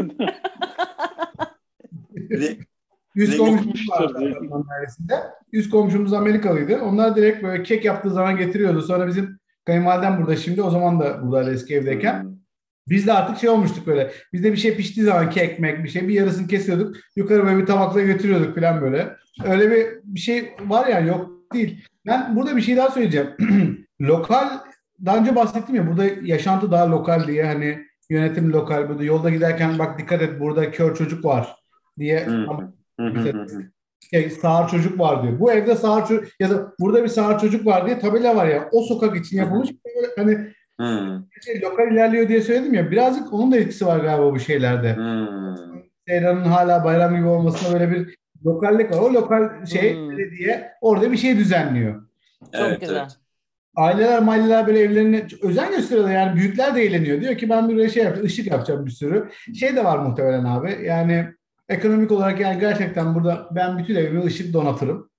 Üst 3.17 3.39
komşumuz 3.39 3.91
vardı 3.91 4.19
apartman 4.31 4.65
dairesinde. 4.69 5.15
Üst 5.53 5.71
komşumuz 5.71 6.13
Amerikalıydı. 6.13 6.81
Onlar 6.83 7.17
direkt 7.17 7.43
böyle 7.43 7.63
kek 7.63 7.85
yaptığı 7.85 8.11
zaman 8.11 8.37
getiriyordu. 8.37 8.83
Sonra 8.83 9.07
bizim 9.07 9.39
kayınvalidem 9.65 10.19
burada 10.19 10.37
şimdi. 10.37 10.63
O 10.63 10.71
zaman 10.71 11.01
da 11.01 11.23
buradaydı 11.23 11.55
eski 11.55 11.75
evdeyken. 11.75 12.23
Hmm. 12.23 12.33
Biz 12.89 13.07
de 13.07 13.13
artık 13.13 13.39
şey 13.39 13.51
olmuştuk 13.51 13.87
böyle. 13.87 14.13
Bizde 14.33 14.53
bir 14.53 14.57
şey 14.57 14.77
piştiği 14.77 15.07
zaman 15.07 15.31
kek, 15.31 15.51
ekmek 15.51 15.85
bir 15.85 15.89
şey 15.89 16.09
bir 16.09 16.15
yarısını 16.15 16.47
kesiyorduk. 16.47 16.97
Yukarı 17.17 17.45
böyle 17.45 17.59
bir 17.59 17.67
tabakla 17.67 18.01
götürüyorduk 18.01 18.55
falan 18.55 18.81
böyle. 18.81 19.17
Öyle 19.45 19.71
bir, 19.71 19.87
bir 20.05 20.21
şey 20.21 20.53
var 20.67 20.87
yani 20.87 21.09
yok 21.09 21.31
değil. 21.55 21.85
Ben 22.07 22.37
burada 22.37 22.57
bir 22.57 22.63
şey 22.63 22.77
daha 22.77 22.91
söyleyeceğim. 22.91 23.31
lokal 24.01 24.49
daha 25.05 25.17
önce 25.17 25.37
bahsettim 25.37 25.75
ya 25.75 25.87
burada 25.87 26.05
yaşantı 26.23 26.71
daha 26.71 26.91
lokal 26.91 27.27
diye 27.27 27.45
hani 27.45 27.87
yönetim 28.11 28.53
lokal. 28.53 28.89
Burada 28.89 29.05
yolda 29.05 29.31
giderken 29.31 29.79
bak 29.79 29.99
dikkat 29.99 30.23
et 30.23 30.41
burada 30.41 30.71
kör 30.71 30.95
çocuk 30.95 31.25
var 31.25 31.57
diye 31.99 32.27
Şey, 34.11 34.31
sağır 34.31 34.69
çocuk 34.69 34.99
var 35.01 35.23
diyor. 35.23 35.41
Bu 35.41 35.53
evde 35.53 35.77
sağır 35.77 36.07
çocuk 36.07 36.25
ya 36.41 36.51
da 36.51 36.73
burada 36.81 37.03
bir 37.03 37.09
sağır 37.09 37.39
çocuk 37.39 37.67
var 37.67 37.87
diye 37.87 37.99
tabela 37.99 38.37
var 38.37 38.47
ya. 38.47 38.69
O 38.73 38.83
sokak 38.83 39.17
için 39.17 39.37
yapılmış. 39.37 39.71
Böyle 39.87 40.07
hani 40.17 40.53
Hmm. 40.81 41.25
şey, 41.45 41.61
lokal 41.63 41.93
ilerliyor 41.93 42.29
diye 42.29 42.41
söyledim 42.41 42.75
ya. 42.75 42.91
Birazcık 42.91 43.33
onun 43.33 43.53
da 43.53 43.57
etkisi 43.57 43.87
var 43.87 43.99
galiba 44.01 44.33
bu 44.33 44.39
şeylerde. 44.41 44.97
Hmm. 44.97 45.57
Seyran'ın 46.09 46.45
hala 46.45 46.85
bayram 46.85 47.17
gibi 47.17 47.27
olmasına 47.27 47.73
böyle 47.81 47.91
bir 47.91 48.17
lokallik 48.47 48.91
var. 48.91 48.99
O 48.99 49.15
lokal 49.15 49.67
şey 49.67 49.95
Hmm. 49.97 50.11
belediye 50.11 50.73
orada 50.81 51.13
bir 51.13 51.17
şey 51.17 51.37
düzenliyor. 51.37 52.03
Çok 52.55 52.67
Evet, 52.67 52.81
güzel. 52.81 52.97
evet. 52.97 53.11
Aileler 53.77 54.23
maileler 54.23 54.67
böyle 54.67 54.81
evlerine 54.81 55.27
özen 55.43 55.71
gösteriyorlar. 55.71 56.13
Yani 56.15 56.37
büyükler 56.37 56.75
de 56.75 56.83
eğleniyor. 56.83 57.21
Diyor 57.21 57.35
ki 57.37 57.51
ben 57.51 57.69
bir 57.69 57.89
şey 57.89 58.03
yapacağım, 58.05 58.27
ışık 58.27 58.47
yapacağım 58.47 58.87
bir 58.87 58.91
sürü. 58.91 59.29
Şey 59.61 59.77
de 59.77 59.85
var 59.85 59.99
muhtemelen 59.99 60.45
abi. 60.45 60.79
Yani 60.85 61.27
ekonomik 61.73 62.11
olarak 62.13 62.41
yani 62.41 62.61
gerçekten 62.61 63.15
burada 63.15 63.49
ben 63.51 63.79
bütün 63.79 63.95
evimi 63.95 64.25
ışık 64.25 64.53
donatırım. 64.53 65.11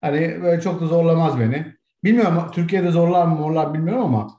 Hani 0.00 0.38
böyle 0.42 0.60
çok 0.60 0.80
da 0.80 0.86
zorlamaz 0.86 1.40
beni. 1.40 1.66
Bilmiyorum 2.04 2.42
Türkiye'de 2.52 2.90
zorlar 2.90 3.26
mı 3.26 3.34
morlar 3.34 3.74
bilmiyorum 3.74 4.02
ama 4.04 4.30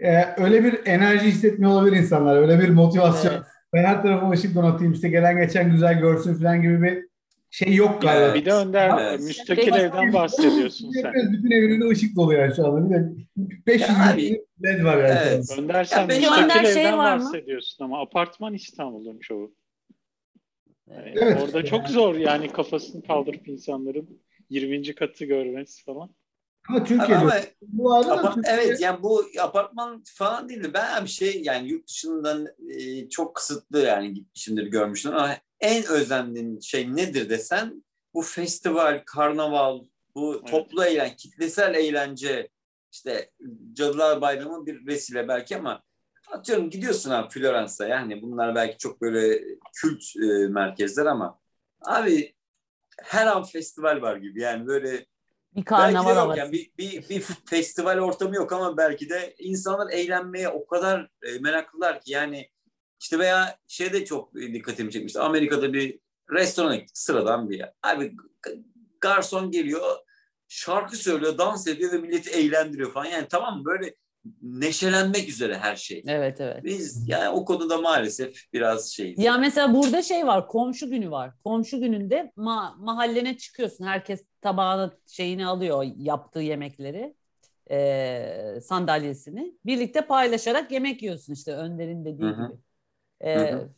e, 0.00 0.24
öyle 0.36 0.64
bir 0.64 0.80
enerji 0.86 1.26
hissetmiyor 1.26 1.72
olabilir 1.72 1.96
insanlar. 1.96 2.36
Öyle 2.36 2.60
bir 2.60 2.68
motivasyon. 2.68 3.32
Evet. 3.32 3.42
Ben 3.74 3.84
her 3.84 4.02
tarafıma 4.02 4.30
ışık 4.32 4.54
donatayım 4.54 4.92
işte 4.92 5.08
gelen 5.08 5.36
geçen 5.36 5.70
güzel 5.70 5.98
görsün 6.00 6.34
falan 6.34 6.62
gibi 6.62 6.82
bir 6.82 7.04
şey 7.50 7.74
yok 7.74 8.02
galiba. 8.02 8.34
Bir 8.34 8.44
de 8.44 8.52
Önder 8.52 8.98
Evet. 9.00 9.20
müstakil 9.20 9.72
evden 9.74 10.12
bahsediyorsun 10.12 10.90
sen. 11.02 11.12
Bütün 11.32 11.50
evinde 11.50 11.88
ışık 11.88 12.16
dolu 12.16 12.34
yani 12.34 12.56
şu 12.56 12.66
anda. 12.66 12.90
Bir 12.90 12.94
de 12.94 13.12
500 13.66 13.88
Ya 13.90 14.12
abi, 14.12 14.40
led 14.64 14.84
var 14.84 14.96
yani. 14.96 15.18
evet. 15.26 15.58
Önder 15.58 15.84
sen 15.84 16.08
benim- 16.08 16.20
müstakil 16.20 16.44
Önder 16.44 16.64
şey 16.64 16.82
evden 16.82 16.98
var 16.98 17.16
mı? 17.16 17.24
bahsediyorsun 17.24 17.84
ama 17.84 18.02
apartman 18.02 18.54
İstanbul'un 18.54 19.18
çoğu. 19.18 19.54
Yani 20.96 21.12
Evet. 21.16 21.42
Orada 21.42 21.64
çok 21.64 21.88
zor 21.88 22.14
yani 22.14 22.52
kafasını 22.52 23.02
kaldırıp 23.02 23.48
insanların 23.48 24.20
20. 24.50 24.94
katı 24.94 25.24
görmesi 25.24 25.84
falan. 25.84 26.14
Ama 26.68 26.78
Ama, 26.78 26.84
Türkiye'de 26.84 27.14
ama 27.16 27.34
bu 27.62 27.94
arada 27.94 28.12
Apa- 28.14 28.34
Türkiye- 28.34 28.54
evet 28.56 28.80
yani 28.80 29.02
bu 29.02 29.24
apartman 29.40 30.02
falan 30.14 30.48
değildi. 30.48 30.70
Ben 30.74 31.04
bir 31.04 31.10
şey 31.10 31.42
yani 31.42 31.68
yurt 31.68 31.88
dışından 31.88 32.46
e, 32.78 33.08
çok 33.08 33.34
kısıtlı 33.34 33.80
yani 33.80 34.14
gitmişimdir 34.14 34.66
görmüştüm 34.66 35.12
ama 35.12 35.36
en 35.60 35.84
özendiğin 35.86 36.60
şey 36.60 36.96
nedir 36.96 37.30
desen 37.30 37.84
bu 38.14 38.22
festival, 38.22 39.02
karnaval, 39.06 39.80
bu 40.14 40.34
Evet. 40.34 40.46
toplu 40.50 40.84
eğlence, 40.84 41.16
kitlesel 41.16 41.74
eğlence 41.74 42.48
işte 42.92 43.30
Cadılar 43.72 44.20
Bayramı 44.20 44.66
bir 44.66 44.86
vesile 44.86 45.28
belki 45.28 45.56
ama 45.56 45.82
atıyorum 46.32 46.70
gidiyorsun 46.70 47.10
abi 47.10 47.28
Floransa 47.28 47.86
yani 47.88 48.22
bunlar 48.22 48.54
belki 48.54 48.78
çok 48.78 49.00
böyle 49.00 49.44
kült 49.74 50.02
e, 50.22 50.48
merkezler 50.48 51.06
ama 51.06 51.40
abi 51.84 52.34
her 53.02 53.26
an 53.26 53.44
festival 53.44 54.02
var 54.02 54.16
gibi 54.16 54.40
yani 54.40 54.66
böyle 54.66 55.06
Bir 55.56 55.60
de 55.60 55.64
karnaval 55.64 56.14
havası. 56.14 56.38
yani 56.38 56.52
bir, 56.52 56.72
bir, 56.78 57.08
bir 57.08 57.20
festival 57.46 57.98
ortamı 57.98 58.36
yok 58.36 58.52
ama 58.52 58.76
belki 58.76 59.10
de 59.10 59.34
insanlar 59.38 59.92
eğlenmeye 59.92 60.48
o 60.48 60.66
kadar 60.66 61.08
e, 61.22 61.38
meraklılar 61.38 62.00
ki 62.00 62.12
yani 62.12 62.48
işte 63.00 63.18
veya 63.18 63.58
şeyde 63.68 64.04
çok 64.04 64.34
dikkatimi 64.34 64.90
çekmişti. 64.90 65.20
Amerika'da 65.20 65.72
bir 65.72 65.98
restorana 66.32 66.76
gittik 66.76 66.98
sıradan 66.98 67.50
bir 67.50 67.58
yer. 67.58 67.72
Abi 67.82 68.16
garson 69.00 69.50
geliyor 69.50 69.98
şarkı 70.48 70.96
söylüyor, 70.96 71.38
dans 71.38 71.66
ediyor 71.66 71.92
ve 71.92 71.98
milleti 71.98 72.30
eğlendiriyor 72.30 72.92
falan. 72.92 73.04
Yani 73.04 73.26
tamam 73.30 73.64
böyle 73.64 73.94
neşelenmek 74.42 75.28
üzere 75.28 75.58
her 75.58 75.76
şey. 75.76 76.02
Evet 76.06 76.40
evet. 76.40 76.64
Biz 76.64 77.08
yani 77.08 77.28
o 77.28 77.44
konuda 77.44 77.78
maalesef 77.78 78.36
biraz 78.52 78.90
şey. 78.92 79.16
Ya 79.16 79.38
mesela 79.38 79.74
burada 79.74 80.02
şey 80.02 80.26
var, 80.26 80.48
komşu 80.48 80.90
günü 80.90 81.10
var. 81.10 81.32
Komşu 81.44 81.80
gününde 81.80 82.32
ma- 82.36 82.84
mahallene 82.84 83.36
çıkıyorsun. 83.36 83.84
Herkes 83.84 84.24
tabağını 84.40 84.92
şeyini 85.06 85.46
alıyor, 85.46 85.84
yaptığı 85.96 86.40
yemekleri, 86.40 87.14
eee, 87.70 88.60
sandalyesini. 88.62 89.54
Birlikte 89.66 90.06
paylaşarak 90.06 90.72
yemek 90.72 91.02
yiyorsun 91.02 91.32
işte 91.32 91.52
Önder'in 91.52 92.04
dediği 92.04 92.22
Hı 92.22 92.28
hı. 92.30 92.42
gibi. 92.42 92.58
Eee, 93.24 93.28
Hı 93.36 93.56
hı. 93.56 93.74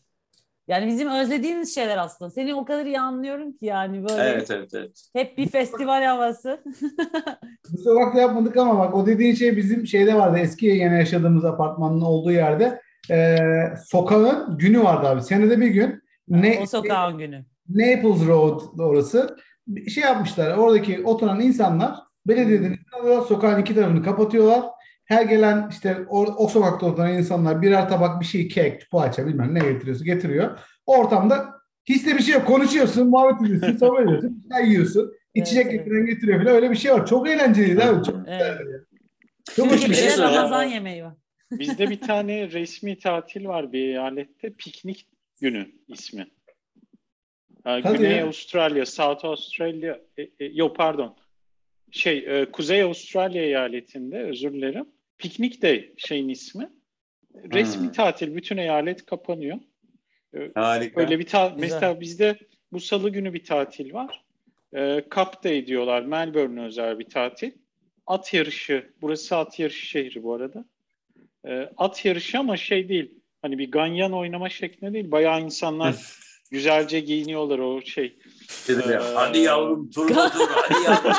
Yani 0.68 0.86
bizim 0.86 1.10
özlediğimiz 1.10 1.74
şeyler 1.74 1.96
aslında. 1.96 2.30
Seni 2.30 2.54
o 2.54 2.64
kadar 2.64 2.86
iyi 2.86 3.00
anlıyorum 3.00 3.52
ki 3.52 3.66
yani 3.66 4.08
böyle 4.08 4.22
Evet 4.22 4.50
evet 4.50 4.74
evet. 4.74 5.08
hep 5.12 5.38
bir 5.38 5.48
festival 5.48 6.04
havası. 6.04 6.64
Bu 7.72 7.78
sokakta 7.78 8.20
yapmadık 8.20 8.56
ama 8.56 8.78
bak 8.78 8.94
o 8.94 9.06
dediğin 9.06 9.34
şey 9.34 9.56
bizim 9.56 9.86
şeyde 9.86 10.14
vardı. 10.14 10.38
Eski 10.38 10.66
yeni 10.66 10.98
yaşadığımız 10.98 11.44
apartmanın 11.44 12.00
olduğu 12.00 12.32
yerde. 12.32 12.80
Ee, 13.10 13.36
sokağın 13.86 14.58
günü 14.58 14.82
vardı 14.82 15.08
abi. 15.08 15.22
Senede 15.22 15.60
bir 15.60 15.66
gün. 15.66 16.02
Ne, 16.28 16.58
o 16.62 16.66
sokağın 16.66 17.18
günü. 17.18 17.44
Naples 17.68 18.26
Road 18.26 18.60
orası. 18.78 19.36
Bir 19.66 19.90
şey 19.90 20.04
yapmışlar. 20.04 20.56
Oradaki 20.56 21.04
oturan 21.04 21.40
insanlar 21.40 21.94
belediyeden 22.26 22.72
izin 22.72 23.00
alıyorlar. 23.00 23.26
Sokağın 23.26 23.60
iki 23.60 23.74
tarafını 23.74 24.02
kapatıyorlar. 24.02 24.64
Her 25.04 25.22
gelen 25.22 25.68
işte 25.70 25.96
o, 26.08 26.22
o 26.22 26.48
sokakta 26.48 26.86
oturan 26.86 27.14
insanlar 27.14 27.62
birer 27.62 27.88
tabak 27.88 28.20
bir 28.20 28.26
şey 28.26 28.48
kek, 28.48 28.90
poğaça 28.90 29.26
bilmem 29.26 29.54
ne 29.54 29.58
getiriyorsa 29.58 30.04
getiriyor. 30.04 30.58
Ortamda 30.86 31.54
hiç 31.84 32.06
de 32.06 32.14
bir 32.14 32.22
şey 32.22 32.34
yok. 32.34 32.46
Konuşuyorsun, 32.46 33.08
muhabbet 33.08 33.46
ediyorsun, 33.46 33.76
sohbet 33.80 34.06
ediyorsun, 34.06 34.44
şey 34.56 34.68
yiyorsun. 34.68 35.12
İçecek 35.34 35.66
Evet, 35.66 35.74
evet. 35.74 35.84
getiren 35.84 36.06
getiriyor 36.06 36.38
falan. 36.42 36.54
Öyle 36.54 36.70
bir 36.70 36.76
şey 36.76 36.92
var. 36.92 37.06
Çok 37.06 37.28
eğlenceliydi 37.28 37.84
abi. 37.84 38.04
Çok, 38.04 38.16
Evet. 38.26 38.60
çok 39.56 39.66
hoşuma 39.72 39.88
bir 39.88 39.94
şey. 39.94 40.18
Ramazan 40.18 40.64
yemeği 40.64 41.04
var. 41.04 41.14
Bizde 41.50 41.90
bir 41.90 42.00
tane 42.00 42.50
resmi 42.50 42.98
tatil 42.98 43.46
var 43.46 43.72
bir 43.72 43.88
eyalette. 43.88 44.50
Piknik 44.50 45.06
günü 45.40 45.66
ismi. 45.88 46.26
Hadi 47.64 47.98
Güney 47.98 48.16
ya. 48.16 48.24
Avustralya, 48.24 48.86
South 48.86 49.24
Australia, 49.24 49.98
e, 50.16 50.22
e, 50.22 50.44
yok 50.52 50.76
pardon. 50.76 51.16
Şey, 51.90 52.18
e, 52.18 52.50
Kuzey 52.50 52.82
Avustralya 52.82 53.42
eyaletinde, 53.42 54.18
özür 54.18 54.52
dilerim. 54.52 54.86
Piknik 55.24 55.62
Day 55.62 55.92
şeyin 55.96 56.28
ismi. 56.28 56.70
Resmi 57.52 57.82
Hmm. 57.86 57.92
tatil. 57.92 58.34
Bütün 58.36 58.56
eyalet 58.56 59.06
kapanıyor. 59.06 59.58
Harika. 60.54 61.00
Öyle 61.00 61.18
bir 61.18 61.26
ta- 61.26 61.46
Güzel. 61.48 61.60
mesela 61.60 62.00
bizde 62.00 62.38
bu 62.72 62.80
salı 62.80 63.10
günü 63.10 63.32
bir 63.34 63.44
tatil 63.44 63.92
var. 63.92 64.24
Ee, 64.76 65.04
Cup 65.14 65.44
Day 65.44 65.66
diyorlar. 65.66 66.02
Melbourne 66.02 66.62
özel 66.64 66.98
bir 66.98 67.04
tatil. 67.08 67.50
At 68.06 68.34
yarışı. 68.34 68.90
Burası 69.02 69.36
at 69.36 69.58
yarışı 69.58 69.86
şehri 69.86 70.22
bu 70.22 70.34
arada. 70.34 70.64
Ee, 71.48 71.68
at 71.76 72.04
yarışı 72.04 72.38
ama 72.38 72.56
şey 72.56 72.88
değil. 72.88 73.14
Hani 73.42 73.58
bir 73.58 73.70
ganyan 73.70 74.12
oynama 74.12 74.48
şeklinde 74.48 74.92
değil. 74.92 75.10
Bayağı 75.10 75.42
insanlar 75.42 75.96
güzelce 76.50 77.00
giyiniyorlar 77.00 77.58
o 77.58 77.82
şey. 77.82 78.16
Dedim 78.68 78.90
ya, 78.90 79.00
Ee, 79.00 79.14
hadi 79.14 79.38
yavrum 79.38 79.90
turba 79.90 80.28
tur 80.32 80.48
hadi 80.50 80.84
yavrum. 80.84 81.12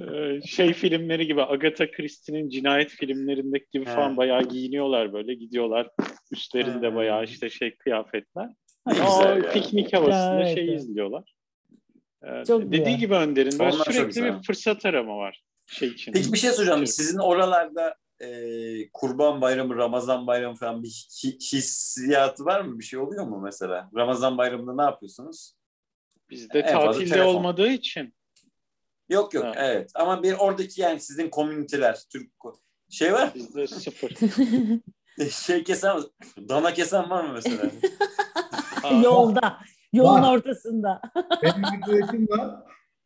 Ee, 0.00 0.40
şey 0.46 0.72
filmleri 0.72 1.26
gibi 1.26 1.42
Agatha 1.42 1.90
Christie'nin 1.90 2.48
cinayet 2.48 2.90
filmlerindeki 2.90 3.66
gibi 3.72 3.86
He. 3.86 3.94
falan 3.94 4.16
bayağı 4.16 4.42
giyiniyorlar 4.42 5.12
böyle 5.12 5.34
gidiyorlar. 5.34 5.88
Üstlerinde 6.32 6.86
He. 6.86 6.94
bayağı 6.94 7.24
işte 7.24 7.50
şey 7.50 7.76
kıyafetler. 7.76 8.48
Güzel 8.88 9.32
o 9.32 9.36
ya. 9.36 9.52
piknik 9.52 9.92
havasında 9.92 10.42
Evet, 10.42 10.54
şey 10.54 10.74
izliyorlar. 10.74 11.32
Ee, 12.24 12.44
Çok 12.46 12.62
dediği 12.62 12.78
güzel. 12.84 12.98
gibi 12.98 13.14
Önder'in 13.14 13.58
böyle 13.58 13.72
sürekli 13.72 14.24
bir 14.24 14.42
fırsat 14.46 14.86
arama 14.86 15.16
var 15.16 15.42
şey 15.66 15.88
için. 15.88 16.12
Peki 16.12 16.32
bir 16.32 16.38
şey 16.38 16.50
soracağım. 16.50 16.78
Şey- 16.78 16.86
Sizin 16.86 17.18
oralarda 17.18 17.94
e, 18.20 18.90
Kurban 18.92 19.40
Bayramı, 19.40 19.76
Ramazan 19.76 20.26
Bayramı 20.26 20.56
falan 20.56 20.82
bir 20.82 20.88
hi- 20.88 21.38
hissiyatı 21.56 22.44
var 22.44 22.60
mı? 22.60 22.78
Bir 22.78 22.84
şey 22.84 22.98
oluyor 22.98 23.24
mu 23.26 23.40
mesela? 23.40 23.90
Ramazan 23.96 24.38
Bayramı'nda 24.38 24.74
ne 24.74 24.82
yapıyorsunuz? 24.82 25.54
Bizde 26.30 26.58
en 26.58 26.72
tatilde 26.72 27.22
olmadığı 27.22 27.68
için 27.68 28.14
Yok 29.08 29.34
yok 29.34 29.44
Ha. 29.44 29.52
evet. 29.56 29.90
Ama 29.94 30.22
bir 30.22 30.32
oradaki 30.38 30.80
yani 30.80 31.00
sizin 31.00 31.30
komüniteler, 31.30 31.98
Türk 32.12 32.30
şey 32.90 33.12
var 33.12 33.34
bizde 33.34 33.66
sıfır. 33.66 34.14
şey 35.30 35.64
kesen 35.64 36.00
dana 36.48 36.74
kesen 36.74 37.10
var 37.10 37.24
mı 37.24 37.32
mesela? 37.32 37.70
Yolda. 39.02 39.58
Yolun 39.92 40.22
Var. 40.22 40.36
ortasında. 40.36 41.00
Benim 41.42 41.62
bir 41.86 42.30
var. 42.30 42.56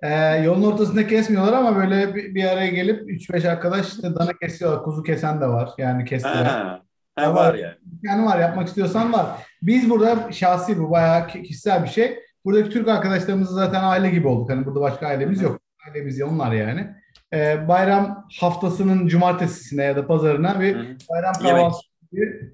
Ee, 0.04 0.42
yolun 0.44 0.72
ortasında 0.72 1.06
kesmiyorlar 1.06 1.52
ama 1.52 1.76
böyle 1.76 2.14
bir, 2.14 2.34
bir 2.34 2.44
araya 2.44 2.68
gelip 2.68 3.10
3-5 3.10 3.50
arkadaş 3.50 3.88
işte 3.88 4.14
dana 4.14 4.32
kesiyorlar. 4.42 4.82
Kuzu 4.82 5.02
kesen 5.02 5.40
de 5.40 5.46
var. 5.46 5.70
Yani 5.78 6.04
kestiren. 6.04 6.44
ha, 6.44 6.82
ha, 7.16 7.34
var 7.34 7.54
yani. 7.54 7.74
Yani 8.02 8.26
var 8.26 8.38
yapmak 8.40 8.68
istiyorsan 8.68 9.12
var. 9.12 9.26
Biz 9.62 9.90
burada 9.90 10.32
şahsi 10.32 10.78
bu 10.78 10.90
bayağı 10.90 11.26
ki- 11.26 11.42
kişisel 11.42 11.82
bir 11.84 11.88
şey. 11.88 12.18
Buradaki 12.44 12.70
Türk 12.70 12.88
arkadaşlarımız 12.88 13.50
zaten 13.50 13.84
aile 13.84 14.10
gibi 14.10 14.28
olduk. 14.28 14.50
Hani 14.50 14.66
burada 14.66 14.80
başka 14.80 15.06
ailemiz 15.06 15.42
yok. 15.42 15.60
Ailemiz 15.88 16.22
onlar 16.22 16.52
yani. 16.52 16.86
Ee, 17.34 17.68
bayram 17.68 18.26
haftasının 18.40 19.06
cumartesisine 19.06 19.84
ya 19.84 19.96
da 19.96 20.06
pazarına 20.06 20.60
bir 20.60 20.74
Hı 20.74 20.78
hı. 20.80 20.84
bayram 21.10 21.32
kahvaltısı 21.34 21.88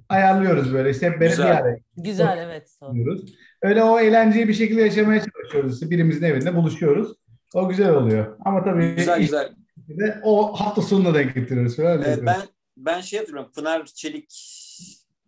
ayarlıyoruz 0.09 0.75
böyle. 0.75 0.91
İşte 0.91 1.07
hep 1.11 1.21
Güzel. 1.21 1.47
bir 1.47 1.51
araya 1.51 1.77
Güzel 1.97 2.39
evet. 2.39 2.71
yapıyoruz. 2.83 3.35
Öyle 3.63 3.83
o 3.83 3.99
eğlenceyi 4.01 4.49
bir 4.49 4.55
şekilde 4.55 4.81
yaşamaya 4.81 5.21
çalışıyoruz. 5.21 5.75
İşte 5.75 5.91
birimizin 5.91 6.27
evinde 6.27 6.57
buluşuyoruz. 6.57 7.17
O 7.55 7.69
güzel 7.69 7.95
oluyor. 7.95 8.37
Ama 8.45 8.65
tabii 8.65 8.95
Güzel 8.95 9.21
güzel. 9.21 9.53
de 9.89 10.21
o 10.25 10.53
hafta 10.53 10.83
sonuna 10.83 11.15
denk 11.15 11.35
getiriyoruz. 11.35 11.79
Yapıyoruz. 11.79 12.27
ben 12.27 12.41
ben 12.77 13.01
şey 13.01 13.19
hatırlıyorum. 13.19 13.53
Pınar 13.55 13.87
Çelik 13.87 14.35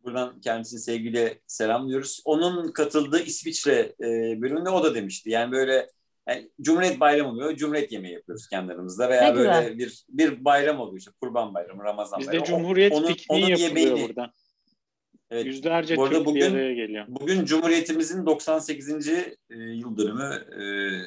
buradan 0.04 0.40
kendisini 0.40 0.80
sevgiyle 0.80 1.38
selamlıyoruz. 1.46 2.22
Onun 2.24 2.72
katıldığı 2.72 3.22
İsviçre 3.22 3.92
e, 4.00 4.06
bölümünde 4.42 4.70
o 4.70 4.84
da 4.84 4.94
demişti. 4.94 5.30
Yani 5.30 5.52
böyle 5.52 5.88
yani 6.28 6.50
Cumhuriyet 6.60 7.00
Bayramı 7.00 7.30
oluyor. 7.30 7.56
Cumhuriyet 7.56 7.92
yemeği 7.92 8.14
yapıyoruz 8.14 8.48
kendi 8.48 8.72
aramızda 8.72 9.08
veya 9.08 9.28
Ne 9.28 9.34
böyle 9.36 9.48
güzel. 9.60 9.78
bir 9.78 10.04
bir 10.08 10.44
bayram 10.44 10.80
oluyor 10.80 10.98
işte 10.98 11.10
Kurban 11.20 11.54
Bayramı, 11.54 11.84
Ramazan 11.84 12.20
bizde 12.20 12.32
Bayramı. 12.32 12.44
O- 12.46 12.58
Cumhuriyet 12.58 12.92
onun- 12.92 13.06
pikniği 13.06 13.44
onun 13.44 13.50
yapılıyor 13.50 13.70
yemeğini- 13.96 14.08
burada. 14.08 14.32
Evet. 15.30 15.46
Yüzlerce 15.46 15.96
Bu 15.96 16.04
arada 16.04 16.24
bugün- 16.24 16.40
geliyor. 16.74 17.04
Bugün 17.08 17.44
Cumhuriyetimizin 17.44 18.26
98. 18.26 19.08
e, 19.08 19.54
yıl 19.54 19.96
dönümü. 19.96 20.34
E, 20.34 20.64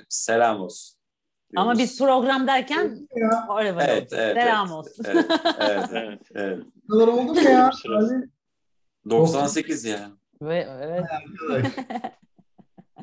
selam 0.10 0.62
olsun. 0.62 0.95
Ama 1.56 1.78
biz 1.78 1.98
program 2.00 2.48
derken 2.48 2.98
Ya, 3.16 3.46
oraya 3.50 3.68
Evet, 3.70 3.76
varıyoruz. 3.76 4.14
evet, 4.14 4.34
Selam 4.44 4.68
evet. 4.68 4.78
olsun. 4.78 5.06
Evet, 5.08 5.26
evet, 5.60 5.90
Evet. 5.96 6.20
evet. 6.36 6.60
kadar 6.90 7.08
oldu 7.08 7.34
mu 7.34 7.42
ya? 7.50 7.72
Sırası. 7.72 8.16
Ali? 8.16 8.30
98 9.10 9.86
ya. 9.86 10.10
Ve 10.42 10.68
evet. 10.82 11.06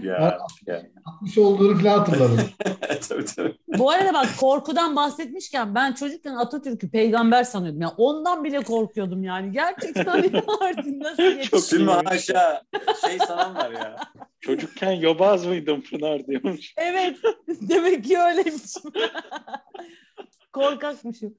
Ya, 0.01 0.39
ya. 0.67 0.83
60 1.05 1.39
olduğunu 1.39 1.79
falan 1.79 1.99
hatırladım. 1.99 2.41
tabii 3.09 3.25
tabii. 3.25 3.57
Bu 3.79 3.91
arada 3.91 4.15
bak 4.15 4.29
korkudan 4.41 4.97
bahsetmişken 4.97 5.75
ben 5.75 5.93
çocukken 5.93 6.35
Atatürk'ü 6.35 6.91
peygamber 6.91 7.45
sanıyordum. 7.45 7.81
Yani 7.81 7.93
ondan 7.97 8.45
bile 8.45 8.63
korkuyordum 8.63 9.25
yani. 9.25 9.53
Gerçekten 9.53 10.07
artık 10.61 10.87
nasıl 10.87 11.17
Çok 11.17 11.37
yetişti? 11.37 11.71
Tüm 11.71 11.89
iyiymiş. 11.89 12.07
haşa 12.07 12.63
şey 13.07 13.19
sanan 13.19 13.55
var 13.55 13.71
ya. 13.71 13.97
Çocukken 14.41 14.93
yobaz 14.93 15.47
mıydım 15.47 15.83
Pınar 15.83 16.27
diyormuş. 16.27 16.75
Evet. 16.77 17.17
Demek 17.49 18.05
ki 18.05 18.19
öyleymiş. 18.19 18.63
Korkakmışım. 20.53 21.39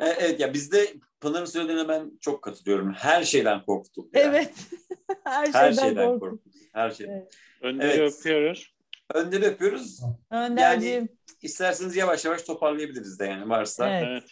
E, 0.00 0.06
Evet 0.06 0.40
ya 0.40 0.54
bizde 0.54 0.94
Pınar'ın 1.20 1.44
söylediğine 1.44 1.88
ben 1.88 2.10
çok 2.20 2.42
katılıyorum. 2.42 2.92
Her 2.92 3.24
şeyden 3.24 3.62
korktuk. 3.62 4.16
ya. 4.16 4.22
Evet. 4.22 4.52
Her 5.24 5.44
şeyden, 5.44 5.60
Her 5.60 5.72
şeyden 5.72 6.06
korktum. 6.08 6.20
korktuk. 6.30 6.52
Her 6.72 6.90
şeyden. 6.90 7.12
Evet. 7.12 7.34
Önleri 7.62 7.88
Evet. 7.92 8.12
öpüyoruz. 8.20 8.74
Önleri 9.14 9.44
öpüyoruz. 9.44 10.00
Önderciğim. 10.30 11.08
İsterseniz 11.42 11.96
yavaş 11.96 12.24
yavaş 12.24 12.42
toparlayabiliriz 12.42 13.20
de 13.20 13.24
yani 13.24 13.48
varsa. 13.48 13.90
Evet. 13.90 14.06
Evet. 14.10 14.24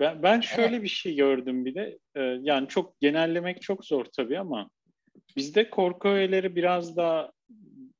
Ben, 0.00 0.22
ben 0.22 0.40
şöyle 0.40 0.82
bir 0.82 0.88
şey 0.88 1.14
gördüm 1.16 1.64
bir 1.64 1.74
de. 1.74 1.98
Ee, 2.14 2.20
yani 2.20 2.68
çok 2.68 3.00
genellemek 3.00 3.62
çok 3.62 3.84
zor 3.84 4.04
tabii 4.04 4.38
ama 4.38 4.70
bizde 5.36 5.70
korku 5.70 6.08
öğeleri 6.08 6.56
biraz 6.56 6.96
daha 6.96 7.32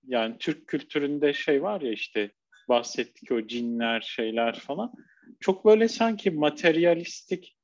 yani 0.06 0.36
Türk 0.38 0.66
kültüründe 0.66 1.32
şey 1.32 1.62
var 1.62 1.80
ya 1.80 1.92
işte 1.92 2.30
bahsettik 2.68 3.32
o 3.32 3.46
cinler 3.46 4.00
şeyler 4.00 4.58
falan. 4.58 4.92
Çok 5.40 5.64
böyle 5.64 5.88
sanki 5.88 6.30
materyalistik 6.30 7.56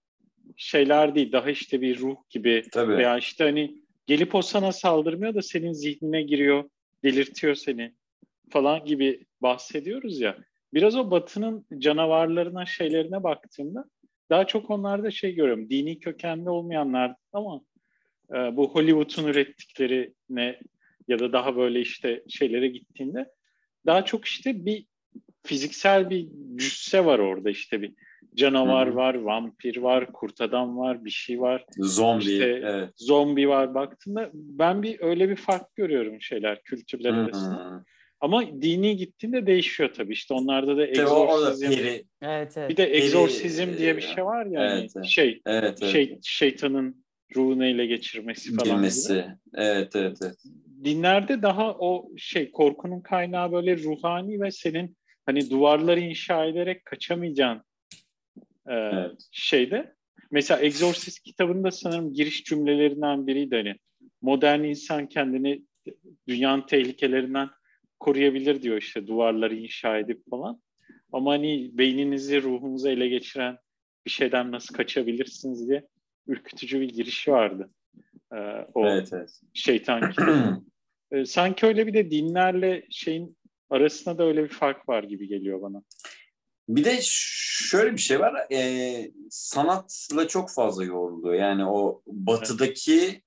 şeyler 0.56 1.14
değil. 1.14 1.32
Daha 1.32 1.50
işte 1.50 1.80
bir 1.80 1.98
ruh 1.98 2.16
gibi 2.30 2.62
Tabii. 2.72 2.96
veya 2.96 3.18
işte 3.18 3.44
hani 3.44 3.74
gelip 4.06 4.34
o 4.34 4.42
sana 4.42 4.72
saldırmıyor 4.72 5.34
da 5.34 5.42
senin 5.42 5.72
zihnine 5.72 6.22
giriyor, 6.22 6.70
delirtiyor 7.04 7.54
seni 7.54 7.94
falan 8.50 8.84
gibi 8.84 9.26
bahsediyoruz 9.42 10.20
ya. 10.20 10.38
Biraz 10.74 10.96
o 10.96 11.10
batının 11.10 11.66
canavarlarına, 11.78 12.66
şeylerine 12.66 13.22
baktığımda 13.22 13.84
daha 14.30 14.46
çok 14.46 14.70
onlarda 14.70 15.10
şey 15.10 15.34
görüyorum. 15.34 15.70
Dini 15.70 15.98
kökenli 15.98 16.50
olmayanlar 16.50 17.14
ama 17.32 17.60
e, 18.30 18.56
bu 18.56 18.74
Hollywood'un 18.74 19.28
ürettiklerine 19.28 20.60
ya 21.08 21.18
da 21.18 21.32
daha 21.32 21.56
böyle 21.56 21.80
işte 21.80 22.24
şeylere 22.28 22.68
gittiğinde 22.68 23.30
daha 23.86 24.04
çok 24.04 24.24
işte 24.24 24.64
bir 24.66 24.86
fiziksel 25.42 26.10
bir 26.10 26.28
cüsse 26.56 27.04
var 27.04 27.18
orada 27.18 27.50
işte 27.50 27.82
bir 27.82 27.92
canavar 28.34 28.88
Hı 28.88 28.92
hı. 28.92 28.96
var, 28.96 29.14
vampir 29.14 29.76
var, 29.76 30.12
kurt 30.12 30.40
adam 30.40 30.78
var, 30.78 31.04
bir 31.04 31.10
şey 31.10 31.40
var 31.40 31.64
Zombi. 31.78 32.22
İşte- 32.24 32.60
evet. 32.64 32.90
zombi 32.96 33.48
var 33.48 33.74
baktığında 33.74 34.30
ben 34.34 34.82
bir 34.82 35.00
öyle 35.00 35.28
bir 35.28 35.36
fark 35.36 35.76
görüyorum 35.76 36.20
şeyler 36.22 36.62
kültürler 36.62 37.12
Hı 37.12 37.16
arasında. 37.16 37.84
Ama 38.20 38.46
dini 38.62 38.96
gittiğinde 38.96 39.46
değişiyor 39.46 39.90
tabii. 39.94 40.12
İşte 40.12 40.34
onlarda 40.34 40.76
da 40.76 40.86
egzorsizm. 40.86 41.68
peri. 41.68 42.04
Evet 42.22 42.52
evet. 42.58 42.70
Bir 42.70 42.76
de 42.76 42.84
Peri- 42.86 42.96
egzorsizm 43.02 43.78
diye 43.78 43.96
bir 43.96 44.02
şey 44.02 44.24
var 44.24 44.46
yani. 44.46 44.80
Evet, 44.80 44.92
evet. 44.96 45.06
Şey, 45.06 45.40
Evet, 45.46 45.78
evet. 45.82 45.92
şey 45.92 46.18
şeytanın 46.22 47.04
ruhunu 47.36 47.64
ele 47.66 47.86
geçirmesi 47.86 48.50
falan 48.56 48.64
gibi. 48.64 48.76
Bilmesi. 48.76 49.24
Evet, 49.54 49.96
evet, 49.96 50.18
evet. 50.22 50.36
Dinlerde 50.84 51.42
daha 51.42 51.74
o 51.78 52.08
şey 52.16 52.50
korkunun 52.50 53.00
kaynağı 53.00 53.52
böyle 53.52 53.76
ruhani 53.78 54.40
ve 54.40 54.50
senin 54.50 54.96
hani 55.30 55.50
duvarları 55.50 56.00
inşa 56.00 56.44
ederek 56.44 56.84
kaçamayacağın 56.84 57.62
e, 58.68 58.74
Evet. 58.74 59.28
şeyde. 59.30 59.94
Mesela 60.30 60.60
Exorcist 60.60 61.22
kitabında 61.22 61.70
sanırım 61.70 62.12
giriş 62.14 62.44
cümlelerinden 62.44 63.26
biriydi 63.26 63.56
hani 63.56 63.74
modern 64.22 64.62
insan 64.62 65.06
kendini 65.08 65.62
dünyanın 66.28 66.66
tehlikelerinden 66.66 67.50
koruyabilir 68.00 68.62
diyor 68.62 68.76
işte 68.76 69.06
duvarları 69.06 69.54
inşa 69.54 69.98
edip 69.98 70.30
falan. 70.30 70.62
Ama 71.12 71.32
hani 71.32 71.70
beyninizi, 71.72 72.42
ruhunuzu 72.42 72.88
ele 72.88 73.08
geçiren 73.08 73.58
bir 74.06 74.10
şeyden 74.10 74.52
nasıl 74.52 74.74
kaçabilirsiniz 74.74 75.68
diye 75.68 75.86
ürkütücü 76.26 76.80
bir 76.80 76.88
girişi 76.88 77.32
vardı. 77.32 77.70
Ee, 78.32 78.36
o 78.74 78.86
Evet, 78.86 79.08
evet. 79.12 79.40
şeytan 79.54 80.10
kitabı. 80.10 80.60
Ee, 81.12 81.24
sanki 81.24 81.66
öyle 81.66 81.86
bir 81.86 81.94
de 81.94 82.10
dinlerle 82.10 82.86
şeyin 82.90 83.36
arasında 83.70 84.18
da 84.18 84.24
öyle 84.24 84.44
bir 84.44 84.48
fark 84.48 84.88
var 84.88 85.02
gibi 85.02 85.28
geliyor 85.28 85.62
bana. 85.62 85.82
Bir 86.68 86.84
de 86.84 86.98
şöyle 87.02 87.92
bir 87.92 87.98
şey 88.00 88.20
var. 88.20 88.46
e, 88.52 89.10
sanatla 89.30 90.28
çok 90.28 90.50
fazla 90.50 90.84
yoğruluyor. 90.84 91.34
Yani 91.34 91.66
o 91.66 92.02
batıdaki 92.06 93.22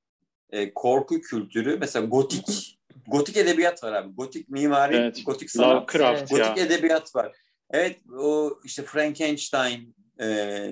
e, 0.50 0.74
korku 0.74 1.22
kültürü 1.22 1.78
mesela 1.80 2.06
gotik 2.06 2.80
gotik 3.08 3.38
edebiyat 3.38 3.84
var 3.84 3.94
abi. 3.94 4.14
Gotik 4.14 4.50
mimari, 4.50 4.96
Evet. 4.96 5.26
gotik 5.26 5.52
sanat. 5.52 5.96
Lovecraft 5.96 6.20
Evet. 6.20 6.32
ya. 6.32 6.38
Gotik 6.48 6.66
edebiyat 6.66 7.16
var. 7.16 7.36
Evet 7.72 8.00
o 8.20 8.60
işte 8.64 8.84
Frankenstein, 8.84 9.96
e, 10.20 10.28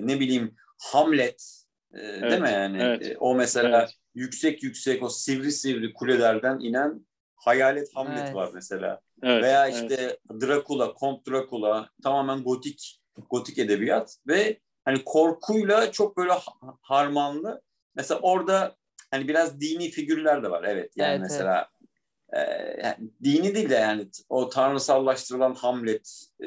ne 0.06 0.20
bileyim 0.20 0.54
Hamlet 0.78 1.62
e, 1.94 1.98
değil 1.98 2.42
mi 2.42 2.50
yani? 2.52 2.78
evet. 2.82 3.06
E, 3.06 3.16
o 3.18 3.34
mesela 3.34 3.78
Evet. 3.78 3.90
yüksek 4.14 4.62
yüksek 4.62 5.02
o 5.02 5.08
sivri 5.08 5.52
sivri 5.52 5.92
kulelerden 5.92 6.58
inen 6.60 7.06
hayalet 7.44 7.88
Hamlet 7.96 8.22
Evet. 8.22 8.34
var 8.34 8.50
mesela. 8.54 9.00
Evet, 9.22 9.42
Veya 9.44 9.68
evet. 9.68 9.74
işte 9.82 10.18
Dracula, 10.40 10.94
Kont 10.94 11.26
Dracula 11.28 11.88
tamamen 12.02 12.42
gotik 12.42 13.00
gotik 13.30 13.58
edebiyat 13.58 14.16
ve 14.26 14.60
hani 14.84 15.04
korkuyla 15.04 15.92
çok 15.92 16.16
böyle 16.16 16.32
ha- 16.32 16.76
harmanlı. 16.82 17.62
Mesela 17.94 18.20
orada 18.20 18.76
hani 19.10 19.28
biraz 19.28 19.60
dini 19.60 19.90
figürler 19.90 20.42
de 20.42 20.50
var. 20.50 20.64
Evet 20.64 20.92
yani 20.96 21.10
Evet, 21.10 21.20
mesela 21.20 21.68
e, 22.32 22.40
yani 22.84 22.96
dini 23.24 23.54
değil 23.54 23.70
de 23.70 23.74
yani 23.74 24.06
o 24.28 24.48
tanrısallaştırılan 24.48 25.54
Hamlet 25.54 26.24
e, 26.40 26.46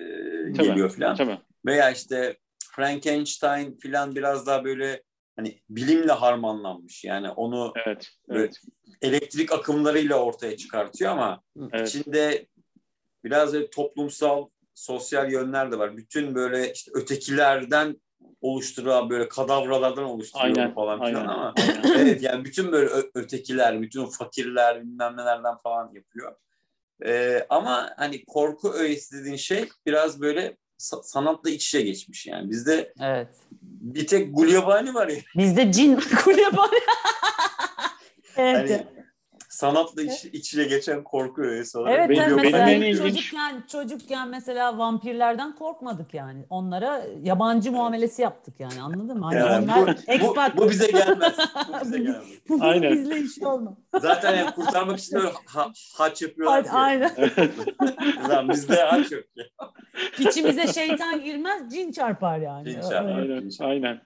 Tabii, 0.58 0.68
geliyor 0.68 0.90
falan. 0.90 1.16
Tabii. 1.16 1.40
Veya 1.66 1.92
işte 1.92 2.38
Frankenstein 2.76 3.78
falan 3.84 4.16
biraz 4.16 4.48
daha 4.48 4.66
böyle 4.66 5.04
hani 5.36 5.60
bilimle 5.70 6.12
harmanlanmış. 6.12 7.04
Yani 7.04 7.30
onu 7.30 7.74
Evet. 7.86 8.10
Evet. 8.30 8.62
elektrik 9.02 9.52
akımlarıyla 9.52 10.20
ortaya 10.20 10.58
çıkartıyor 10.58 11.12
ama 11.12 11.42
Evet. 11.74 11.90
içinde 11.90 12.48
biraz 13.24 13.54
böyle 13.54 13.70
toplumsal, 13.70 14.48
sosyal 14.74 15.32
yönler 15.32 15.72
de 15.72 15.80
var. 15.80 15.98
Bütün 15.98 16.36
böyle 16.36 16.72
işte 16.74 16.92
ötekilerden 16.96 18.02
oluşturan 18.42 19.10
böyle 19.10 19.28
kadavralardan 19.30 20.04
oluşturuyor 20.04 20.58
Aynen. 20.58 20.74
falan 20.74 20.98
filan 21.06 21.16
Aynen. 21.22 21.30
ama 21.30 21.54
aynen. 21.58 21.84
evet 22.00 22.22
yani 22.22 22.46
bütün 22.46 22.72
böyle 22.72 22.90
ötekiler, 23.14 23.82
bütün 23.82 24.06
fakirler 24.06 24.82
bilmem 24.84 25.18
nelerden 25.18 25.58
falan 25.58 25.92
yapıyor. 25.94 26.36
Ee, 27.06 27.46
ama 27.50 27.94
hani 27.98 28.26
korku 28.26 28.72
öğesi 28.74 29.18
dediğin 29.20 29.36
şey 29.36 29.70
biraz 29.86 30.22
böyle 30.22 30.58
sa- 30.80 31.04
sanatla 31.04 31.50
iç 31.50 31.68
içe 31.68 31.82
geçmiş 31.82 32.28
yani. 32.28 32.50
Bizde 32.50 32.94
Evet. 33.02 33.30
Bir 33.82 34.08
tek 34.08 34.36
Gulyabani 34.36 34.94
var 34.94 35.08
ya. 35.08 35.16
Bizde 35.38 35.72
cin 35.72 36.00
kulübü 36.24 36.58
var. 36.58 36.70
evet. 38.38 38.70
Hani 38.70 39.05
sanatla 39.56 40.02
iç, 40.02 40.26
iç 40.26 40.54
içe 40.54 40.64
geçen 40.64 41.04
korku 41.04 41.42
öğesi 41.42 41.78
olarak. 41.78 41.98
Evet 42.00 42.10
Benim- 42.10 42.36
mesela 42.36 42.68
benim 42.68 42.84
en 42.84 42.96
çocukken, 42.98 43.64
çocukken 43.72 44.30
mesela 44.30 44.78
vampirlerden 44.78 45.56
korkmadık 45.56 46.14
yani. 46.14 46.46
Onlara 46.50 47.06
yabancı 47.24 47.72
muamelesi 47.72 48.22
yaptık 48.22 48.54
yani 48.60 48.82
anladın 48.82 49.20
mı? 49.20 49.26
Hani 49.26 49.36
Yani 49.40 49.64
onlar 49.64 49.88
bu, 49.88 49.92
expat. 50.08 50.58
bu, 50.58 50.62
bu 50.62 50.70
bize 50.70 50.88
gelmez. 50.92 51.34
Bu 51.70 51.82
bize 51.86 51.98
gelmez. 51.98 52.24
Bu 52.50 52.58
Aynen. 52.62 52.92
bizle 52.94 53.20
işi 53.22 53.48
olmaz. 53.48 53.74
Zaten 54.02 54.38
yani 54.38 54.52
kurtarmak 54.52 55.00
için 55.00 55.16
öyle 55.16 55.30
ha, 55.46 55.72
haç 55.98 56.22
yapıyorlar 56.22 56.64
ki. 56.64 56.70
Aynen. 56.72 57.12
Lan 58.30 58.50
bizde 58.50 58.76
haç 58.84 59.12
yok 59.12 59.24
ya. 59.36 59.46
İçimize 60.20 60.68
şeytan 60.68 61.24
girmez, 61.24 61.74
cin 61.74 61.92
çarpar 61.92 62.40
yani. 62.40 62.72
Cin 62.72 62.82
çarpar. 62.82 63.16
Aynen, 63.18 63.50
aynen. 63.60 64.02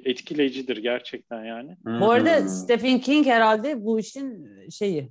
etkileyicidir 0.06 0.78
gerçekten 0.78 1.44
yani. 1.46 1.78
Bu 1.86 2.12
arada 2.12 2.40
Hmm. 2.40 2.48
Stephen 2.50 3.00
King 3.00 3.28
herhalde 3.28 3.86
bu 3.86 4.00
işin 4.00 4.50
şeyi. 4.70 5.10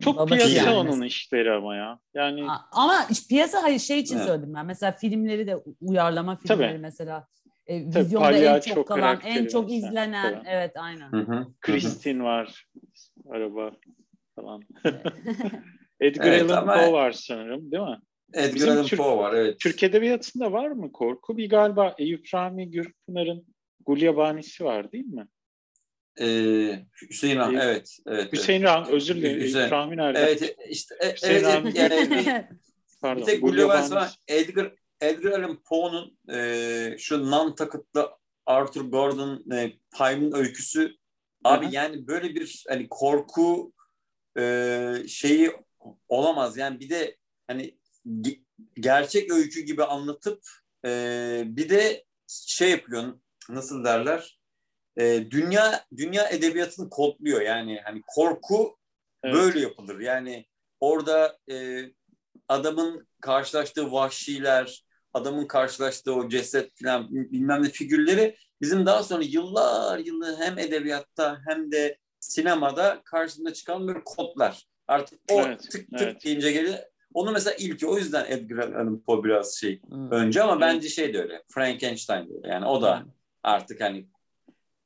Çok 0.00 0.16
babası 0.16 0.34
piyasa 0.48 0.70
yani. 0.70 0.78
onun 0.90 1.02
işleri 1.02 1.52
ama 1.52 1.76
ya. 1.76 1.98
Yani 2.14 2.44
Ama 2.72 2.94
iş- 3.10 3.28
piyasa 3.28 3.62
hayır 3.62 3.78
şey 3.78 3.98
için 3.98 4.16
Evet. 4.16 4.26
söyledim 4.26 4.54
ben. 4.54 4.66
Mesela 4.66 4.92
filmleri 4.92 5.46
de 5.46 5.56
uyarlama 5.80 6.36
filmleri 6.36 6.68
Tabii. 6.70 6.78
mesela. 6.78 7.26
E, 7.66 7.90
Tabii, 7.90 8.04
vizyonda 8.04 8.32
en 8.32 8.60
çok 8.60 8.88
kalan, 8.88 9.20
en 9.24 9.46
çok 9.46 9.70
mesela. 9.70 9.88
izlenen. 9.88 10.34
Tabii. 10.34 10.48
Evet 10.48 10.72
aynen. 10.76 11.12
Hı 11.12 11.16
hı. 11.20 11.46
Kristin 11.60 12.20
var. 12.20 12.66
Araba 13.30 13.72
falan. 14.36 14.62
Edgar 16.00 16.26
Evet, 16.26 16.50
Allan 16.50 16.62
ama- 16.62 16.74
Poe 16.76 16.92
var 16.92 17.12
sanırım 17.12 17.72
değil 17.72 17.82
mi? 17.82 17.98
Edgar 18.34 18.68
Allan 18.68 18.86
Poe 18.96 19.16
var 19.16 19.32
evet. 19.34 19.60
Türk 19.60 19.82
Edebiyatı'nda 19.82 20.52
var 20.52 20.68
mı 20.68 20.92
korku? 20.92 21.36
Bir 21.36 21.48
galiba 21.48 21.94
Eyüp 21.98 22.26
Rahmi 22.34 22.70
Gürpınar'ın 22.70 23.46
Gulyabanisi 23.86 24.64
var 24.64 24.92
değil 24.92 25.04
mi? 25.06 25.28
Ee, 26.20 26.86
Hüseyin 27.10 27.36
Han, 27.36 27.54
Ee, 27.54 27.58
evet. 27.62 27.98
evet 28.06 28.32
Hüseyin 28.32 28.62
Rahmi, 28.62 28.92
özür 28.94 29.16
dilerim. 29.16 29.40
Hüseyin- 29.40 29.70
Rahmi 29.70 29.96
nerede? 29.96 30.18
Evet 30.18 30.56
işte 30.68 30.94
e- 31.00 31.12
Hüseyin 31.14 31.32
evet, 31.34 31.44
Rahmi- 31.44 31.72
evet, 31.76 31.92
yani 31.92 32.10
bir, 32.10 32.56
Pardon. 33.00 33.20
bir 33.20 33.26
tek 33.26 33.42
Gulyabanisi. 33.42 33.88
Gulliver's 33.88 34.08
var. 34.10 34.18
Edgar, 34.28 34.74
Edgar 35.00 35.30
Allan 35.40 35.62
Poe'nun 35.62 36.18
e, 36.34 36.96
şu 36.98 37.30
Nantucket'ta 37.30 38.18
Arthur 38.46 38.80
Gordon 38.90 39.44
e, 39.52 39.72
Pyme'ın 39.98 40.32
öyküsü 40.32 40.96
abi 41.44 41.64
Hı 41.64 41.68
hı. 41.68 41.74
yani 41.74 42.06
böyle 42.06 42.34
bir 42.34 42.64
hani 42.68 42.86
korku 42.90 43.72
e, 44.38 44.94
şeyi 45.08 45.52
olamaz 46.08 46.56
yani 46.56 46.80
bir 46.80 46.90
de 46.90 47.16
hani 47.46 47.78
ge- 48.06 48.40
gerçek 48.80 49.32
öykü 49.32 49.60
gibi 49.60 49.84
anlatıp 49.84 50.42
e, 50.86 51.42
bir 51.46 51.68
de 51.68 52.04
şey 52.28 52.70
yapıyor 52.70 53.18
nasıl 53.50 53.84
derler 53.84 54.38
e, 54.96 55.30
dünya 55.30 55.84
dünya 55.96 56.28
edebiyatını 56.28 56.90
kodluyor 56.90 57.40
yani 57.40 57.80
hani 57.84 58.02
korku 58.06 58.76
Evet. 59.24 59.34
böyle 59.34 59.60
yapılır 59.60 60.00
yani 60.00 60.46
orada 60.80 61.38
e, 61.50 61.82
adamın 62.48 63.06
karşılaştığı 63.20 63.92
vahşiler 63.92 64.84
adamın 65.14 65.46
karşılaştığı 65.46 66.14
o 66.14 66.28
ceset 66.28 66.70
falan 66.82 67.08
bilmem 67.10 67.62
ne 67.62 67.68
figürleri 67.68 68.36
bizim 68.60 68.86
daha 68.86 69.02
sonra 69.02 69.22
yıllar 69.24 69.98
yıllar 69.98 70.36
hem 70.36 70.58
edebiyatta 70.58 71.38
hem 71.48 71.72
de 71.72 71.98
sinemada 72.20 73.00
karşımıza 73.04 73.54
çıkan 73.54 73.88
böyle 73.88 74.00
kodlar. 74.04 74.66
Artık 74.88 75.20
o 75.30 75.40
Evet, 75.40 75.60
tık 75.60 75.72
tık 75.72 76.02
evet. 76.02 76.24
deyince 76.24 76.52
gelir. 76.52 76.76
Onu 77.14 77.32
mesela 77.32 77.56
ilki 77.56 77.86
o 77.86 77.98
yüzden 77.98 78.26
Edgar 78.28 78.58
Allan 78.68 79.02
Poe 79.02 79.24
biraz 79.24 79.54
şey 79.54 79.82
Hmm. 79.82 80.10
önce 80.10 80.42
ama 80.42 80.52
Evet. 80.52 80.60
bence 80.62 80.88
şey 80.88 81.14
de 81.14 81.22
öyle. 81.22 81.42
Frankenstein 81.48 82.28
de 82.28 82.32
öyle. 82.36 82.48
Yani 82.48 82.66
o 82.66 82.82
da 82.82 83.04
artık 83.42 83.80
hani 83.80 84.06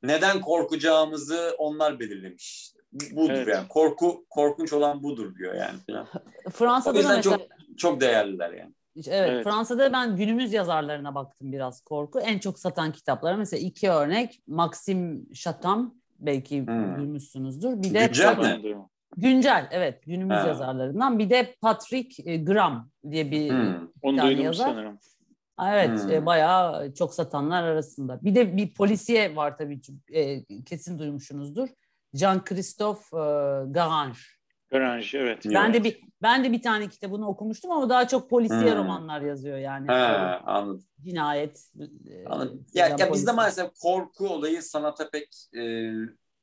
neden 0.03 0.41
korkacağımızı 0.41 1.55
onlar 1.57 1.99
belirlemiş. 1.99 2.73
Budur 3.11 3.33
Evet. 3.33 3.47
yani. 3.55 3.67
Korku 3.67 4.25
korkunç 4.29 4.73
olan 4.73 5.03
budur 5.03 5.35
diyor 5.35 5.55
yani 5.55 5.79
falan. 5.89 6.07
O 6.45 6.49
Fransa'da 6.49 6.93
da 6.95 6.99
yüzden 6.99 7.15
mesela 7.15 7.37
çok 7.37 7.47
çok 7.77 8.01
değerliler 8.01 8.51
yani. 8.53 8.73
Evet, 9.07 9.07
Evet. 9.31 9.43
Fransa'da 9.43 9.93
ben 9.93 10.15
günümüz 10.15 10.53
yazarlarına 10.53 11.15
baktım 11.15 11.51
biraz 11.51 11.81
korku. 11.81 12.19
En 12.19 12.39
çok 12.39 12.59
satan 12.59 12.91
kitapları 12.91 13.37
mesela 13.37 13.61
iki 13.67 13.89
örnek 13.89 14.41
Maxim 14.47 15.29
Chatham 15.33 15.95
belki 16.19 16.65
Hmm. 16.67 16.97
duymuşsunuzdur. 16.97 17.83
Bir 17.83 17.93
de 17.93 18.05
Güncel 18.05 18.37
mi? 18.37 18.75
Güncel 19.17 19.67
evet 19.71 20.03
günümüz 20.05 20.37
Ha. 20.37 20.47
yazarlarından. 20.47 21.19
Bir 21.19 21.29
de 21.29 21.55
Patrick 21.61 22.37
Graham 22.37 22.89
diye 23.11 23.31
bir 23.31 23.49
Hmm. 23.49 23.87
Onu 24.01 24.21
duydum 24.21 24.43
yazar. 24.43 24.65
sanırım. 24.65 24.99
Evet, 25.65 26.03
Hmm. 26.03 26.11
e, 26.11 26.25
bayağı 26.25 26.93
çok 26.93 27.13
satanlar 27.13 27.63
arasında. 27.63 28.19
Bir 28.23 28.35
de 28.35 28.57
bir 28.57 28.73
polisiye 28.73 29.35
var 29.35 29.57
tabii 29.57 29.81
ki, 29.81 29.93
e, 30.13 30.45
kesin 30.63 30.99
duymuşsunuzdur. 30.99 31.69
Jean-Christophe 32.13 33.17
e, 33.17 33.71
Garange. 33.71 34.19
Garange 34.71 35.07
evet. 35.13 35.45
Ben 35.45 35.73
de 35.73 35.83
bir 35.83 35.99
ben 36.21 36.43
de 36.43 36.51
bir 36.51 36.61
tane 36.61 36.87
kitabını 36.89 37.27
okumuştum 37.29 37.71
ama 37.71 37.89
daha 37.89 38.07
çok 38.07 38.29
polisiye 38.29 38.71
Hmm. 38.71 38.77
romanlar 38.77 39.21
yazıyor 39.21 39.57
yani. 39.57 39.87
Ha, 39.87 40.41
anladım. 40.45 40.83
Cinayet. 41.03 41.63
e, 42.09 42.25
anladım. 42.25 42.65
Ya, 42.73 42.87
ya 42.87 42.95
polis. 42.97 43.13
bizde 43.13 43.31
maalesef 43.31 43.71
korku 43.81 44.27
olayı 44.27 44.63
sanata 44.63 45.09
pek 45.09 45.27
e, 45.53 45.61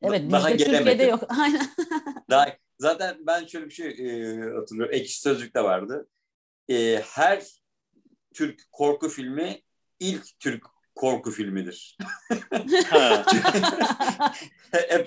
Evet 0.03 0.33
daha 0.33 0.49
bizde 0.53 0.65
gelemedi. 0.65 0.77
Türkiye'de 0.79 1.05
yok. 1.05 1.21
Aynen. 1.43 1.67
Daha, 2.31 2.47
zaten 2.79 3.17
ben 3.27 3.47
şöyle 3.47 3.67
bir 3.67 3.71
şey 3.71 3.87
e, 3.89 4.37
hatırlıyorum. 4.55 4.95
Ekşi 4.95 5.21
Sözlük'te 5.21 5.65
vardı. 5.65 6.09
E, 6.71 7.01
her 7.15 7.64
Türk 8.35 8.61
korku 8.73 9.09
filmi 9.09 9.61
ilk 10.01 10.41
Türk 10.41 10.65
korku 10.95 11.31
filmidir. 11.31 11.97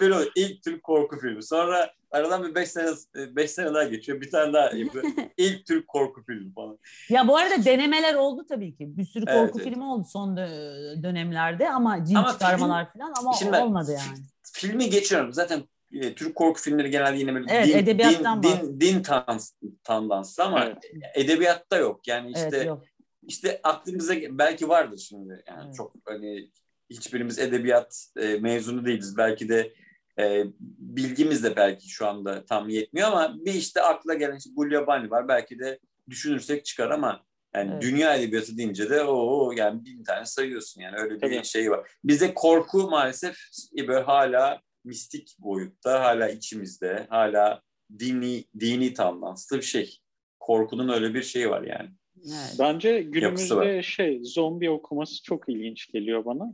Öyle 0.02 0.14
oluyor. 0.16 0.32
İlk 0.36 0.64
Türk 0.64 0.84
korku 0.84 1.20
filmi. 1.20 1.44
Sonra 1.44 1.92
aradan 2.12 2.44
bir 2.44 2.56
beş 2.56 2.70
sene, 2.70 2.90
beş 3.16 3.52
sene 3.52 3.74
daha 3.74 3.84
geçiyor. 3.84 4.22
Bir 4.22 4.32
tane 4.32 4.54
daha. 4.54 4.70
İlk 5.38 5.66
Türk 5.66 5.88
korku 5.88 6.24
filmi 6.26 6.54
falan. 6.54 6.78
ya 7.10 7.28
bu 7.28 7.38
arada 7.38 7.66
denemeler 7.66 8.14
oldu 8.14 8.46
tabii 8.50 8.76
ki. 8.76 8.98
Bir 8.98 9.06
sürü 9.06 9.26
Evet, 9.28 9.40
korku 9.40 9.60
evet. 9.60 9.70
filmi 9.70 9.84
oldu 9.84 10.08
son 10.12 10.36
dö- 10.38 11.04
dönemlerde 11.04 11.70
ama 11.70 12.06
cin 12.06 12.16
Ama 12.16 12.32
çıkarmalar 12.32 12.94
falan 12.94 13.14
ama 13.20 13.34
Şimdi- 13.34 13.58
olmadı 13.58 13.92
yani. 13.92 14.18
Filmi 14.54 14.90
geçiyorum. 14.90 15.34
Zaten 15.34 15.64
e, 15.94 16.16
Türk 16.16 16.36
korku 16.36 16.62
filmleri 16.62 16.90
genelde 16.92 17.18
yine 17.18 17.34
böyle 17.34 17.46
Evet, 17.54 17.68
din, 17.68 17.78
edebiyattan 17.78 18.44
din, 18.44 18.52
bahsediyor. 18.52 18.74
din, 18.74 18.80
din 18.80 19.04
tans, 19.04 19.52
tandanslı 19.84 20.44
ama 20.44 20.66
evet. 20.66 20.78
edebiyatta 21.16 21.78
yok. 21.78 22.08
Yani 22.08 22.32
işte 22.32 22.50
evet 22.54 22.66
yok. 22.66 22.84
İşte 23.28 23.60
aklımıza 23.64 24.16
belki 24.30 24.70
vardır 24.70 24.98
şimdi. 24.98 25.44
Yani 25.48 25.64
Evet. 25.66 25.76
çok 25.76 25.94
hani 26.06 26.50
hiçbirimiz 26.90 27.40
edebiyat 27.40 28.08
e, 28.18 28.38
mezunu 28.38 28.86
değiliz. 28.86 29.18
Belki 29.18 29.50
de 29.50 29.74
e, 30.20 30.46
bilgimiz 30.80 31.44
de 31.44 31.56
belki 31.56 31.90
şu 31.90 32.08
anda 32.08 32.46
tam 32.46 32.70
yetmiyor 32.70 33.08
ama 33.08 33.36
bir 33.46 33.54
işte 33.54 33.82
akla 33.82 34.14
gelen 34.14 34.38
işte 34.38 34.50
Gulyabani 34.56 35.12
var. 35.12 35.28
Belki 35.28 35.60
de 35.60 35.80
düşünürsek 36.10 36.66
çıkar 36.66 36.90
ama 36.90 37.24
yani 37.56 37.72
Evet. 37.74 37.82
dünya 37.82 38.16
edebiyatı 38.16 38.58
deyince 38.58 38.90
de 38.90 39.04
o 39.04 39.52
yani 39.52 39.86
bin 39.86 40.04
tane 40.04 40.26
sayıyorsun 40.26 40.82
yani 40.82 40.98
öyle 40.98 41.16
bir 41.16 41.20
Tabii. 41.20 41.46
şey 41.46 41.72
var. 41.72 41.90
Bizde 42.04 42.34
korku 42.34 42.90
maalesef 42.90 43.38
böyle 43.78 44.00
hala 44.00 44.62
mistik 44.84 45.36
boyutta, 45.40 46.04
hala 46.04 46.30
içimizde, 46.30 47.08
hala 47.10 47.62
dini 48.00 48.46
dini 48.60 48.94
tandanslı 48.94 49.58
bir 49.58 49.62
şey. 49.64 49.98
Korkunun 50.40 50.90
öyle 50.90 51.14
bir 51.14 51.24
şeyi 51.24 51.50
var 51.50 51.62
yani. 51.62 51.90
Evet. 52.28 52.56
Bence 52.60 53.02
günümüzde 53.02 53.84
şey 53.84 54.20
zombi 54.24 54.70
okuması 54.70 55.24
çok 55.24 55.50
ilginç 55.50 55.92
geliyor 55.92 56.26
bana. 56.26 56.54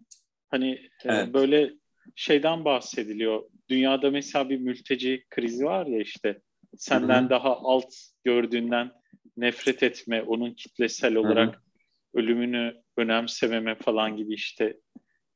Hani 0.51 0.71
e, 0.71 0.89
Evet. 1.05 1.33
böyle 1.33 1.73
şeyden 2.15 2.65
bahsediliyor. 2.65 3.43
Dünyada 3.69 4.11
mesela 4.11 4.49
bir 4.49 4.57
mülteci 4.57 5.23
krizi 5.29 5.65
var 5.65 5.85
ya 5.85 5.99
işte 5.99 6.41
senden 6.77 7.21
Hı 7.21 7.25
hı. 7.25 7.29
daha 7.29 7.57
alt 7.57 7.93
gördüğünden 8.23 8.91
nefret 9.37 9.83
etme, 9.83 10.21
onun 10.21 10.53
kitlesel 10.53 11.15
olarak 11.15 11.63
ölümünü 12.13 12.75
önemsememe 12.97 13.75
falan 13.75 14.17
gibi 14.17 14.33
işte 14.33 14.77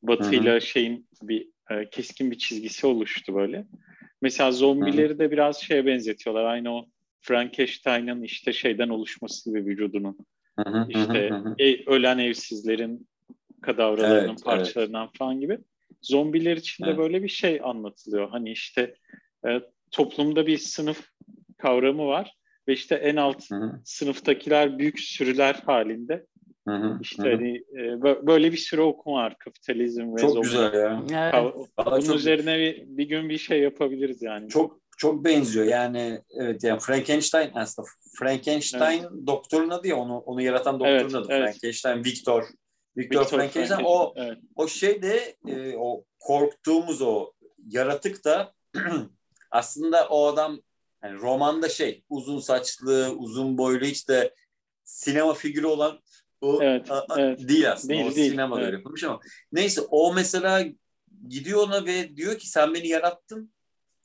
Batı'yla 0.01 0.59
şeyin 0.59 1.07
bir 1.21 1.49
e, 1.71 1.89
keskin 1.89 2.31
bir 2.31 2.38
çizgisi 2.38 2.88
oluştu 2.88 3.35
böyle. 3.35 3.65
Mesela 4.21 4.51
zombileri 4.51 5.19
de 5.19 5.31
biraz 5.31 5.61
şeye 5.61 5.85
benzetiyorlar. 5.85 6.45
Aynı 6.45 6.75
o 6.75 6.85
Frankenstein'ın 7.22 8.22
işte 8.22 8.53
şeyden 8.53 8.89
oluşması 8.89 9.49
gibi 9.49 9.65
vücudunun. 9.65 10.18
Hı 10.59 10.70
hı, 10.70 10.86
İşte 10.89 11.30
hı 11.30 11.55
e, 11.59 11.86
ölen 11.86 12.18
evsizlerin 12.18 13.07
kadavralarının 13.61 14.30
Evet, 14.30 14.43
parçalarından 14.43 15.09
falan 15.18 15.39
gibi. 15.39 15.59
Zombiler 16.01 16.57
için 16.57 16.84
de 16.86 16.89
Evet. 16.89 16.99
böyle 16.99 17.24
bir 17.24 17.30
şey 17.30 17.59
anlatılıyor. 17.63 18.30
Hani 18.30 18.51
işte 18.51 18.93
e, 19.47 19.61
toplumda 19.91 20.47
bir 20.47 20.57
sınıf 20.57 21.09
kavramı 21.57 22.05
var 22.07 22.34
ve 22.68 22.74
işte 22.74 22.95
en 22.95 23.15
alt 23.15 23.51
Hı 23.51 23.55
hı, 23.55 23.82
sınıftakiler 23.86 24.80
büyük 24.80 24.99
sürüler 24.99 25.55
halinde. 25.65 26.26
hı 26.68 26.76
hı, 26.76 26.97
İşte 27.01 27.24
hı 27.24 27.36
hani 27.36 27.57
e, 27.57 27.80
bö- 27.80 28.28
böyle 28.28 28.51
bir 28.51 28.57
sürü 28.57 28.82
okuma 28.82 29.18
var 29.18 29.36
kapitalizm 29.39 30.15
ve 30.15 30.22
çok 30.22 30.34
zombi. 30.34 30.43
güzel 30.47 30.74
ya. 30.74 31.03
Evet. 31.34 31.55
Bunun 31.88 32.01
çok, 32.01 32.15
üzerine 32.15 32.59
bir, 32.59 32.84
bir 32.88 33.09
gün 33.09 33.30
bir 33.30 33.38
şey 33.38 33.59
yapabiliriz 33.61 34.22
yani. 34.22 34.49
çok 34.49 34.86
çok 34.97 35.25
benziyor. 35.25 35.65
Yani 35.65 36.21
evet 36.29 36.63
yani 36.63 36.79
Frankenstein 36.79 37.51
aslında 37.55 37.87
Frankenstein 38.19 39.27
doktorun 39.27 39.69
adı 39.69 39.87
ya 39.87 39.95
onu 39.97 40.17
onu 40.17 40.41
yaratan 40.41 40.79
doktorun 40.79 40.95
Evet, 40.99 41.15
adı. 41.15 41.27
evet. 41.29 41.51
Frankenstein 41.51 42.03
Victor. 42.03 42.43
Victor, 42.97 43.21
Victor 43.21 43.37
Frankenstein 43.37 43.83
o 43.85 44.13
evet. 44.15 44.37
o 44.55 44.67
şey 44.67 45.01
de 45.01 45.35
e, 45.47 45.75
o 45.77 46.03
korktuğumuz 46.19 47.01
o 47.01 47.31
yaratık 47.67 48.25
da 48.25 48.53
aslında 49.51 50.07
o 50.07 50.27
adam 50.27 50.61
yani 51.03 51.19
romanda 51.19 51.69
şey 51.69 52.03
uzun 52.09 52.39
saçlı, 52.39 53.09
uzun 53.17 53.57
boylu 53.57 53.85
hiç 53.85 54.09
de 54.09 54.33
sinema 54.83 55.33
figürü 55.33 55.65
olan 55.65 55.99
o 56.41 56.63
Evet, 56.63 56.91
a- 56.91 57.05
a- 57.09 57.21
evet. 57.21 57.49
değil 57.49 57.71
aslında. 57.71 57.93
Değil, 57.93 58.05
o 58.11 58.15
değil, 58.15 58.31
sinemada 58.31 58.61
evet. 58.61 58.73
yapılmış 58.73 59.03
ama 59.03 59.19
neyse 59.51 59.81
o 59.81 60.13
mesela 60.13 60.63
gidiyor 61.27 61.67
ona 61.67 61.85
ve 61.85 62.15
diyor 62.15 62.37
ki 62.37 62.49
sen 62.49 62.73
beni 62.73 62.87
yarattın 62.87 63.53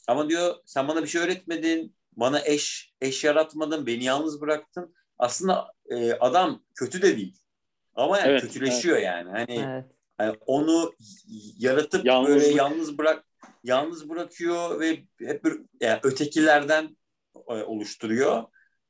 ama 0.09 0.28
diyor 0.28 0.55
sen 0.66 0.88
bana 0.88 1.03
bir 1.03 1.09
şey 1.09 1.22
öğretmedin. 1.22 1.94
Bana 2.16 2.40
eş 2.44 2.92
eş 3.00 3.24
yaratmadın. 3.24 3.86
Beni 3.86 4.05
yalnız 4.05 4.40
bıraktın. 4.40 4.94
Aslında 5.18 5.72
e, 5.90 6.12
adam 6.12 6.62
kötü 6.74 7.03
de 7.03 7.16
değil. 7.16 7.38
Ama 7.94 8.18
yani 8.18 8.28
Evet, 8.30 8.42
kötüleşiyor 8.42 8.98
yani. 8.98 9.30
Hani 9.30 9.64
Evet. 9.66 9.84
yani 10.20 10.36
onu 10.46 10.92
yaratıp 11.59 12.05
Yalnızlık. 12.05 12.42
böyle 12.42 12.55
yalnız 12.57 12.98
bırak 12.98 13.24
yalnız 13.64 14.09
bırakıyor 14.09 14.80
ve 14.80 15.05
hep 15.18 15.44
bir, 15.44 15.61
yani 15.80 16.00
ötekilerden 16.03 16.96
e, 17.48 17.53
oluşturuyor 17.53 18.44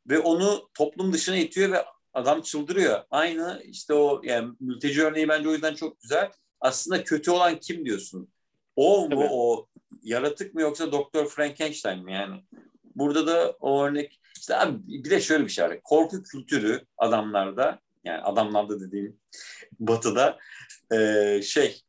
ve 0.07 0.19
onu 0.19 0.69
toplum 0.75 1.13
dışına 1.13 1.37
itiyor 1.37 1.73
ve 1.73 1.85
adam 2.15 2.43
çıldırıyor. 2.43 3.03
Aynı 3.11 3.63
işte 3.65 3.95
o 3.95 4.21
yani 4.25 4.53
mülteci 4.61 5.05
örneği 5.05 5.29
bence 5.29 5.49
o 5.49 5.53
yüzden 5.53 5.75
çok 5.75 6.01
güzel. 6.01 6.31
Aslında 6.61 7.05
kötü 7.05 7.31
olan 7.31 7.59
kim 7.61 7.85
diyorsun? 7.85 8.29
O 8.77 9.01
mu 9.03 9.11
Tabii. 9.11 9.29
o 9.31 9.69
yaratık 10.03 10.55
mı 10.55 10.61
yoksa 10.61 10.93
Doktor 10.93 11.29
Frankenstein 11.29 12.05
mi 12.05 12.13
yani? 12.13 12.43
Burada 12.97 13.27
da 13.27 13.57
o 13.61 13.85
örnek 13.85 14.21
işte 14.39 14.57
abi 14.57 14.79
bir 15.05 15.11
de 15.11 15.21
şöyle 15.21 15.45
bir 15.45 15.49
şey 15.51 15.65
var. 15.65 15.81
Korku 15.83 16.23
kültürü 16.23 16.81
adamlarda 16.99 17.81
yani 18.05 18.21
adamlarda 18.23 18.81
dediğim 18.81 19.17
batıda 19.81 20.39
e, 20.95 21.41
şey 21.43 21.81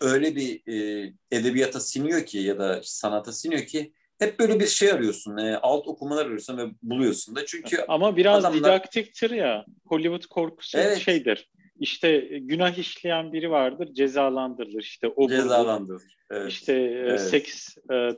öyle 0.00 0.36
bir 0.36 0.72
e, 0.72 1.12
edebiyata 1.30 1.80
siniyor 1.80 2.26
ki 2.26 2.38
ya 2.38 2.58
da 2.58 2.80
sanata 2.84 3.32
siniyor 3.32 3.62
ki 3.62 3.92
hep 4.18 4.38
böyle 4.38 4.60
bir 4.60 4.66
şey 4.66 4.92
arıyorsun. 4.92 5.36
e, 5.36 5.56
alt 5.56 5.88
okumalar 5.88 6.26
arıyorsun 6.26 6.58
ve 6.58 6.66
buluyorsun 6.82 7.36
da. 7.36 7.46
Çünkü 7.46 7.84
Ama 7.88 8.16
biraz 8.16 8.44
adamlar- 8.44 8.58
didaktiktir 8.58 9.30
ya. 9.30 9.64
Hollywood 9.86 10.26
korkusu 10.26 10.78
Evet. 10.78 10.98
şeydir. 10.98 11.50
İşte 11.80 12.08
e, 12.08 12.38
günah 12.38 12.78
işleyen 12.78 13.32
biri 13.32 13.50
vardır, 13.50 13.94
cezalandırılır. 13.94 14.82
İşte 14.82 15.08
o 15.08 15.28
cezalandırır. 15.28 16.02
Evet. 16.30 16.52
işte 16.52 16.72
e, 16.72 16.76
Evet. 16.76 17.20
seks 17.20 17.76
e, 17.92 18.08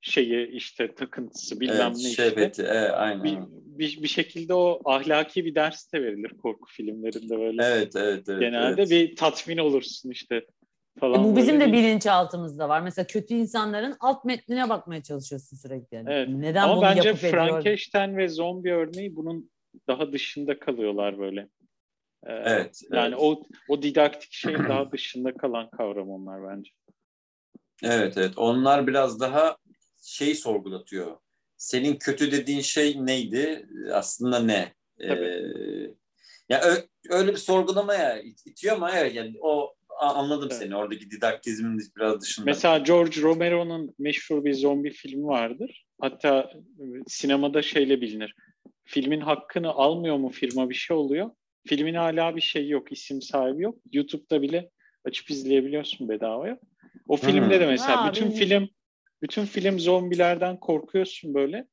şeyi 0.00 0.48
işte 0.48 0.94
takıntısı 0.94 1.60
bilmem 1.60 1.80
evet, 1.80 1.96
ne 1.96 2.10
işte. 2.10 2.30
şehveti. 2.30 2.62
Evet, 2.62 2.90
aynen. 2.94 3.24
Bir, 3.24 3.38
bir, 3.78 4.02
bir 4.02 4.08
şekilde 4.08 4.54
o 4.54 4.80
ahlaki 4.84 5.44
bir 5.44 5.54
ders 5.54 5.92
de 5.92 6.02
verilir 6.02 6.32
korku 6.42 6.68
filmlerinde 6.70 7.38
böyle. 7.38 7.62
Evet, 7.64 7.96
evet, 7.96 8.28
evet. 8.28 8.40
Genelde 8.40 8.82
evet. 8.82 8.90
bir 8.90 9.16
tatmin 9.16 9.58
olursun 9.58 10.10
işte 10.10 10.36
E, 10.96 11.00
falan. 11.00 11.24
bu 11.24 11.36
bizim 11.36 11.60
de 11.60 11.72
bilinçaltımızda 11.72 12.68
var. 12.68 12.80
Mesela 12.80 13.06
kötü 13.06 13.34
insanların 13.34 13.96
alt 14.00 14.24
metnine 14.24 14.68
bakmaya 14.68 15.02
çalışıyorsun 15.02 15.56
sürekli. 15.56 15.94
Yani. 15.94 16.08
Evet. 16.10 16.28
Neden 16.28 16.62
Ama 16.62 16.76
bunu 16.76 16.82
bence? 16.82 17.14
Frankenstein 17.14 18.16
ve 18.16 18.28
zombi 18.28 18.72
örneği 18.72 19.16
bunun 19.16 19.50
daha 19.88 20.12
dışında 20.12 20.58
kalıyorlar 20.58 21.18
böyle. 21.18 21.48
Ee, 22.28 22.32
Evet, 22.32 22.80
Yani 22.92 23.08
evet. 23.08 23.18
o 23.20 23.42
o 23.68 23.82
didaktik 23.82 24.32
şeyin 24.32 24.58
daha 24.68 24.92
dışında 24.92 25.34
kalan 25.34 25.70
kavram 25.70 26.10
onlar 26.10 26.48
bence. 26.56 26.70
Evet, 27.82 28.14
evet. 28.16 28.32
Onlar 28.38 28.86
biraz 28.86 29.20
daha 29.20 29.56
şey 30.02 30.34
sorgulatıyor. 30.34 31.16
Senin 31.56 31.96
kötü 31.96 32.32
dediğin 32.32 32.60
şey 32.60 33.06
neydi? 33.06 33.68
Aslında 33.92 34.38
ne? 34.38 34.74
Ee, 35.00 35.14
ya 36.48 36.62
öyle 37.10 37.32
bir 37.32 37.36
sorgulamaya 37.36 38.20
it- 38.22 38.46
itiyor 38.46 38.76
ama 38.76 38.90
evet 38.92 39.14
yani 39.14 39.36
o 39.40 39.74
anladım 40.00 40.48
Evet. 40.50 40.58
seni. 40.62 40.76
Oradaki 40.76 41.10
didaktizmin 41.10 41.80
biraz 41.96 42.20
dışında. 42.20 42.46
Mesela 42.46 42.78
George 42.78 43.22
Romero'nun 43.22 43.94
meşhur 43.98 44.44
bir 44.44 44.54
zombi 44.54 44.90
filmi 44.90 45.26
vardır. 45.26 45.86
Hatta 46.00 46.50
e, 46.78 46.84
sinemada 47.08 47.62
şeyle 47.62 48.00
bilinir. 48.00 48.34
Filmin 48.84 49.20
hakkını 49.20 49.70
almıyor 49.70 50.16
mu 50.16 50.28
firma 50.28 50.70
bir 50.70 50.74
şey 50.74 50.96
oluyor. 50.96 51.30
Filmin 51.66 51.94
hala 51.94 52.36
bir 52.36 52.40
şey 52.40 52.68
yok, 52.68 52.92
isim 52.92 53.22
sahibi 53.22 53.62
yok. 53.62 53.78
YouTube'da 53.92 54.42
bile 54.42 54.70
açıp 55.04 55.30
izleyebiliyorsun 55.30 56.08
bedavaya. 56.08 56.58
O 57.08 57.16
filmde 57.16 57.60
de 57.60 57.66
mesela 57.66 58.04
Ha, 58.04 58.10
bütün 58.12 58.30
film 58.30 58.68
bütün 59.22 59.44
film 59.44 59.78
zombilerden 59.78 60.60
korkuyorsun 60.60 61.34
böyle. 61.34 61.66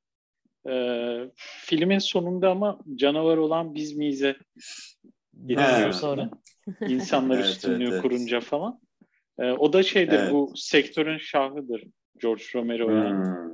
Ee, 0.69 1.19
filmin 1.37 1.99
sonunda 1.99 2.49
ama 2.49 2.79
canavar 2.95 3.37
olan 3.37 3.75
biz 3.75 3.97
miyize 3.97 4.35
Ha. 5.55 5.93
Sonra. 5.93 6.29
insanlar 6.87 7.35
Evet, 7.39 7.45
üstünlüğü 7.45 7.83
evet, 7.83 7.93
evet. 7.93 8.01
kurunca 8.01 8.39
falan. 8.39 8.79
Ee, 9.39 9.51
o 9.51 9.73
da 9.73 9.83
şeydir 9.83 10.19
Evet. 10.19 10.31
bu 10.31 10.53
sektörün 10.55 11.17
şahıdır. 11.17 11.83
George 12.21 12.43
Romero 12.55 12.91
yani. 12.91 13.25
Hmm. 13.25 13.53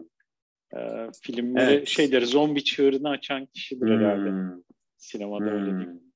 Ee, 0.79 1.09
filmleri 1.21 1.73
Evet. 1.73 1.87
şeydir 1.87 2.21
zombi 2.21 2.63
çığırını 2.63 3.09
açan 3.09 3.45
kişidir 3.45 3.89
herhalde. 3.89 4.29
Hmm. 4.29 4.61
Sinemada 4.97 5.51
öyle 5.51 5.65
diyeyim. 5.65 6.08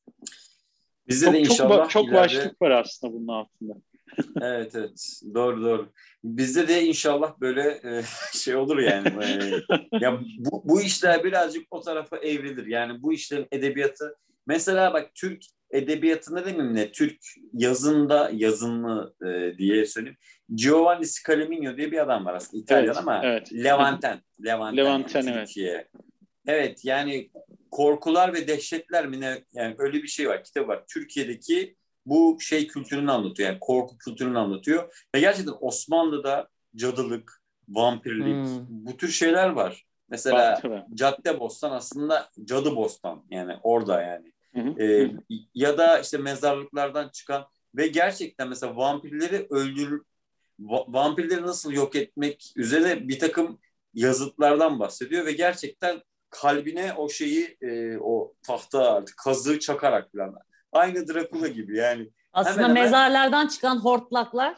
Bizde 1.08 1.26
Çok, 1.26 1.34
de 1.34 1.44
çok, 1.44 1.52
inşallah 1.52 1.86
ba- 1.86 1.90
çok 1.90 2.06
ileride- 2.06 2.16
başlık 2.16 2.62
var 2.62 2.72
aslında 2.72 3.14
bunun 3.14 3.28
altında. 3.28 3.74
Evet 4.42 4.76
evet 4.76 5.22
doğru 5.34 5.62
doğru. 5.64 5.90
Bizde 6.24 6.68
de 6.68 6.84
inşallah 6.86 7.40
böyle 7.42 7.62
e, 7.62 8.02
şey 8.34 8.56
olur 8.56 8.78
yani. 8.78 9.08
E, 9.24 9.40
ya 10.02 10.22
bu, 10.38 10.64
bu 10.66 10.82
işler 10.82 11.24
birazcık 11.24 11.68
o 11.72 11.82
tarafa 11.82 12.18
evrilir. 12.18 12.66
Yani 12.66 13.04
bu 13.04 13.14
işlerin 13.14 13.48
edebiyatı 13.52 14.16
mesela 14.48 14.94
bak 14.94 15.16
Türk 15.16 15.44
edebiyatında 15.72 16.46
demeyeyim 16.46 16.76
ne 16.76 16.92
Türk 16.92 17.20
yazında 17.54 18.30
yazınlı 18.34 19.14
e, 19.26 19.58
diye 19.58 19.86
söyleyeyim. 19.86 20.18
Giovanni 20.56 21.06
Scalaminio 21.06 21.78
diye 21.78 21.92
bir 21.92 21.98
adam 22.02 22.26
var 22.26 22.34
aslında 22.34 22.64
İtalyan 22.64 22.86
Evet, 22.86 22.98
ama 22.98 23.22
evet. 23.24 23.54
Levanten. 23.54 24.22
Levanten, 24.46 24.78
Levanten, 24.78 25.22
yani 25.22 25.36
evet. 25.38 25.48
Türkiye. 25.48 25.88
Evet 26.48 26.86
yani 26.86 27.30
korkular 27.74 28.34
ve 28.34 28.48
dehşetler 28.48 29.08
mi 29.08 29.22
ne 29.22 29.44
yani 29.54 29.76
öyle 29.78 30.04
bir 30.04 30.08
şey 30.08 30.30
var 30.30 30.44
kitap 30.44 30.68
var. 30.68 30.84
Türkiye'deki 30.88 31.76
bu 32.06 32.38
şey 32.42 32.68
kültürünü 32.68 33.12
anlatıyor 33.12 33.50
yani 33.50 33.60
korku 33.60 33.98
kültürünü 33.98 34.40
anlatıyor 34.40 35.06
ve 35.16 35.20
gerçekten 35.20 35.56
Osmanlı'da 35.60 36.48
cadılık, 36.76 37.42
vampirlik 37.70 38.48
Hmm. 38.48 38.66
bu 38.70 38.98
tür 38.98 39.10
şeyler 39.10 39.50
var. 39.50 39.86
Mesela. 40.10 40.62
Cadde 40.94 41.40
Bostan 41.40 41.72
aslında 41.72 42.30
Cadı 42.44 42.76
Bostan 42.76 43.26
yani 43.30 43.54
orada 43.64 44.02
yani. 44.02 44.32
Hı 44.56 44.62
hı. 44.62 44.84
Ee, 44.84 45.12
ya 45.54 45.78
da 45.78 46.00
işte 46.00 46.18
mezarlıklardan 46.18 47.10
çıkan 47.10 47.46
ve 47.76 47.88
gerçekten 47.88 48.50
mesela 48.50 48.76
vampirleri 48.76 49.48
öldür 49.50 50.02
va- 50.60 50.94
vampirleri 50.94 51.42
nasıl 51.42 51.72
yok 51.72 51.96
etmek 51.96 52.54
üzere 52.56 53.08
bir 53.08 53.20
takım 53.20 53.60
yazıtlardan 53.94 54.80
bahsediyor 54.80 55.26
ve 55.26 55.32
gerçekten 55.32 56.02
kalbine 56.42 56.94
o 56.94 57.10
şeyi 57.10 57.58
e, 57.62 57.98
o 57.98 58.34
tahta 58.44 58.94
artık 58.94 59.18
kazığı 59.18 59.60
çakarak 59.60 60.12
falan. 60.12 60.36
Aynı 60.72 61.08
Drakula 61.08 61.48
gibi 61.48 61.78
yani. 61.78 62.10
Aslında 62.34 62.56
Hemen 62.56 62.70
hemen- 62.70 62.84
mezarlardan 62.84 63.48
çıkan 63.48 63.78
hortlaklar 63.78 64.56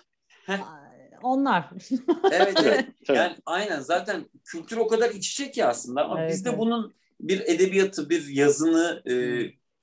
onlar. 1.22 1.70
Evet 2.32 2.54
evet. 2.64 2.86
Yani 3.08 3.36
aynen 3.46 3.80
zaten 3.80 4.26
kültür 4.44 4.78
o 4.78 4.88
kadar 4.88 5.10
iç 5.10 5.32
içe 5.32 5.52
ki 5.52 5.66
aslında 5.66 6.06
ama 6.06 6.22
Evet, 6.22 6.32
bizde 6.32 6.50
evet. 6.50 6.60
bunun 6.60 6.94
bir 7.20 7.40
edebiyatı, 7.40 8.10
bir 8.10 8.28
yazını 8.28 9.04
e, 9.12 9.14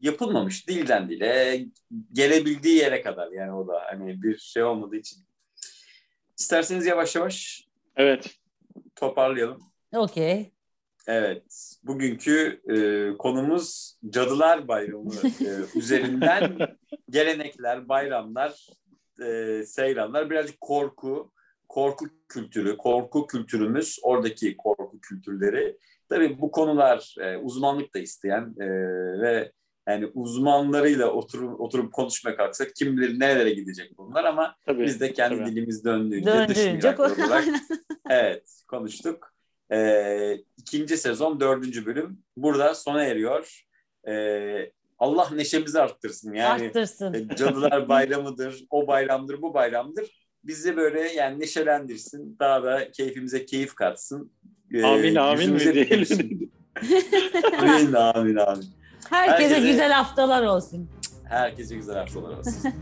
yapılmamış 0.01 0.69
dilden 0.69 1.09
dile 1.09 1.65
gelebildiği 2.13 2.77
yere 2.77 3.03
kadar 3.03 3.33
yani 3.33 3.53
o 3.53 3.69
da 3.69 3.83
hani 3.91 4.23
bir 4.23 4.39
şey 4.39 4.63
olmadığı 4.63 4.97
için. 4.97 5.19
İsterseniz 6.39 6.87
yavaş 6.87 7.17
yavaş 7.17 7.67
Evet. 7.97 8.31
toparlayalım. 8.97 9.63
Okey. 9.93 10.53
Evet, 11.07 11.77
bugünkü 11.83 12.61
e, 12.69 13.17
konumuz 13.17 13.97
Cadılar 14.11 14.69
Bayramı 14.69 15.15
e, 15.25 15.79
üzerinden 15.79 16.59
gelenekler, 17.11 17.89
bayramlar, 17.89 18.67
e, 19.23 19.63
seyranlar, 19.67 20.31
birazcık 20.31 20.61
korku, 20.61 21.33
korku 21.69 22.05
kültürü, 22.29 22.77
korku 22.77 23.27
kültürümüz, 23.27 23.99
oradaki 24.03 24.57
korku 24.57 25.01
kültürleri. 25.01 25.79
Tabii 26.09 26.41
bu 26.41 26.51
konular 26.51 27.15
e, 27.21 27.37
uzmanlık 27.37 27.95
da 27.95 27.99
isteyen 27.99 28.55
e, 28.61 28.67
ve 29.21 29.53
yani 29.89 30.07
uzmanlarıyla 30.15 31.11
oturup, 31.11 31.61
oturup 31.61 31.93
konuşmaya 31.93 32.37
kalksak 32.37 32.75
kim 32.77 32.97
bilir 32.97 33.21
nerelere 33.21 33.51
gidecek 33.51 33.99
bunlar 33.99 34.25
ama 34.25 34.57
Tabii. 34.67 34.83
biz 34.83 35.01
de 35.01 35.13
kendi 35.13 35.39
tabii. 35.39 35.51
dilimiz 35.51 35.85
döndüğünce 35.85 36.49
dış 36.49 36.59
Döndüğünce 36.59 36.73
mihraklar 36.73 37.11
olarak. 37.27 37.45
Evet, 38.11 38.63
konuştuk. 38.69 39.33
Ee, 39.73 40.39
ikinci 40.57 40.97
sezon, 40.97 41.41
dördüncü 41.41 41.87
bölüm 41.87 42.19
burada 42.37 42.75
sona 42.75 43.05
eriyor. 43.05 43.65
Ee, 44.09 44.71
Allah 44.99 45.29
neşemizi 45.35 45.81
arttırsın. 45.81 46.35
Yani 46.35 46.65
Arttırsın. 46.65 47.15
e, 47.15 47.37
Cadılar 47.37 47.73
Bayramı'dır, 47.89 48.65
o 48.71 48.87
bayramdır, 48.87 49.43
bu 49.43 49.55
bayramdır. 49.55 50.23
Bizi 50.45 50.77
böyle 50.77 51.01
yani 51.13 51.41
neşelendirsin, 51.41 52.37
daha 52.41 52.63
da 52.63 52.91
keyfimize 52.91 53.47
keyif 53.47 53.75
katsın. 53.75 54.33
Ee, 54.75 54.85
Amin 54.85 55.15
amin 55.15 55.53
mi 55.53 55.61
diyelim. 55.61 56.51
amin, 57.59 57.93
amin, 57.93 58.37
amin. 58.37 58.65
Herkese 59.11 59.55
herkese- 59.55 59.71
güzel 59.71 59.93
haftalar 59.93 60.43
olsun. 60.43 60.89
Herkese 61.29 61.75
güzel 61.77 61.97
haftalar 61.97 62.39
olsun. 62.39 62.63